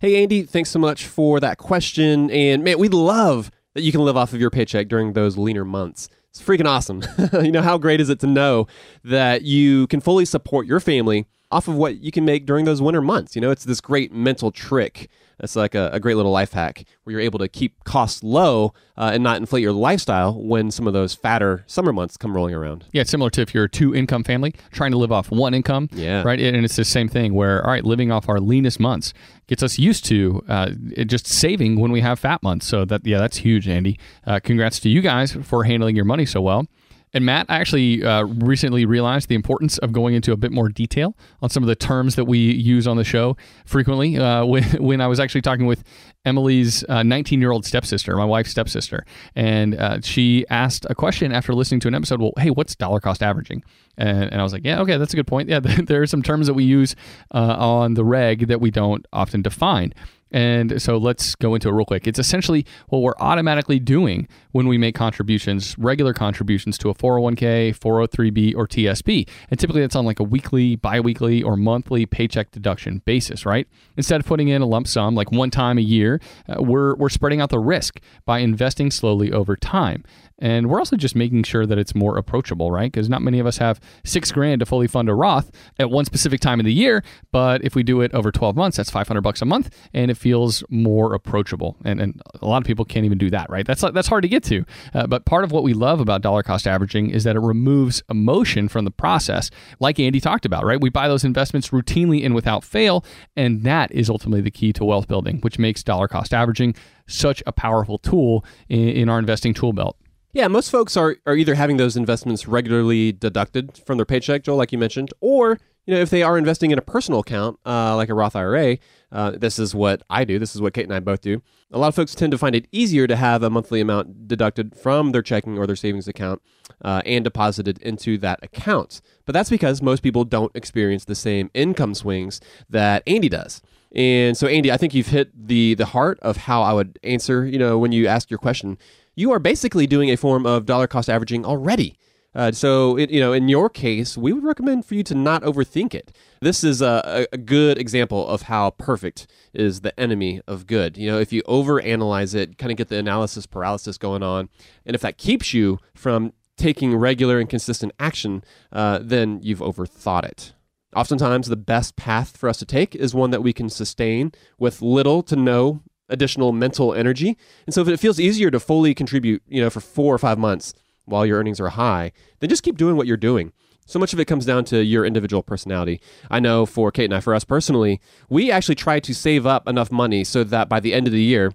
Hey, 0.00 0.22
Andy, 0.22 0.44
thanks 0.44 0.70
so 0.70 0.78
much 0.78 1.06
for 1.06 1.40
that 1.40 1.58
question. 1.58 2.30
And 2.30 2.62
man, 2.62 2.78
we 2.78 2.88
love 2.88 3.50
that 3.74 3.82
you 3.82 3.90
can 3.90 4.00
live 4.00 4.16
off 4.16 4.32
of 4.32 4.40
your 4.40 4.48
paycheck 4.48 4.86
during 4.86 5.14
those 5.14 5.36
leaner 5.36 5.64
months. 5.64 6.08
It's 6.30 6.40
freaking 6.40 6.66
awesome. 6.66 7.02
you 7.44 7.50
know, 7.50 7.62
how 7.62 7.78
great 7.78 8.00
is 8.00 8.08
it 8.08 8.20
to 8.20 8.28
know 8.28 8.68
that 9.02 9.42
you 9.42 9.88
can 9.88 10.00
fully 10.00 10.24
support 10.24 10.68
your 10.68 10.78
family 10.78 11.26
off 11.50 11.68
of 11.68 11.74
what 11.74 12.02
you 12.02 12.10
can 12.10 12.24
make 12.24 12.46
during 12.46 12.64
those 12.64 12.82
winter 12.82 13.02
months? 13.02 13.34
You 13.34 13.42
know, 13.42 13.50
it's 13.50 13.64
this 13.64 13.80
great 13.80 14.12
mental 14.12 14.50
trick 14.50 15.08
it's 15.40 15.54
like 15.54 15.74
a, 15.74 15.90
a, 15.92 16.00
great 16.00 16.16
little 16.16 16.32
life 16.32 16.52
hack 16.52 16.84
where 17.04 17.12
you're 17.12 17.20
able 17.20 17.38
to 17.38 17.48
keep 17.48 17.84
costs 17.84 18.22
low 18.24 18.74
uh, 18.96 19.10
and 19.12 19.22
not 19.22 19.36
inflate 19.36 19.62
your 19.62 19.72
lifestyle 19.72 20.40
when 20.40 20.70
some 20.70 20.86
of 20.86 20.92
those 20.92 21.14
fatter 21.14 21.64
summer 21.66 21.92
months 21.92 22.16
come 22.16 22.34
rolling 22.34 22.54
around. 22.54 22.86
Yeah, 22.92 23.02
it's 23.02 23.10
similar 23.10 23.30
to 23.30 23.42
if 23.42 23.54
you're 23.54 23.64
a 23.64 23.68
two 23.68 23.94
income 23.94 24.24
family 24.24 24.54
trying 24.72 24.90
to 24.90 24.98
live 24.98 25.12
off 25.12 25.30
one 25.30 25.54
income. 25.54 25.88
Yeah. 25.92 26.22
Right. 26.22 26.40
And 26.40 26.64
it's 26.64 26.76
the 26.76 26.84
same 26.84 27.08
thing 27.08 27.34
where, 27.34 27.64
all 27.64 27.70
right, 27.70 27.84
living 27.84 28.10
off 28.10 28.28
our 28.28 28.40
leanest 28.40 28.80
months 28.80 29.14
gets 29.46 29.62
us 29.62 29.78
used 29.78 30.04
to 30.06 30.44
uh, 30.48 30.70
just 31.06 31.26
saving 31.26 31.78
when 31.78 31.92
we 31.92 32.00
have 32.00 32.18
fat 32.18 32.42
months. 32.42 32.66
So 32.66 32.84
that, 32.86 33.06
yeah, 33.06 33.18
that's 33.18 33.38
huge, 33.38 33.68
Andy. 33.68 33.98
Uh, 34.26 34.40
congrats 34.40 34.80
to 34.80 34.88
you 34.88 35.00
guys 35.00 35.32
for 35.32 35.64
handling 35.64 35.94
your 35.94 36.04
money 36.04 36.26
so 36.26 36.40
well. 36.40 36.66
And 37.14 37.24
Matt, 37.24 37.46
I 37.48 37.56
actually 37.56 38.04
uh, 38.04 38.24
recently 38.24 38.84
realized 38.84 39.28
the 39.28 39.34
importance 39.34 39.78
of 39.78 39.92
going 39.92 40.14
into 40.14 40.32
a 40.32 40.36
bit 40.36 40.52
more 40.52 40.68
detail 40.68 41.16
on 41.40 41.50
some 41.50 41.62
of 41.62 41.66
the 41.66 41.76
terms 41.76 42.16
that 42.16 42.24
we 42.24 42.38
use 42.38 42.86
on 42.86 42.96
the 42.96 43.04
show 43.04 43.36
frequently. 43.64 44.18
Uh, 44.18 44.44
when, 44.48 44.64
when 44.82 45.00
I 45.00 45.06
was 45.06 45.20
actually 45.20 45.42
talking 45.42 45.66
with 45.66 45.84
Emily's 46.28 46.84
19 46.88 47.38
uh, 47.38 47.40
year 47.40 47.50
old 47.50 47.64
stepsister, 47.64 48.16
my 48.16 48.24
wife's 48.24 48.50
stepsister, 48.50 49.04
and 49.34 49.74
uh, 49.74 50.00
she 50.02 50.46
asked 50.50 50.86
a 50.88 50.94
question 50.94 51.32
after 51.32 51.54
listening 51.54 51.80
to 51.80 51.88
an 51.88 51.94
episode. 51.94 52.20
Well, 52.20 52.32
hey, 52.38 52.50
what's 52.50 52.76
dollar 52.76 53.00
cost 53.00 53.22
averaging? 53.22 53.64
And, 53.96 54.24
and 54.24 54.40
I 54.40 54.44
was 54.44 54.52
like, 54.52 54.64
yeah, 54.64 54.80
okay, 54.82 54.96
that's 54.96 55.12
a 55.12 55.16
good 55.16 55.26
point. 55.26 55.48
Yeah, 55.48 55.60
there 55.60 56.02
are 56.02 56.06
some 56.06 56.22
terms 56.22 56.46
that 56.46 56.54
we 56.54 56.64
use 56.64 56.94
uh, 57.34 57.56
on 57.58 57.94
the 57.94 58.04
reg 58.04 58.46
that 58.48 58.60
we 58.60 58.70
don't 58.70 59.06
often 59.12 59.42
define. 59.42 59.92
And 60.30 60.80
so 60.80 60.98
let's 60.98 61.34
go 61.34 61.54
into 61.54 61.68
it 61.68 61.72
real 61.72 61.86
quick. 61.86 62.06
It's 62.06 62.18
essentially 62.18 62.66
what 62.88 63.00
we're 63.00 63.16
automatically 63.18 63.78
doing 63.78 64.28
when 64.52 64.68
we 64.68 64.76
make 64.76 64.94
contributions, 64.94 65.76
regular 65.78 66.12
contributions 66.12 66.76
to 66.78 66.90
a 66.90 66.94
401k, 66.94 67.78
403b, 67.78 68.54
or 68.54 68.66
TSP. 68.66 69.28
And 69.50 69.58
typically 69.58 69.80
that's 69.80 69.96
on 69.96 70.04
like 70.04 70.20
a 70.20 70.24
weekly, 70.24 70.76
bi 70.76 71.00
weekly, 71.00 71.42
or 71.42 71.56
monthly 71.56 72.04
paycheck 72.06 72.50
deduction 72.50 72.98
basis, 73.04 73.46
right? 73.46 73.66
Instead 73.96 74.20
of 74.20 74.26
putting 74.26 74.48
in 74.48 74.60
a 74.60 74.66
lump 74.66 74.86
sum 74.86 75.14
like 75.14 75.32
one 75.32 75.50
time 75.50 75.78
a 75.78 75.82
year, 75.82 76.17
Uh, 76.48 76.62
we're, 76.62 76.94
we're 76.96 77.08
spreading 77.08 77.40
out 77.40 77.50
the 77.50 77.58
risk 77.58 78.00
by 78.24 78.38
investing 78.38 78.90
slowly 78.90 79.32
over 79.32 79.56
time. 79.56 80.04
And 80.38 80.68
we're 80.68 80.78
also 80.78 80.96
just 80.96 81.16
making 81.16 81.42
sure 81.44 81.66
that 81.66 81.78
it's 81.78 81.94
more 81.94 82.16
approachable, 82.16 82.70
right? 82.70 82.90
Because 82.90 83.08
not 83.08 83.22
many 83.22 83.38
of 83.38 83.46
us 83.46 83.58
have 83.58 83.80
six 84.04 84.30
grand 84.30 84.60
to 84.60 84.66
fully 84.66 84.86
fund 84.86 85.08
a 85.08 85.14
Roth 85.14 85.50
at 85.78 85.90
one 85.90 86.04
specific 86.04 86.40
time 86.40 86.60
of 86.60 86.66
the 86.66 86.72
year. 86.72 87.02
But 87.32 87.64
if 87.64 87.74
we 87.74 87.82
do 87.82 88.00
it 88.00 88.12
over 88.14 88.30
12 88.30 88.56
months, 88.56 88.76
that's 88.76 88.90
500 88.90 89.20
bucks 89.20 89.42
a 89.42 89.44
month 89.44 89.74
and 89.92 90.10
it 90.10 90.16
feels 90.16 90.62
more 90.68 91.14
approachable. 91.14 91.76
And, 91.84 92.00
and 92.00 92.22
a 92.40 92.46
lot 92.46 92.62
of 92.62 92.66
people 92.66 92.84
can't 92.84 93.04
even 93.04 93.18
do 93.18 93.30
that, 93.30 93.50
right? 93.50 93.66
That's, 93.66 93.80
that's 93.80 94.08
hard 94.08 94.22
to 94.22 94.28
get 94.28 94.44
to. 94.44 94.64
Uh, 94.94 95.06
but 95.06 95.24
part 95.24 95.44
of 95.44 95.50
what 95.50 95.62
we 95.62 95.74
love 95.74 96.00
about 96.00 96.22
dollar 96.22 96.42
cost 96.42 96.66
averaging 96.66 97.10
is 97.10 97.24
that 97.24 97.36
it 97.36 97.40
removes 97.40 98.02
emotion 98.08 98.68
from 98.68 98.84
the 98.84 98.90
process, 98.90 99.50
like 99.80 99.98
Andy 99.98 100.20
talked 100.20 100.46
about, 100.46 100.64
right? 100.64 100.80
We 100.80 100.90
buy 100.90 101.08
those 101.08 101.24
investments 101.24 101.70
routinely 101.70 102.24
and 102.24 102.34
without 102.34 102.64
fail. 102.64 103.04
And 103.36 103.64
that 103.64 103.90
is 103.92 104.08
ultimately 104.08 104.40
the 104.40 104.50
key 104.50 104.72
to 104.74 104.84
wealth 104.84 105.08
building, 105.08 105.38
which 105.40 105.58
makes 105.58 105.82
dollar 105.82 106.08
cost 106.08 106.32
averaging 106.32 106.74
such 107.08 107.42
a 107.46 107.52
powerful 107.52 107.98
tool 107.98 108.44
in, 108.68 108.88
in 108.88 109.08
our 109.08 109.18
investing 109.18 109.54
tool 109.54 109.72
belt. 109.72 109.96
Yeah, 110.38 110.46
most 110.46 110.70
folks 110.70 110.96
are, 110.96 111.16
are 111.26 111.34
either 111.34 111.56
having 111.56 111.78
those 111.78 111.96
investments 111.96 112.46
regularly 112.46 113.10
deducted 113.10 113.76
from 113.84 113.98
their 113.98 114.06
paycheck, 114.06 114.44
Joel, 114.44 114.56
like 114.56 114.70
you 114.70 114.78
mentioned, 114.78 115.12
or 115.20 115.58
you 115.84 115.92
know 115.92 116.00
if 116.00 116.10
they 116.10 116.22
are 116.22 116.38
investing 116.38 116.70
in 116.70 116.78
a 116.78 116.80
personal 116.80 117.18
account 117.18 117.58
uh, 117.66 117.96
like 117.96 118.08
a 118.08 118.14
Roth 118.14 118.36
IRA. 118.36 118.78
Uh, 119.10 119.32
this 119.32 119.58
is 119.58 119.74
what 119.74 120.00
I 120.08 120.24
do. 120.24 120.38
This 120.38 120.54
is 120.54 120.62
what 120.62 120.74
Kate 120.74 120.84
and 120.84 120.94
I 120.94 121.00
both 121.00 121.22
do. 121.22 121.42
A 121.72 121.78
lot 121.78 121.88
of 121.88 121.96
folks 121.96 122.14
tend 122.14 122.30
to 122.30 122.38
find 122.38 122.54
it 122.54 122.68
easier 122.70 123.08
to 123.08 123.16
have 123.16 123.42
a 123.42 123.50
monthly 123.50 123.80
amount 123.80 124.28
deducted 124.28 124.76
from 124.76 125.10
their 125.10 125.22
checking 125.22 125.58
or 125.58 125.66
their 125.66 125.74
savings 125.74 126.06
account 126.06 126.40
uh, 126.82 127.02
and 127.04 127.24
deposited 127.24 127.78
into 127.78 128.16
that 128.18 128.38
account. 128.40 129.00
But 129.26 129.32
that's 129.32 129.50
because 129.50 129.82
most 129.82 130.04
people 130.04 130.24
don't 130.24 130.54
experience 130.54 131.04
the 131.04 131.16
same 131.16 131.50
income 131.52 131.96
swings 131.96 132.40
that 132.70 133.02
Andy 133.08 133.28
does. 133.28 133.60
And 133.92 134.36
so, 134.36 134.46
Andy, 134.46 134.70
I 134.70 134.76
think 134.76 134.94
you've 134.94 135.08
hit 135.08 135.48
the 135.48 135.74
the 135.74 135.86
heart 135.86 136.20
of 136.20 136.36
how 136.36 136.62
I 136.62 136.74
would 136.74 136.98
answer. 137.02 137.44
You 137.44 137.58
know, 137.58 137.76
when 137.76 137.90
you 137.90 138.06
ask 138.06 138.30
your 138.30 138.38
question, 138.38 138.78
you 139.18 139.32
are 139.32 139.40
basically 139.40 139.88
doing 139.88 140.10
a 140.10 140.16
form 140.16 140.46
of 140.46 140.64
dollar 140.64 140.86
cost 140.86 141.10
averaging 141.10 141.44
already. 141.44 141.98
Uh, 142.36 142.52
so, 142.52 142.96
it, 142.96 143.10
you 143.10 143.18
know, 143.18 143.32
in 143.32 143.48
your 143.48 143.68
case, 143.68 144.16
we 144.16 144.32
would 144.32 144.44
recommend 144.44 144.84
for 144.84 144.94
you 144.94 145.02
to 145.02 145.14
not 145.14 145.42
overthink 145.42 145.92
it. 145.92 146.14
This 146.40 146.62
is 146.62 146.80
a, 146.80 147.26
a, 147.32 147.38
good 147.38 147.78
example 147.78 148.28
of 148.28 148.42
how 148.42 148.70
perfect 148.70 149.26
is 149.52 149.80
the 149.80 149.98
enemy 149.98 150.40
of 150.46 150.68
good. 150.68 150.96
You 150.96 151.10
know, 151.10 151.18
if 151.18 151.32
you 151.32 151.42
overanalyze 151.44 152.32
it, 152.36 152.58
kind 152.58 152.70
of 152.70 152.78
get 152.78 152.90
the 152.90 152.98
analysis 152.98 153.44
paralysis 153.44 153.98
going 153.98 154.22
on, 154.22 154.50
and 154.86 154.94
if 154.94 155.00
that 155.00 155.18
keeps 155.18 155.52
you 155.52 155.78
from 155.94 156.32
taking 156.56 156.94
regular 156.94 157.40
and 157.40 157.48
consistent 157.48 157.92
action, 157.98 158.44
uh, 158.70 159.00
then 159.02 159.40
you've 159.42 159.58
overthought 159.58 160.24
it. 160.24 160.52
Oftentimes, 160.94 161.48
the 161.48 161.56
best 161.56 161.96
path 161.96 162.36
for 162.36 162.48
us 162.48 162.58
to 162.58 162.66
take 162.66 162.94
is 162.94 163.14
one 163.14 163.30
that 163.30 163.42
we 163.42 163.52
can 163.52 163.68
sustain 163.68 164.30
with 164.58 164.80
little 164.80 165.24
to 165.24 165.34
no 165.34 165.82
additional 166.08 166.52
mental 166.52 166.94
energy. 166.94 167.36
And 167.66 167.74
so, 167.74 167.82
if 167.82 167.88
it 167.88 168.00
feels 168.00 168.20
easier 168.20 168.50
to 168.50 168.60
fully 168.60 168.94
contribute, 168.94 169.42
you 169.48 169.60
know, 169.60 169.70
for 169.70 169.80
four 169.80 170.14
or 170.14 170.18
five 170.18 170.38
months 170.38 170.74
while 171.04 171.24
your 171.24 171.38
earnings 171.38 171.60
are 171.60 171.70
high, 171.70 172.12
then 172.40 172.50
just 172.50 172.62
keep 172.62 172.76
doing 172.76 172.96
what 172.96 173.06
you're 173.06 173.16
doing. 173.16 173.52
So 173.86 173.98
much 173.98 174.12
of 174.12 174.20
it 174.20 174.26
comes 174.26 174.44
down 174.44 174.66
to 174.66 174.84
your 174.84 175.06
individual 175.06 175.42
personality. 175.42 176.02
I 176.30 176.40
know 176.40 176.66
for 176.66 176.92
Kate 176.92 177.06
and 177.06 177.14
I, 177.14 177.20
for 177.20 177.34
us 177.34 177.44
personally, 177.44 178.02
we 178.28 178.50
actually 178.50 178.74
try 178.74 179.00
to 179.00 179.14
save 179.14 179.46
up 179.46 179.66
enough 179.66 179.90
money 179.90 180.24
so 180.24 180.44
that 180.44 180.68
by 180.68 180.78
the 180.78 180.92
end 180.92 181.06
of 181.06 181.12
the 181.14 181.22
year, 181.22 181.54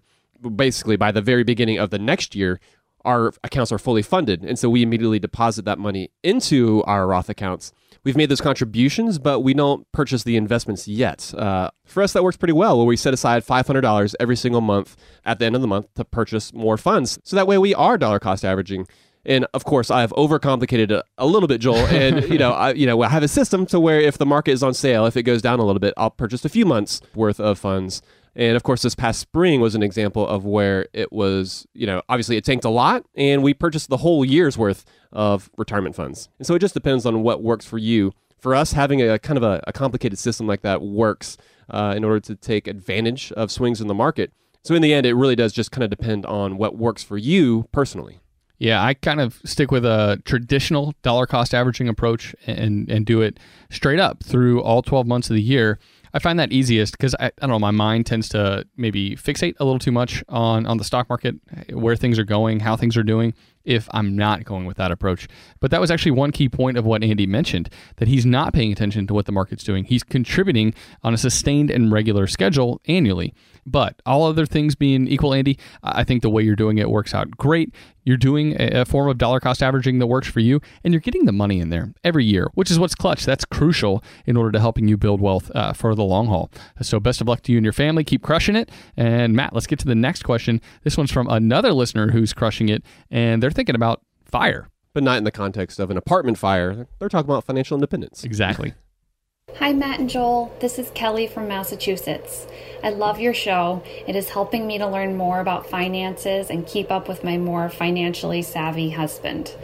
basically 0.55 0.95
by 0.95 1.11
the 1.11 1.21
very 1.21 1.43
beginning 1.43 1.77
of 1.77 1.91
the 1.91 1.99
next 1.99 2.33
year, 2.33 2.59
our 3.05 3.33
accounts 3.43 3.71
are 3.71 3.79
fully 3.79 4.01
funded. 4.01 4.43
And 4.43 4.57
so 4.57 4.69
we 4.69 4.81
immediately 4.81 5.19
deposit 5.19 5.65
that 5.65 5.79
money 5.79 6.11
into 6.23 6.83
our 6.83 7.07
Roth 7.07 7.29
accounts. 7.29 7.71
We've 8.03 8.17
made 8.17 8.29
those 8.29 8.41
contributions, 8.41 9.17
but 9.17 9.41
we 9.41 9.53
don't 9.53 9.89
purchase 9.93 10.23
the 10.23 10.35
investments 10.35 10.87
yet. 10.87 11.33
Uh, 11.33 11.69
for 11.85 12.03
us, 12.03 12.11
that 12.13 12.23
works 12.23 12.35
pretty 12.35 12.53
well, 12.53 12.77
where 12.77 12.85
we 12.85 12.97
set 12.97 13.13
aside 13.13 13.45
$500 13.45 14.15
every 14.19 14.35
single 14.35 14.61
month 14.61 14.97
at 15.23 15.39
the 15.39 15.45
end 15.45 15.55
of 15.55 15.61
the 15.61 15.67
month 15.67 15.93
to 15.95 16.03
purchase 16.03 16.53
more 16.53 16.77
funds. 16.77 17.17
So 17.23 17.35
that 17.37 17.47
way 17.47 17.57
we 17.57 17.73
are 17.73 17.97
dollar 17.97 18.19
cost 18.19 18.43
averaging. 18.43 18.87
And 19.25 19.47
of 19.53 19.63
course, 19.63 19.89
I've 19.89 20.11
overcomplicated 20.11 20.91
it 20.91 21.05
a 21.17 21.25
little 21.25 21.47
bit, 21.47 21.61
Joel. 21.61 21.77
And 21.93 22.29
you 22.29 22.37
know, 22.37 22.51
I, 22.51 22.73
you 22.73 22.85
know, 22.85 23.01
I 23.01 23.09
have 23.09 23.23
a 23.23 23.27
system 23.27 23.65
to 23.67 23.79
where 23.79 24.01
if 24.01 24.17
the 24.17 24.25
market 24.25 24.51
is 24.51 24.63
on 24.63 24.73
sale, 24.73 25.05
if 25.05 25.15
it 25.15 25.23
goes 25.23 25.41
down 25.41 25.59
a 25.59 25.63
little 25.63 25.79
bit, 25.79 25.93
I'll 25.95 26.09
purchase 26.09 26.43
a 26.43 26.49
few 26.49 26.65
months 26.65 27.01
worth 27.15 27.39
of 27.39 27.57
funds. 27.57 28.01
And 28.35 28.55
of 28.55 28.63
course, 28.63 28.81
this 28.81 28.95
past 28.95 29.19
spring 29.19 29.61
was 29.61 29.75
an 29.75 29.83
example 29.83 30.27
of 30.27 30.45
where 30.45 30.87
it 30.93 31.13
was, 31.13 31.67
you 31.73 31.85
know, 31.85 32.01
obviously 32.09 32.37
it 32.37 32.43
tanked 32.43 32.65
a 32.65 32.69
lot, 32.69 33.05
and 33.15 33.43
we 33.43 33.53
purchased 33.53 33.89
the 33.89 33.97
whole 33.97 34.25
year's 34.25 34.57
worth 34.57 34.85
of 35.11 35.51
retirement 35.57 35.95
funds. 35.95 36.29
And 36.39 36.47
so 36.47 36.55
it 36.55 36.59
just 36.59 36.73
depends 36.73 37.05
on 37.05 37.21
what 37.21 37.43
works 37.43 37.65
for 37.65 37.77
you. 37.77 38.13
For 38.39 38.55
us, 38.55 38.73
having 38.73 39.01
a 39.01 39.19
kind 39.19 39.37
of 39.37 39.43
a, 39.43 39.63
a 39.67 39.71
complicated 39.71 40.19
system 40.19 40.47
like 40.47 40.61
that 40.63 40.81
works 40.81 41.37
uh, 41.69 41.93
in 41.95 42.03
order 42.03 42.19
to 42.21 42.35
take 42.35 42.67
advantage 42.67 43.31
of 43.33 43.51
swings 43.51 43.79
in 43.79 43.87
the 43.87 43.93
market. 43.93 44.33
So 44.63 44.75
in 44.75 44.81
the 44.81 44.93
end, 44.93 45.05
it 45.05 45.13
really 45.13 45.35
does 45.35 45.53
just 45.53 45.71
kind 45.71 45.83
of 45.83 45.89
depend 45.89 46.25
on 46.25 46.57
what 46.57 46.77
works 46.77 47.03
for 47.03 47.17
you 47.17 47.67
personally. 47.71 48.19
Yeah, 48.59 48.83
I 48.83 48.93
kind 48.93 49.19
of 49.19 49.41
stick 49.43 49.71
with 49.71 49.83
a 49.85 50.21
traditional 50.23 50.93
dollar 51.01 51.25
cost 51.25 51.53
averaging 51.53 51.89
approach 51.89 52.33
and 52.47 52.89
and 52.89 53.05
do 53.05 53.21
it 53.21 53.37
straight 53.69 53.99
up 53.99 54.23
through 54.23 54.61
all 54.61 54.81
12 54.81 55.05
months 55.05 55.29
of 55.29 55.35
the 55.35 55.41
year. 55.41 55.79
I 56.13 56.19
find 56.19 56.37
that 56.39 56.51
easiest 56.51 56.97
because 56.97 57.15
I, 57.19 57.27
I 57.27 57.31
don't 57.41 57.49
know 57.49 57.59
my 57.59 57.71
mind 57.71 58.05
tends 58.05 58.29
to 58.29 58.65
maybe 58.77 59.15
fixate 59.15 59.55
a 59.59 59.65
little 59.65 59.79
too 59.79 59.91
much 59.91 60.23
on 60.29 60.65
on 60.65 60.77
the 60.77 60.83
stock 60.83 61.09
market, 61.09 61.35
eh, 61.55 61.73
where 61.73 61.95
things 61.95 62.19
are 62.19 62.23
going, 62.23 62.59
how 62.59 62.75
things 62.75 62.95
are 62.97 63.03
doing. 63.03 63.33
If 63.65 63.87
I'm 63.91 64.15
not 64.17 64.43
going 64.43 64.65
with 64.65 64.75
that 64.75 64.91
approach, 64.91 65.27
but 65.61 65.71
that 65.71 65.79
was 65.79 65.89
actually 65.89 66.11
one 66.11 66.31
key 66.31 66.49
point 66.49 66.77
of 66.77 66.83
what 66.83 67.01
Andy 67.01 67.25
mentioned 67.25 67.69
that 67.95 68.09
he's 68.09 68.25
not 68.25 68.53
paying 68.53 68.73
attention 68.73 69.07
to 69.07 69.13
what 69.13 69.25
the 69.25 69.31
market's 69.31 69.63
doing. 69.63 69.85
He's 69.85 70.03
contributing 70.03 70.73
on 71.01 71.13
a 71.13 71.17
sustained 71.17 71.71
and 71.71 71.89
regular 71.89 72.27
schedule 72.27 72.81
annually. 72.87 73.33
But 73.65 74.01
all 74.05 74.25
other 74.25 74.45
things 74.45 74.75
being 74.75 75.07
equal, 75.07 75.33
Andy, 75.33 75.57
I 75.83 76.03
think 76.03 76.21
the 76.21 76.29
way 76.29 76.43
you're 76.43 76.55
doing 76.55 76.77
it 76.77 76.89
works 76.89 77.13
out 77.13 77.31
great. 77.31 77.73
You're 78.05 78.17
doing 78.17 78.55
a, 78.59 78.83
form 78.83 79.09
of 79.09 79.17
dollar 79.17 79.39
cost 79.39 79.63
averaging 79.63 79.99
that 79.99 80.07
works 80.07 80.27
for 80.27 80.41
you, 80.41 80.59
and 80.83 80.93
you're 80.93 80.99
getting 80.99 81.25
the 81.25 81.31
money 81.31 81.59
in 81.59 81.69
there 81.69 81.93
every 82.03 82.25
year, 82.25 82.49
which 82.53 82.69
is 82.69 82.77
what's 82.77 82.95
clutch. 82.95 83.25
That's 83.25 83.45
crucial 83.45 84.03
in 84.25 84.35
order 84.35 84.51
to 84.51 84.59
helping 84.59 84.87
you 84.89 84.97
build 84.97 85.21
wealth 85.21 85.49
uh, 85.55 85.71
for 85.71 85.95
the 85.95 86.03
long 86.03 86.27
haul. 86.27 86.51
So, 86.81 86.99
best 86.99 87.21
of 87.21 87.27
luck 87.27 87.41
to 87.43 87.51
you 87.53 87.57
and 87.57 87.65
your 87.65 87.73
family. 87.73 88.03
Keep 88.03 88.21
crushing 88.21 88.57
it. 88.57 88.69
And 88.97 89.33
Matt, 89.33 89.53
let's 89.53 89.67
get 89.67 89.79
to 89.79 89.85
the 89.85 89.95
next 89.95 90.23
question. 90.23 90.59
This 90.83 90.97
one's 90.97 91.11
from 91.11 91.27
another 91.29 91.71
listener 91.71 92.11
who's 92.11 92.33
crushing 92.33 92.67
it, 92.67 92.83
and 93.09 93.41
they're 93.41 93.51
thinking 93.51 93.75
about 93.75 94.01
fire. 94.25 94.69
But 94.93 95.03
not 95.03 95.17
in 95.17 95.23
the 95.23 95.31
context 95.31 95.79
of 95.79 95.89
an 95.89 95.97
apartment 95.97 96.37
fire. 96.37 96.87
They're 96.99 97.09
talking 97.09 97.29
about 97.31 97.45
financial 97.45 97.75
independence. 97.75 98.23
Exactly. 98.23 98.73
Hi, 99.59 99.71
Matt 99.71 99.99
and 99.99 100.09
Joel. 100.09 100.51
This 100.61 100.79
is 100.79 100.89
Kelly 100.95 101.27
from 101.27 101.47
Massachusetts. 101.47 102.47
I 102.81 102.89
love 102.89 103.19
your 103.19 103.35
show. 103.35 103.83
It 104.07 104.15
is 104.15 104.29
helping 104.29 104.65
me 104.65 104.79
to 104.79 104.87
learn 104.87 105.15
more 105.15 105.39
about 105.39 105.69
finances 105.69 106.49
and 106.49 106.65
keep 106.65 106.91
up 106.91 107.07
with 107.07 107.23
my 107.23 107.37
more 107.37 107.69
financially 107.69 108.41
savvy 108.41 108.89
husband. 108.89 109.55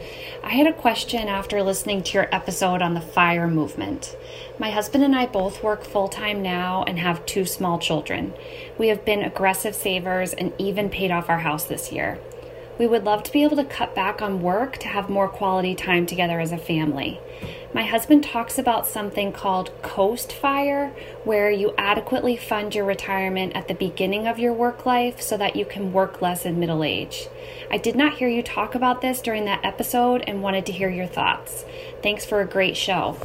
I 0.43 0.49
had 0.49 0.67
a 0.67 0.73
question 0.73 1.27
after 1.27 1.63
listening 1.63 2.03
to 2.03 2.13
your 2.19 2.29
episode 2.31 2.83
on 2.83 2.93
the 2.93 3.01
FIRE 3.01 3.47
movement. 3.47 4.15
My 4.59 4.69
husband 4.69 5.03
and 5.03 5.15
I 5.15 5.25
both 5.25 5.63
work 5.63 5.83
full 5.83 6.07
time 6.07 6.43
now 6.43 6.83
and 6.83 6.99
have 6.99 7.25
two 7.25 7.45
small 7.45 7.79
children. 7.79 8.35
We 8.77 8.89
have 8.89 9.03
been 9.03 9.23
aggressive 9.23 9.73
savers 9.73 10.33
and 10.33 10.53
even 10.59 10.91
paid 10.91 11.09
off 11.09 11.29
our 11.29 11.39
house 11.39 11.63
this 11.63 11.91
year. 11.91 12.19
We 12.79 12.87
would 12.87 13.03
love 13.03 13.23
to 13.23 13.31
be 13.33 13.43
able 13.43 13.57
to 13.57 13.65
cut 13.65 13.93
back 13.93 14.21
on 14.21 14.41
work 14.41 14.77
to 14.77 14.87
have 14.87 15.09
more 15.09 15.27
quality 15.27 15.75
time 15.75 16.05
together 16.05 16.39
as 16.39 16.53
a 16.53 16.57
family. 16.57 17.19
My 17.73 17.83
husband 17.83 18.23
talks 18.23 18.57
about 18.57 18.87
something 18.87 19.33
called 19.33 19.71
Coast 19.81 20.31
Fire, 20.31 20.95
where 21.25 21.51
you 21.51 21.73
adequately 21.77 22.37
fund 22.37 22.73
your 22.73 22.85
retirement 22.85 23.53
at 23.53 23.67
the 23.67 23.73
beginning 23.73 24.27
of 24.27 24.39
your 24.39 24.53
work 24.53 24.85
life 24.85 25.21
so 25.21 25.35
that 25.35 25.57
you 25.57 25.65
can 25.65 25.91
work 25.91 26.21
less 26.21 26.45
in 26.45 26.57
middle 26.57 26.83
age. 26.83 27.27
I 27.69 27.77
did 27.77 27.97
not 27.97 28.13
hear 28.13 28.29
you 28.29 28.41
talk 28.41 28.73
about 28.75 29.01
this 29.01 29.21
during 29.21 29.43
that 29.43 29.65
episode 29.65 30.23
and 30.25 30.41
wanted 30.41 30.65
to 30.67 30.71
hear 30.71 30.89
your 30.89 31.05
thoughts. 31.05 31.65
Thanks 32.01 32.23
for 32.23 32.39
a 32.39 32.47
great 32.47 32.77
show. 32.77 33.17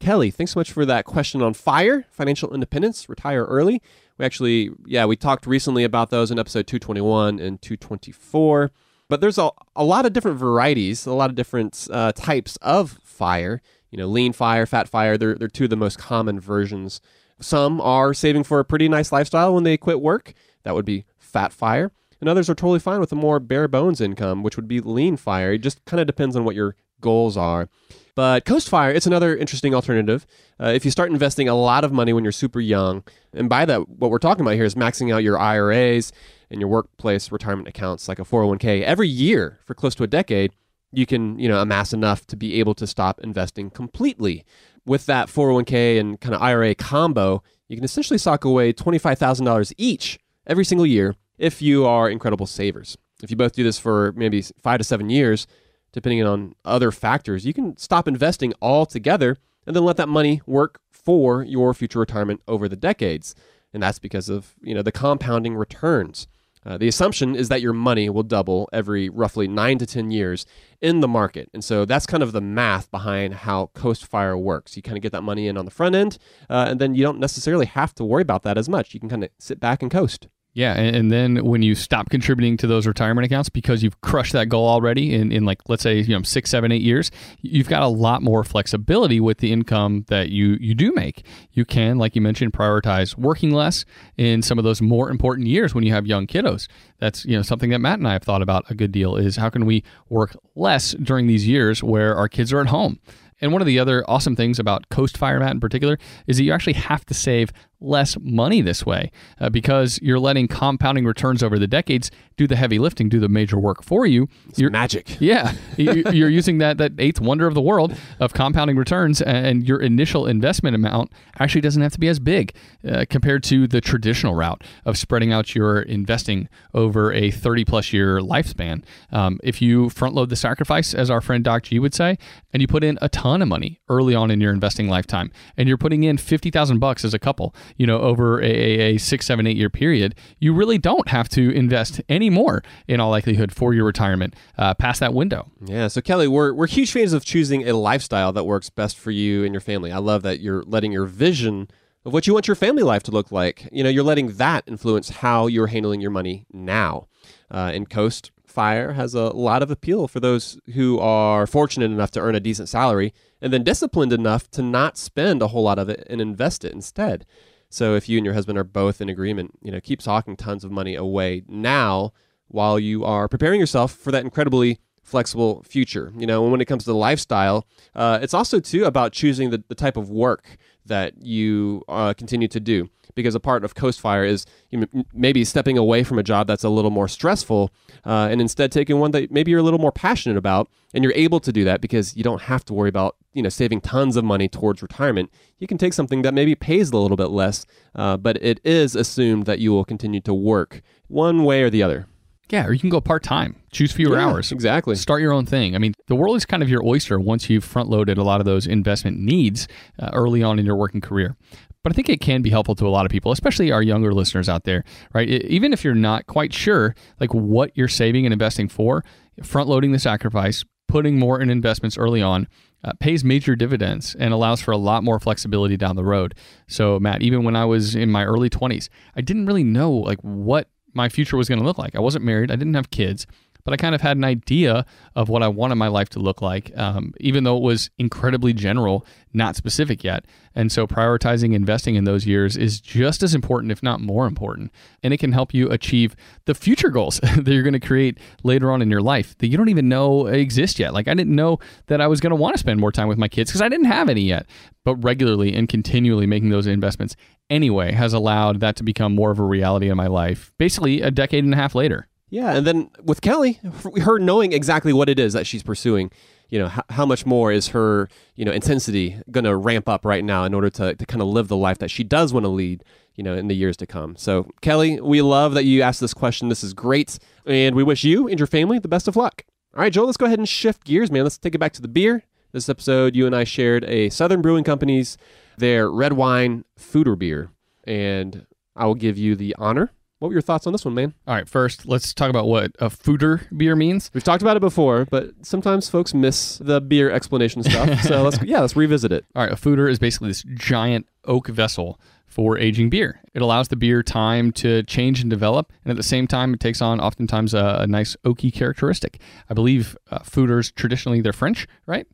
Kelly, 0.00 0.30
thanks 0.30 0.52
so 0.52 0.60
much 0.60 0.72
for 0.72 0.84
that 0.84 1.06
question 1.06 1.40
on 1.40 1.54
fire, 1.54 2.04
financial 2.10 2.52
independence, 2.52 3.08
retire 3.08 3.44
early. 3.44 3.80
We 4.18 4.24
actually, 4.24 4.70
yeah, 4.86 5.06
we 5.06 5.16
talked 5.16 5.46
recently 5.46 5.84
about 5.84 6.10
those 6.10 6.30
in 6.30 6.38
episode 6.38 6.66
221 6.66 7.40
and 7.40 7.60
224. 7.60 8.70
But 9.08 9.20
there's 9.20 9.38
a, 9.38 9.50
a 9.76 9.84
lot 9.84 10.06
of 10.06 10.12
different 10.12 10.38
varieties, 10.38 11.06
a 11.06 11.12
lot 11.12 11.30
of 11.30 11.36
different 11.36 11.88
uh, 11.90 12.12
types 12.12 12.56
of 12.62 12.98
fire. 13.02 13.60
You 13.90 13.98
know, 13.98 14.06
lean 14.06 14.32
fire, 14.32 14.66
fat 14.66 14.88
fire, 14.88 15.16
they're, 15.16 15.34
they're 15.34 15.48
two 15.48 15.64
of 15.64 15.70
the 15.70 15.76
most 15.76 15.98
common 15.98 16.40
versions. 16.40 17.00
Some 17.40 17.80
are 17.80 18.14
saving 18.14 18.44
for 18.44 18.58
a 18.58 18.64
pretty 18.64 18.88
nice 18.88 19.12
lifestyle 19.12 19.54
when 19.54 19.64
they 19.64 19.76
quit 19.76 20.00
work. 20.00 20.32
That 20.62 20.74
would 20.74 20.84
be 20.84 21.04
fat 21.18 21.52
fire. 21.52 21.92
And 22.20 22.28
others 22.28 22.48
are 22.48 22.54
totally 22.54 22.78
fine 22.78 23.00
with 23.00 23.12
a 23.12 23.16
more 23.16 23.38
bare 23.38 23.68
bones 23.68 24.00
income, 24.00 24.42
which 24.42 24.56
would 24.56 24.68
be 24.68 24.80
lean 24.80 25.16
fire. 25.16 25.52
It 25.52 25.58
just 25.58 25.84
kind 25.84 26.00
of 26.00 26.06
depends 26.06 26.36
on 26.36 26.44
what 26.44 26.54
your 26.54 26.74
goals 27.00 27.36
are. 27.36 27.68
But 28.14 28.44
Coast 28.44 28.68
Fire, 28.68 28.92
it's 28.92 29.06
another 29.06 29.36
interesting 29.36 29.74
alternative. 29.74 30.24
Uh, 30.60 30.68
if 30.68 30.84
you 30.84 30.90
start 30.90 31.10
investing 31.10 31.48
a 31.48 31.54
lot 31.54 31.82
of 31.82 31.92
money 31.92 32.12
when 32.12 32.24
you're 32.24 32.32
super 32.32 32.60
young, 32.60 33.02
and 33.32 33.48
by 33.48 33.64
that, 33.64 33.88
what 33.88 34.10
we're 34.10 34.18
talking 34.18 34.42
about 34.42 34.54
here 34.54 34.64
is 34.64 34.76
maxing 34.76 35.12
out 35.12 35.24
your 35.24 35.38
IRAs 35.38 36.12
and 36.50 36.60
your 36.60 36.68
workplace 36.68 37.32
retirement 37.32 37.66
accounts 37.66 38.06
like 38.08 38.20
a 38.20 38.24
401k 38.24 38.82
every 38.82 39.08
year 39.08 39.58
for 39.66 39.74
close 39.74 39.96
to 39.96 40.04
a 40.04 40.06
decade, 40.06 40.52
you 40.92 41.06
can, 41.06 41.38
you 41.40 41.48
know, 41.48 41.60
amass 41.60 41.92
enough 41.92 42.24
to 42.28 42.36
be 42.36 42.60
able 42.60 42.74
to 42.74 42.86
stop 42.86 43.20
investing 43.20 43.68
completely. 43.68 44.44
With 44.86 45.06
that 45.06 45.28
401k 45.28 45.98
and 45.98 46.20
kind 46.20 46.34
of 46.34 46.42
IRA 46.42 46.74
combo, 46.76 47.42
you 47.68 47.76
can 47.76 47.84
essentially 47.84 48.18
sock 48.18 48.44
away 48.44 48.72
$25,000 48.72 49.72
each 49.76 50.20
every 50.46 50.64
single 50.64 50.86
year 50.86 51.16
if 51.36 51.60
you 51.60 51.84
are 51.84 52.08
incredible 52.08 52.46
savers. 52.46 52.96
If 53.22 53.30
you 53.30 53.36
both 53.36 53.54
do 53.54 53.64
this 53.64 53.78
for 53.78 54.12
maybe 54.12 54.42
five 54.62 54.78
to 54.78 54.84
seven 54.84 55.10
years, 55.10 55.46
depending 55.94 56.22
on 56.24 56.54
other 56.64 56.90
factors, 56.90 57.46
you 57.46 57.54
can 57.54 57.76
stop 57.76 58.08
investing 58.08 58.52
altogether 58.60 59.38
and 59.64 59.74
then 59.74 59.84
let 59.84 59.96
that 59.96 60.08
money 60.08 60.42
work 60.44 60.80
for 60.90 61.42
your 61.42 61.72
future 61.72 62.00
retirement 62.00 62.42
over 62.46 62.68
the 62.68 62.76
decades. 62.76 63.34
And 63.72 63.82
that's 63.82 64.00
because 64.00 64.28
of, 64.28 64.54
you 64.60 64.74
know, 64.74 64.82
the 64.82 64.92
compounding 64.92 65.54
returns. 65.54 66.26
Uh, 66.66 66.78
the 66.78 66.88
assumption 66.88 67.36
is 67.36 67.48
that 67.48 67.60
your 67.60 67.72
money 67.72 68.08
will 68.08 68.22
double 68.22 68.68
every 68.72 69.08
roughly 69.08 69.46
nine 69.46 69.78
to 69.78 69.86
10 69.86 70.10
years 70.10 70.46
in 70.80 71.00
the 71.00 71.08
market. 71.08 71.48
And 71.54 71.62
so 71.62 71.84
that's 71.84 72.06
kind 72.06 72.22
of 72.22 72.32
the 72.32 72.40
math 72.40 72.90
behind 72.90 73.34
how 73.34 73.66
Coast 73.74 74.06
Fire 74.06 74.36
works. 74.36 74.76
You 74.76 74.82
kind 74.82 74.96
of 74.96 75.02
get 75.02 75.12
that 75.12 75.22
money 75.22 75.46
in 75.46 75.56
on 75.56 75.66
the 75.66 75.70
front 75.70 75.94
end, 75.94 76.18
uh, 76.48 76.66
and 76.68 76.80
then 76.80 76.94
you 76.94 77.02
don't 77.02 77.20
necessarily 77.20 77.66
have 77.66 77.94
to 77.96 78.04
worry 78.04 78.22
about 78.22 78.42
that 78.44 78.58
as 78.58 78.68
much. 78.68 78.94
You 78.94 79.00
can 79.00 79.10
kind 79.10 79.24
of 79.24 79.30
sit 79.38 79.60
back 79.60 79.82
and 79.82 79.90
coast. 79.90 80.26
Yeah, 80.54 80.74
and, 80.74 81.10
then 81.10 81.44
when 81.44 81.62
you 81.62 81.74
stop 81.74 82.10
contributing 82.10 82.56
to 82.58 82.68
those 82.68 82.86
retirement 82.86 83.26
accounts 83.26 83.48
because 83.48 83.82
you've 83.82 84.00
crushed 84.02 84.32
that 84.34 84.48
goal 84.48 84.68
already 84.68 85.12
in, 85.12 85.32
in 85.32 85.44
like 85.44 85.68
let's 85.68 85.82
say 85.82 85.98
you 85.98 86.16
know 86.16 86.22
six, 86.22 86.48
seven, 86.48 86.70
eight 86.70 86.80
years, 86.80 87.10
you've 87.42 87.68
got 87.68 87.82
a 87.82 87.88
lot 87.88 88.22
more 88.22 88.44
flexibility 88.44 89.18
with 89.18 89.38
the 89.38 89.52
income 89.52 90.04
that 90.08 90.28
you 90.28 90.56
you 90.60 90.76
do 90.76 90.92
make. 90.92 91.26
You 91.52 91.64
can, 91.64 91.98
like 91.98 92.14
you 92.14 92.22
mentioned, 92.22 92.52
prioritize 92.52 93.18
working 93.18 93.50
less 93.50 93.84
in 94.16 94.42
some 94.42 94.56
of 94.56 94.64
those 94.64 94.80
more 94.80 95.10
important 95.10 95.48
years 95.48 95.74
when 95.74 95.82
you 95.82 95.92
have 95.92 96.06
young 96.06 96.24
kiddos. 96.28 96.68
That's 97.00 97.24
you 97.24 97.36
know 97.36 97.42
something 97.42 97.70
that 97.70 97.80
Matt 97.80 97.98
and 97.98 98.06
I 98.06 98.12
have 98.12 98.22
thought 98.22 98.42
about 98.42 98.70
a 98.70 98.74
good 98.76 98.92
deal 98.92 99.16
is 99.16 99.34
how 99.34 99.50
can 99.50 99.66
we 99.66 99.82
work 100.08 100.36
less 100.54 100.92
during 100.92 101.26
these 101.26 101.48
years 101.48 101.82
where 101.82 102.14
our 102.14 102.28
kids 102.28 102.52
are 102.52 102.60
at 102.60 102.68
home. 102.68 103.00
And 103.40 103.52
one 103.52 103.60
of 103.60 103.66
the 103.66 103.78
other 103.78 104.08
awesome 104.08 104.36
things 104.36 104.58
about 104.58 104.88
Coast 104.88 105.18
Fire 105.18 105.40
Matt 105.40 105.50
in 105.50 105.60
particular 105.60 105.98
is 106.26 106.36
that 106.36 106.44
you 106.44 106.52
actually 106.52 106.74
have 106.74 107.04
to 107.06 107.14
save 107.14 107.52
less 107.80 108.16
money 108.20 108.60
this 108.60 108.86
way 108.86 109.10
uh, 109.40 109.50
because 109.50 109.98
you're 110.02 110.18
letting 110.18 110.48
compounding 110.48 111.04
returns 111.04 111.42
over 111.42 111.58
the 111.58 111.66
decades 111.66 112.10
do 112.36 112.46
the 112.46 112.56
heavy 112.56 112.78
lifting, 112.78 113.08
do 113.08 113.20
the 113.20 113.28
major 113.28 113.58
work 113.58 113.82
for 113.82 114.06
you. 114.06 114.28
It's 114.48 114.58
you're, 114.58 114.70
magic. 114.70 115.16
Yeah, 115.24 115.54
you're 115.76 116.28
using 116.28 116.58
that 116.58 116.76
that 116.78 116.92
eighth 116.98 117.20
wonder 117.20 117.46
of 117.46 117.54
the 117.54 117.60
world 117.60 117.96
of 118.20 118.34
compounding 118.34 118.76
returns, 118.76 119.22
and 119.22 119.66
your 119.66 119.80
initial 119.80 120.26
investment 120.26 120.74
amount 120.74 121.12
actually 121.38 121.62
doesn't 121.62 121.80
have 121.80 121.92
to 121.92 122.00
be 122.00 122.08
as 122.08 122.18
big 122.18 122.54
uh, 122.86 123.04
compared 123.08 123.42
to 123.44 123.66
the 123.66 123.80
traditional 123.80 124.34
route 124.34 124.62
of 124.84 124.98
spreading 124.98 125.32
out 125.32 125.54
your 125.54 125.80
investing 125.80 126.48
over 126.74 127.12
a 127.12 127.30
30 127.30 127.64
plus 127.64 127.92
year 127.92 128.18
lifespan. 128.20 128.84
Um, 129.12 129.40
if 129.42 129.62
you 129.62 129.88
front 129.88 130.14
load 130.14 130.28
the 130.28 130.36
sacrifice, 130.36 130.92
as 130.92 131.10
our 131.10 131.20
friend 131.20 131.42
Doc 131.42 131.64
G 131.64 131.78
would 131.78 131.94
say, 131.94 132.18
and 132.52 132.60
you 132.60 132.66
put 132.66 132.84
in 132.84 132.98
a 133.00 133.08
ton 133.08 133.40
of 133.40 133.48
money 133.48 133.80
early 133.88 134.14
on 134.14 134.30
in 134.30 134.40
your 134.40 134.52
investing 134.52 134.88
lifetime, 134.88 135.30
and 135.56 135.68
you're 135.68 135.78
putting 135.78 136.02
in 136.02 136.18
fifty 136.18 136.50
thousand 136.50 136.80
bucks 136.80 137.04
as 137.04 137.14
a 137.14 137.18
couple, 137.18 137.54
you 137.76 137.86
know, 137.86 137.98
over 137.98 138.40
a, 138.42 138.44
a 138.46 138.98
six, 138.98 139.26
seven, 139.26 139.46
eight 139.46 139.56
year 139.56 139.70
period, 139.70 140.14
you 140.38 140.52
really 140.52 140.78
don't 140.78 141.08
have 141.08 141.28
to 141.30 141.50
invest 141.50 142.00
any 142.08 142.30
more 142.30 142.62
in 142.88 143.00
all 143.00 143.10
likelihood 143.10 143.52
for 143.52 143.74
your 143.74 143.84
retirement 143.84 144.34
uh, 144.58 144.74
past 144.74 145.00
that 145.00 145.14
window. 145.14 145.50
Yeah. 145.64 145.88
So 145.88 146.00
Kelly, 146.00 146.28
we're 146.28 146.52
we're 146.52 146.66
huge 146.66 146.92
fans 146.92 147.12
of 147.12 147.24
choosing 147.24 147.68
a 147.68 147.74
lifestyle 147.74 148.32
that 148.32 148.44
works 148.44 148.70
best 148.70 148.98
for 148.98 149.10
you 149.10 149.44
and 149.44 149.52
your 149.52 149.60
family. 149.60 149.92
I 149.92 149.98
love 149.98 150.22
that 150.22 150.40
you're 150.40 150.62
letting 150.64 150.92
your 150.92 151.06
vision 151.06 151.68
of 152.04 152.12
what 152.12 152.26
you 152.26 152.34
want 152.34 152.46
your 152.46 152.54
family 152.54 152.82
life 152.82 153.02
to 153.04 153.10
look 153.10 153.32
like. 153.32 153.68
You 153.72 153.82
know, 153.82 153.90
you're 153.90 154.04
letting 154.04 154.36
that 154.36 154.64
influence 154.66 155.08
how 155.08 155.46
you're 155.46 155.68
handling 155.68 156.00
your 156.00 156.10
money 156.10 156.46
now. 156.52 157.08
Uh, 157.50 157.70
and 157.74 157.88
Coast 157.88 158.30
Fire 158.46 158.92
has 158.92 159.14
a 159.14 159.30
lot 159.30 159.62
of 159.62 159.70
appeal 159.70 160.06
for 160.06 160.20
those 160.20 160.58
who 160.74 160.98
are 161.00 161.46
fortunate 161.46 161.90
enough 161.90 162.12
to 162.12 162.20
earn 162.20 162.36
a 162.36 162.40
decent 162.40 162.68
salary 162.68 163.12
and 163.40 163.52
then 163.52 163.64
disciplined 163.64 164.12
enough 164.12 164.48
to 164.52 164.62
not 164.62 164.96
spend 164.96 165.42
a 165.42 165.48
whole 165.48 165.64
lot 165.64 165.78
of 165.78 165.88
it 165.88 166.06
and 166.08 166.20
invest 166.20 166.64
it 166.64 166.72
instead. 166.72 167.26
So 167.74 167.96
if 167.96 168.08
you 168.08 168.18
and 168.18 168.24
your 168.24 168.34
husband 168.34 168.56
are 168.56 168.64
both 168.64 169.00
in 169.00 169.08
agreement, 169.08 169.58
you 169.60 169.72
know, 169.72 169.80
keep 169.80 170.00
talking 170.00 170.36
tons 170.36 170.62
of 170.62 170.70
money 170.70 170.94
away 170.94 171.42
now 171.48 172.12
while 172.46 172.78
you 172.78 173.04
are 173.04 173.26
preparing 173.26 173.58
yourself 173.58 173.92
for 173.92 174.12
that 174.12 174.22
incredibly 174.22 174.78
flexible 175.02 175.60
future. 175.64 176.12
You 176.16 176.26
know, 176.26 176.42
when 176.42 176.60
it 176.60 176.66
comes 176.66 176.84
to 176.84 176.90
the 176.90 176.96
lifestyle, 176.96 177.66
uh, 177.96 178.20
it's 178.22 178.32
also 178.32 178.60
too 178.60 178.84
about 178.84 179.12
choosing 179.12 179.50
the, 179.50 179.64
the 179.66 179.74
type 179.74 179.96
of 179.96 180.08
work 180.08 180.56
that 180.86 181.20
you 181.20 181.82
uh, 181.88 182.14
continue 182.14 182.46
to 182.46 182.60
do. 182.60 182.88
Because 183.16 183.34
a 183.34 183.40
part 183.40 183.64
of 183.64 183.74
Coast 183.74 184.00
Fire 184.00 184.24
is 184.24 184.46
you 184.70 184.86
maybe 185.12 185.44
stepping 185.44 185.76
away 185.76 186.04
from 186.04 186.18
a 186.18 186.22
job 186.22 186.46
that's 186.46 186.64
a 186.64 186.68
little 186.68 186.90
more 186.90 187.08
stressful 187.08 187.72
uh, 188.04 188.28
and 188.30 188.40
instead 188.40 188.70
taking 188.70 188.98
one 188.98 189.10
that 189.12 189.30
maybe 189.30 189.50
you're 189.50 189.60
a 189.60 189.64
little 189.64 189.80
more 189.80 189.92
passionate 189.92 190.36
about. 190.36 190.68
And 190.92 191.02
you're 191.02 191.12
able 191.16 191.40
to 191.40 191.52
do 191.52 191.64
that 191.64 191.80
because 191.80 192.16
you 192.16 192.22
don't 192.22 192.42
have 192.42 192.64
to 192.66 192.74
worry 192.74 192.88
about 192.88 193.16
you 193.34 193.42
know 193.42 193.48
saving 193.50 193.80
tons 193.82 194.16
of 194.16 194.24
money 194.24 194.48
towards 194.48 194.80
retirement. 194.82 195.30
You 195.58 195.66
can 195.66 195.76
take 195.78 195.92
something 195.92 196.22
that 196.22 196.32
maybe 196.34 196.54
pays 196.54 196.90
a 196.90 196.96
little 196.96 197.16
bit 197.16 197.30
less, 197.30 197.66
uh, 197.94 198.16
but 198.16 198.42
it 198.42 198.60
is 198.64 198.94
assumed 198.96 199.44
that 199.46 199.58
you 199.58 199.72
will 199.72 199.84
continue 199.84 200.20
to 200.22 200.32
work 200.34 200.80
one 201.08 201.44
way 201.44 201.62
or 201.62 201.70
the 201.70 201.82
other. 201.82 202.06
Yeah, 202.50 202.66
or 202.66 202.72
you 202.74 202.78
can 202.78 202.90
go 202.90 203.00
part 203.00 203.22
time, 203.22 203.56
choose 203.72 203.90
fewer 203.92 204.16
Yeah, 204.16 204.26
hours. 204.28 204.52
exactly. 204.52 204.94
Start 204.96 205.22
your 205.22 205.32
own 205.32 205.46
thing. 205.46 205.74
I 205.74 205.78
mean, 205.78 205.94
the 206.08 206.14
world 206.14 206.36
is 206.36 206.44
kind 206.44 206.62
of 206.62 206.68
your 206.68 206.84
oyster 206.86 207.18
once 207.18 207.48
you've 207.48 207.64
front 207.64 207.88
loaded 207.88 208.18
a 208.18 208.22
lot 208.22 208.38
of 208.40 208.44
those 208.44 208.66
investment 208.66 209.18
needs 209.18 209.66
uh, 209.98 210.10
early 210.12 210.42
on 210.42 210.58
in 210.58 210.66
your 210.66 210.76
working 210.76 211.00
career. 211.00 211.36
But 211.82 211.92
I 211.92 211.94
think 211.94 212.08
it 212.10 212.20
can 212.20 212.42
be 212.42 212.50
helpful 212.50 212.74
to 212.76 212.86
a 212.86 212.90
lot 212.90 213.06
of 213.06 213.10
people, 213.10 213.32
especially 213.32 213.72
our 213.72 213.82
younger 213.82 214.12
listeners 214.12 214.48
out 214.48 214.64
there, 214.64 214.84
right? 215.14 215.28
E- 215.28 215.46
Even 215.48 215.72
if 215.72 215.84
you're 215.84 215.94
not 215.94 216.26
quite 216.26 216.52
sure 216.52 216.94
like 217.18 217.32
what 217.32 217.70
you're 217.74 217.88
saving 217.88 218.26
and 218.26 218.32
investing 218.32 218.68
for, 218.68 219.04
front 219.42 219.68
loading 219.68 219.92
the 219.92 219.98
sacrifice, 219.98 220.64
putting 220.86 221.18
more 221.18 221.40
in 221.40 221.48
investments 221.50 221.96
early 221.96 222.20
on 222.22 222.46
uh, 222.84 222.92
pays 223.00 223.24
major 223.24 223.56
dividends 223.56 224.14
and 224.18 224.34
allows 224.34 224.60
for 224.60 224.72
a 224.72 224.76
lot 224.76 225.02
more 225.02 225.18
flexibility 225.18 225.76
down 225.76 225.96
the 225.96 226.04
road. 226.04 226.34
So, 226.68 227.00
Matt, 227.00 227.22
even 227.22 227.42
when 227.42 227.56
I 227.56 227.64
was 227.64 227.94
in 227.94 228.10
my 228.10 228.24
early 228.24 228.50
20s, 228.50 228.88
I 229.16 229.22
didn't 229.22 229.46
really 229.46 229.64
know 229.64 229.90
like 229.90 230.20
what 230.20 230.68
my 230.92 231.08
future 231.08 231.36
was 231.36 231.48
going 231.48 231.58
to 231.58 231.64
look 231.64 231.78
like. 231.78 231.96
I 231.96 232.00
wasn't 232.00 232.24
married, 232.24 232.50
I 232.50 232.56
didn't 232.56 232.74
have 232.74 232.90
kids, 232.90 233.26
but 233.64 233.72
I 233.72 233.76
kind 233.76 233.94
of 233.94 234.00
had 234.00 234.16
an 234.16 234.24
idea 234.24 234.84
of 235.16 235.28
what 235.28 235.42
I 235.42 235.48
wanted 235.48 235.76
my 235.76 235.88
life 235.88 236.10
to 236.10 236.18
look 236.18 236.42
like, 236.42 236.70
um, 236.76 237.14
even 237.18 237.44
though 237.44 237.56
it 237.56 237.62
was 237.62 237.90
incredibly 237.98 238.52
general, 238.52 239.06
not 239.32 239.56
specific 239.56 240.04
yet. 240.04 240.26
And 240.54 240.70
so, 240.70 240.86
prioritizing 240.86 241.54
investing 241.54 241.94
in 241.94 242.04
those 242.04 242.26
years 242.26 242.56
is 242.56 242.80
just 242.80 243.22
as 243.22 243.34
important, 243.34 243.72
if 243.72 243.82
not 243.82 244.00
more 244.00 244.26
important. 244.26 244.70
And 245.02 245.12
it 245.12 245.18
can 245.18 245.32
help 245.32 245.52
you 245.52 245.68
achieve 245.70 246.14
the 246.44 246.54
future 246.54 246.90
goals 246.90 247.20
that 247.36 247.46
you're 247.46 247.62
going 247.62 247.72
to 247.72 247.80
create 247.80 248.18
later 248.42 248.70
on 248.70 248.82
in 248.82 248.90
your 248.90 249.02
life 249.02 249.36
that 249.38 249.48
you 249.48 249.56
don't 249.56 249.70
even 249.70 249.88
know 249.88 250.26
exist 250.26 250.78
yet. 250.78 250.92
Like, 250.92 251.08
I 251.08 251.14
didn't 251.14 251.34
know 251.34 251.58
that 251.86 252.00
I 252.00 252.06
was 252.06 252.20
going 252.20 252.30
to 252.30 252.36
want 252.36 252.54
to 252.54 252.60
spend 252.60 252.80
more 252.80 252.92
time 252.92 253.08
with 253.08 253.18
my 253.18 253.28
kids 253.28 253.50
because 253.50 253.62
I 253.62 253.68
didn't 253.68 253.86
have 253.86 254.08
any 254.08 254.22
yet. 254.22 254.46
But 254.84 254.96
regularly 254.96 255.54
and 255.54 255.68
continually 255.68 256.26
making 256.26 256.50
those 256.50 256.66
investments 256.66 257.16
anyway 257.48 257.92
has 257.92 258.12
allowed 258.12 258.60
that 258.60 258.76
to 258.76 258.82
become 258.82 259.14
more 259.14 259.30
of 259.30 259.38
a 259.38 259.44
reality 259.44 259.88
in 259.88 259.96
my 259.96 260.06
life, 260.06 260.52
basically 260.58 261.00
a 261.00 261.10
decade 261.10 261.44
and 261.44 261.54
a 261.54 261.56
half 261.56 261.74
later. 261.74 262.08
Yeah, 262.34 262.56
and 262.56 262.66
then 262.66 262.90
with 263.00 263.20
Kelly, 263.20 263.60
her 264.02 264.18
knowing 264.18 264.52
exactly 264.52 264.92
what 264.92 265.08
it 265.08 265.20
is 265.20 265.34
that 265.34 265.46
she's 265.46 265.62
pursuing, 265.62 266.10
you 266.48 266.58
know, 266.58 266.66
how, 266.66 266.82
how 266.90 267.06
much 267.06 267.24
more 267.24 267.52
is 267.52 267.68
her, 267.68 268.08
you 268.34 268.44
know, 268.44 268.50
intensity 268.50 269.22
going 269.30 269.44
to 269.44 269.54
ramp 269.54 269.88
up 269.88 270.04
right 270.04 270.24
now 270.24 270.42
in 270.42 270.52
order 270.52 270.68
to, 270.70 270.96
to 270.96 271.06
kind 271.06 271.22
of 271.22 271.28
live 271.28 271.46
the 271.46 271.56
life 271.56 271.78
that 271.78 271.92
she 271.92 272.02
does 272.02 272.32
want 272.32 272.42
to 272.42 272.48
lead, 272.48 272.82
you 273.14 273.22
know, 273.22 273.36
in 273.36 273.46
the 273.46 273.54
years 273.54 273.76
to 273.76 273.86
come. 273.86 274.16
So, 274.16 274.48
Kelly, 274.62 275.00
we 275.00 275.22
love 275.22 275.54
that 275.54 275.62
you 275.62 275.82
asked 275.82 276.00
this 276.00 276.12
question. 276.12 276.48
This 276.48 276.64
is 276.64 276.74
great, 276.74 277.20
and 277.46 277.76
we 277.76 277.84
wish 277.84 278.02
you 278.02 278.26
and 278.26 278.36
your 278.36 278.48
family 278.48 278.80
the 278.80 278.88
best 278.88 279.06
of 279.06 279.14
luck. 279.14 279.44
All 279.72 279.82
right, 279.82 279.92
Joel, 279.92 280.06
let's 280.06 280.16
go 280.16 280.26
ahead 280.26 280.40
and 280.40 280.48
shift 280.48 280.82
gears, 280.82 281.12
man. 281.12 281.22
Let's 281.22 281.38
take 281.38 281.54
it 281.54 281.58
back 281.58 281.72
to 281.74 281.82
the 281.82 281.86
beer. 281.86 282.24
This 282.50 282.68
episode, 282.68 283.14
you 283.14 283.26
and 283.26 283.36
I 283.36 283.44
shared 283.44 283.84
a 283.84 284.10
Southern 284.10 284.42
Brewing 284.42 284.64
Company's 284.64 285.16
their 285.56 285.88
red 285.88 286.14
wine 286.14 286.64
Foederbier, 286.76 287.50
and 287.84 288.44
I 288.74 288.86
will 288.86 288.96
give 288.96 289.16
you 289.16 289.36
the 289.36 289.54
honor. 289.56 289.92
What 290.18 290.28
were 290.28 290.34
your 290.34 290.42
thoughts 290.42 290.66
on 290.66 290.72
this 290.72 290.84
one, 290.84 290.94
man? 290.94 291.12
All 291.26 291.34
right, 291.34 291.48
first, 291.48 291.86
let's 291.86 292.14
talk 292.14 292.30
about 292.30 292.46
what 292.46 292.72
a 292.78 292.88
foeder 292.88 293.46
beer 293.56 293.76
means. 293.76 294.10
We've 294.14 294.24
talked 294.24 294.42
about 294.42 294.56
it 294.56 294.60
before, 294.60 295.06
but 295.10 295.30
sometimes 295.42 295.88
folks 295.90 296.14
miss 296.14 296.58
the 296.58 296.80
beer 296.80 297.10
explanation 297.10 297.62
stuff. 297.62 298.02
So 298.04 298.22
let's 298.22 298.40
yeah, 298.42 298.60
let's 298.60 298.76
revisit 298.76 299.12
it. 299.12 299.24
All 299.34 299.42
right, 299.42 299.52
a 299.52 299.56
fooder 299.56 299.90
is 299.90 299.98
basically 299.98 300.28
this 300.28 300.44
giant 300.54 301.06
oak 301.24 301.48
vessel 301.48 301.98
for 302.26 302.58
aging 302.58 302.90
beer. 302.90 303.20
It 303.32 303.42
allows 303.42 303.68
the 303.68 303.76
beer 303.76 304.02
time 304.02 304.52
to 304.52 304.82
change 304.84 305.20
and 305.20 305.30
develop, 305.30 305.72
and 305.84 305.90
at 305.90 305.96
the 305.96 306.02
same 306.02 306.26
time, 306.26 306.54
it 306.54 306.60
takes 306.60 306.82
on 306.82 307.00
oftentimes 307.00 307.54
a, 307.54 307.78
a 307.80 307.86
nice 307.86 308.16
oaky 308.24 308.52
characteristic. 308.52 309.20
I 309.48 309.54
believe 309.54 309.96
uh, 310.10 310.20
foeders 310.20 310.74
traditionally 310.74 311.20
they're 311.20 311.32
French, 311.32 311.66
right? 311.86 312.06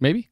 Maybe. 0.00 0.30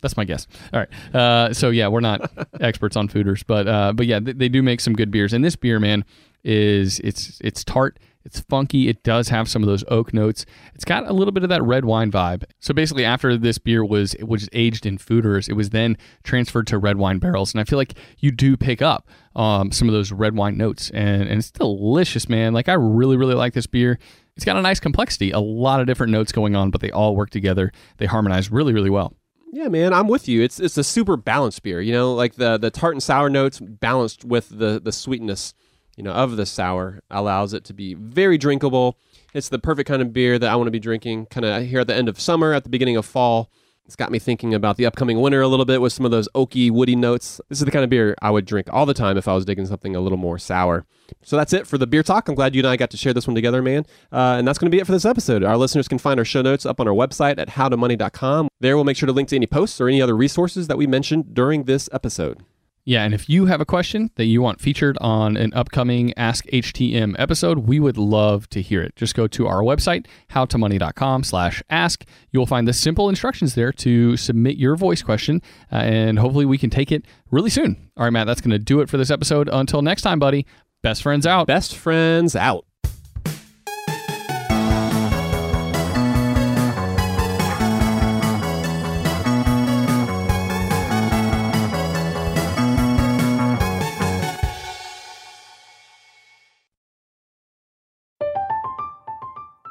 That's 0.00 0.16
my 0.16 0.24
guess. 0.24 0.46
All 0.72 0.80
right. 0.80 1.14
Uh, 1.14 1.52
so 1.52 1.70
yeah, 1.70 1.88
we're 1.88 2.00
not 2.00 2.30
experts 2.60 2.96
on 2.96 3.08
foeders, 3.08 3.44
but 3.46 3.68
uh, 3.68 3.92
but 3.92 4.06
yeah, 4.06 4.20
they, 4.20 4.32
they 4.32 4.48
do 4.48 4.62
make 4.62 4.80
some 4.80 4.94
good 4.94 5.10
beers. 5.10 5.32
And 5.32 5.44
this 5.44 5.56
beer, 5.56 5.78
man, 5.78 6.04
is 6.44 7.00
it's 7.00 7.38
it's 7.42 7.64
tart, 7.64 7.98
it's 8.24 8.40
funky. 8.40 8.88
It 8.88 9.02
does 9.02 9.28
have 9.28 9.48
some 9.48 9.62
of 9.62 9.68
those 9.68 9.84
oak 9.88 10.12
notes. 10.12 10.44
It's 10.74 10.84
got 10.84 11.08
a 11.08 11.12
little 11.12 11.32
bit 11.32 11.42
of 11.42 11.48
that 11.48 11.62
red 11.62 11.84
wine 11.84 12.10
vibe. 12.10 12.44
So 12.60 12.74
basically, 12.74 13.04
after 13.04 13.36
this 13.36 13.58
beer 13.58 13.84
was 13.84 14.14
it 14.14 14.28
was 14.28 14.48
aged 14.52 14.84
in 14.84 14.98
foeders, 14.98 15.48
it 15.48 15.54
was 15.54 15.70
then 15.70 15.96
transferred 16.22 16.66
to 16.68 16.78
red 16.78 16.96
wine 16.96 17.18
barrels, 17.18 17.54
and 17.54 17.60
I 17.60 17.64
feel 17.64 17.78
like 17.78 17.94
you 18.18 18.30
do 18.30 18.56
pick 18.56 18.82
up 18.82 19.08
um, 19.36 19.72
some 19.72 19.88
of 19.88 19.94
those 19.94 20.12
red 20.12 20.36
wine 20.36 20.56
notes, 20.56 20.90
and 20.90 21.22
and 21.22 21.38
it's 21.38 21.50
delicious, 21.50 22.28
man. 22.28 22.52
Like 22.52 22.68
I 22.68 22.74
really 22.74 23.16
really 23.16 23.34
like 23.34 23.54
this 23.54 23.66
beer. 23.66 23.98
It's 24.36 24.44
got 24.44 24.56
a 24.56 24.62
nice 24.62 24.80
complexity, 24.80 25.32
a 25.32 25.40
lot 25.40 25.80
of 25.80 25.86
different 25.86 26.12
notes 26.12 26.32
going 26.32 26.56
on, 26.56 26.70
but 26.70 26.80
they 26.80 26.90
all 26.90 27.14
work 27.14 27.30
together. 27.30 27.72
They 27.98 28.06
harmonize 28.06 28.50
really 28.50 28.72
really 28.72 28.90
well. 28.90 29.14
Yeah, 29.52 29.68
man, 29.68 29.92
I'm 29.92 30.06
with 30.06 30.28
you. 30.28 30.42
It's 30.42 30.60
it's 30.60 30.78
a 30.78 30.84
super 30.84 31.16
balanced 31.16 31.62
beer. 31.62 31.80
You 31.80 31.92
know, 31.92 32.14
like 32.14 32.34
the 32.34 32.56
the 32.56 32.70
tart 32.70 32.94
and 32.94 33.02
sour 33.02 33.28
notes 33.28 33.58
balanced 33.60 34.24
with 34.24 34.48
the 34.48 34.80
the 34.80 34.92
sweetness, 34.92 35.54
you 35.96 36.04
know, 36.04 36.12
of 36.12 36.36
the 36.36 36.46
sour 36.46 37.00
allows 37.10 37.52
it 37.52 37.64
to 37.64 37.72
be 37.72 37.94
very 37.94 38.38
drinkable. 38.38 38.96
It's 39.34 39.48
the 39.48 39.58
perfect 39.58 39.88
kind 39.88 40.02
of 40.02 40.12
beer 40.12 40.38
that 40.38 40.48
I 40.50 40.56
want 40.56 40.68
to 40.68 40.72
be 40.72 40.78
drinking 40.78 41.26
kind 41.26 41.44
of 41.44 41.64
here 41.64 41.80
at 41.80 41.88
the 41.88 41.94
end 41.94 42.08
of 42.08 42.20
summer, 42.20 42.52
at 42.52 42.62
the 42.62 42.70
beginning 42.70 42.96
of 42.96 43.06
fall. 43.06 43.50
It's 43.90 43.96
got 43.96 44.12
me 44.12 44.20
thinking 44.20 44.54
about 44.54 44.76
the 44.76 44.86
upcoming 44.86 45.20
winter 45.20 45.40
a 45.40 45.48
little 45.48 45.64
bit 45.64 45.80
with 45.80 45.92
some 45.92 46.04
of 46.04 46.12
those 46.12 46.28
oaky, 46.32 46.70
woody 46.70 46.94
notes. 46.94 47.40
This 47.48 47.58
is 47.58 47.64
the 47.64 47.72
kind 47.72 47.82
of 47.82 47.90
beer 47.90 48.14
I 48.22 48.30
would 48.30 48.44
drink 48.44 48.68
all 48.72 48.86
the 48.86 48.94
time 48.94 49.16
if 49.16 49.26
I 49.26 49.34
was 49.34 49.44
digging 49.44 49.66
something 49.66 49.96
a 49.96 50.00
little 50.00 50.16
more 50.16 50.38
sour. 50.38 50.86
So 51.24 51.36
that's 51.36 51.52
it 51.52 51.66
for 51.66 51.76
the 51.76 51.88
beer 51.88 52.04
talk. 52.04 52.28
I'm 52.28 52.36
glad 52.36 52.54
you 52.54 52.60
and 52.60 52.68
I 52.68 52.76
got 52.76 52.90
to 52.90 52.96
share 52.96 53.12
this 53.12 53.26
one 53.26 53.34
together, 53.34 53.62
man. 53.62 53.84
Uh, 54.12 54.36
and 54.38 54.46
that's 54.46 54.60
going 54.60 54.70
to 54.70 54.72
be 54.72 54.80
it 54.80 54.86
for 54.86 54.92
this 54.92 55.04
episode. 55.04 55.42
Our 55.42 55.56
listeners 55.56 55.88
can 55.88 55.98
find 55.98 56.20
our 56.20 56.24
show 56.24 56.40
notes 56.40 56.64
up 56.64 56.78
on 56.78 56.86
our 56.86 56.94
website 56.94 57.40
at 57.40 57.48
howtomoney.com. 57.48 58.46
There 58.60 58.76
we'll 58.76 58.84
make 58.84 58.96
sure 58.96 59.08
to 59.08 59.12
link 59.12 59.28
to 59.30 59.34
any 59.34 59.48
posts 59.48 59.80
or 59.80 59.88
any 59.88 60.00
other 60.00 60.16
resources 60.16 60.68
that 60.68 60.78
we 60.78 60.86
mentioned 60.86 61.34
during 61.34 61.64
this 61.64 61.88
episode. 61.92 62.44
Yeah, 62.84 63.04
and 63.04 63.12
if 63.12 63.28
you 63.28 63.46
have 63.46 63.60
a 63.60 63.66
question 63.66 64.10
that 64.16 64.24
you 64.24 64.40
want 64.40 64.60
featured 64.60 64.96
on 65.00 65.36
an 65.36 65.52
upcoming 65.52 66.14
Ask 66.16 66.46
HTM 66.46 67.14
episode, 67.18 67.58
we 67.58 67.78
would 67.78 67.98
love 67.98 68.48
to 68.50 68.62
hear 68.62 68.82
it. 68.82 68.96
Just 68.96 69.14
go 69.14 69.26
to 69.28 69.46
our 69.46 69.60
website, 69.60 70.06
howtomoney.com 70.30 71.24
slash 71.24 71.62
ask. 71.68 72.04
You'll 72.32 72.46
find 72.46 72.66
the 72.66 72.72
simple 72.72 73.08
instructions 73.08 73.54
there 73.54 73.72
to 73.72 74.16
submit 74.16 74.56
your 74.56 74.76
voice 74.76 75.02
question, 75.02 75.42
uh, 75.70 75.76
and 75.76 76.18
hopefully 76.18 76.46
we 76.46 76.58
can 76.58 76.70
take 76.70 76.90
it 76.90 77.04
really 77.30 77.50
soon. 77.50 77.90
All 77.96 78.04
right, 78.04 78.12
Matt, 78.12 78.26
that's 78.26 78.40
going 78.40 78.50
to 78.50 78.58
do 78.58 78.80
it 78.80 78.88
for 78.88 78.96
this 78.96 79.10
episode. 79.10 79.50
Until 79.52 79.82
next 79.82 80.02
time, 80.02 80.18
buddy, 80.18 80.46
best 80.82 81.02
friends 81.02 81.26
out. 81.26 81.46
Best 81.46 81.76
friends 81.76 82.34
out. 82.34 82.64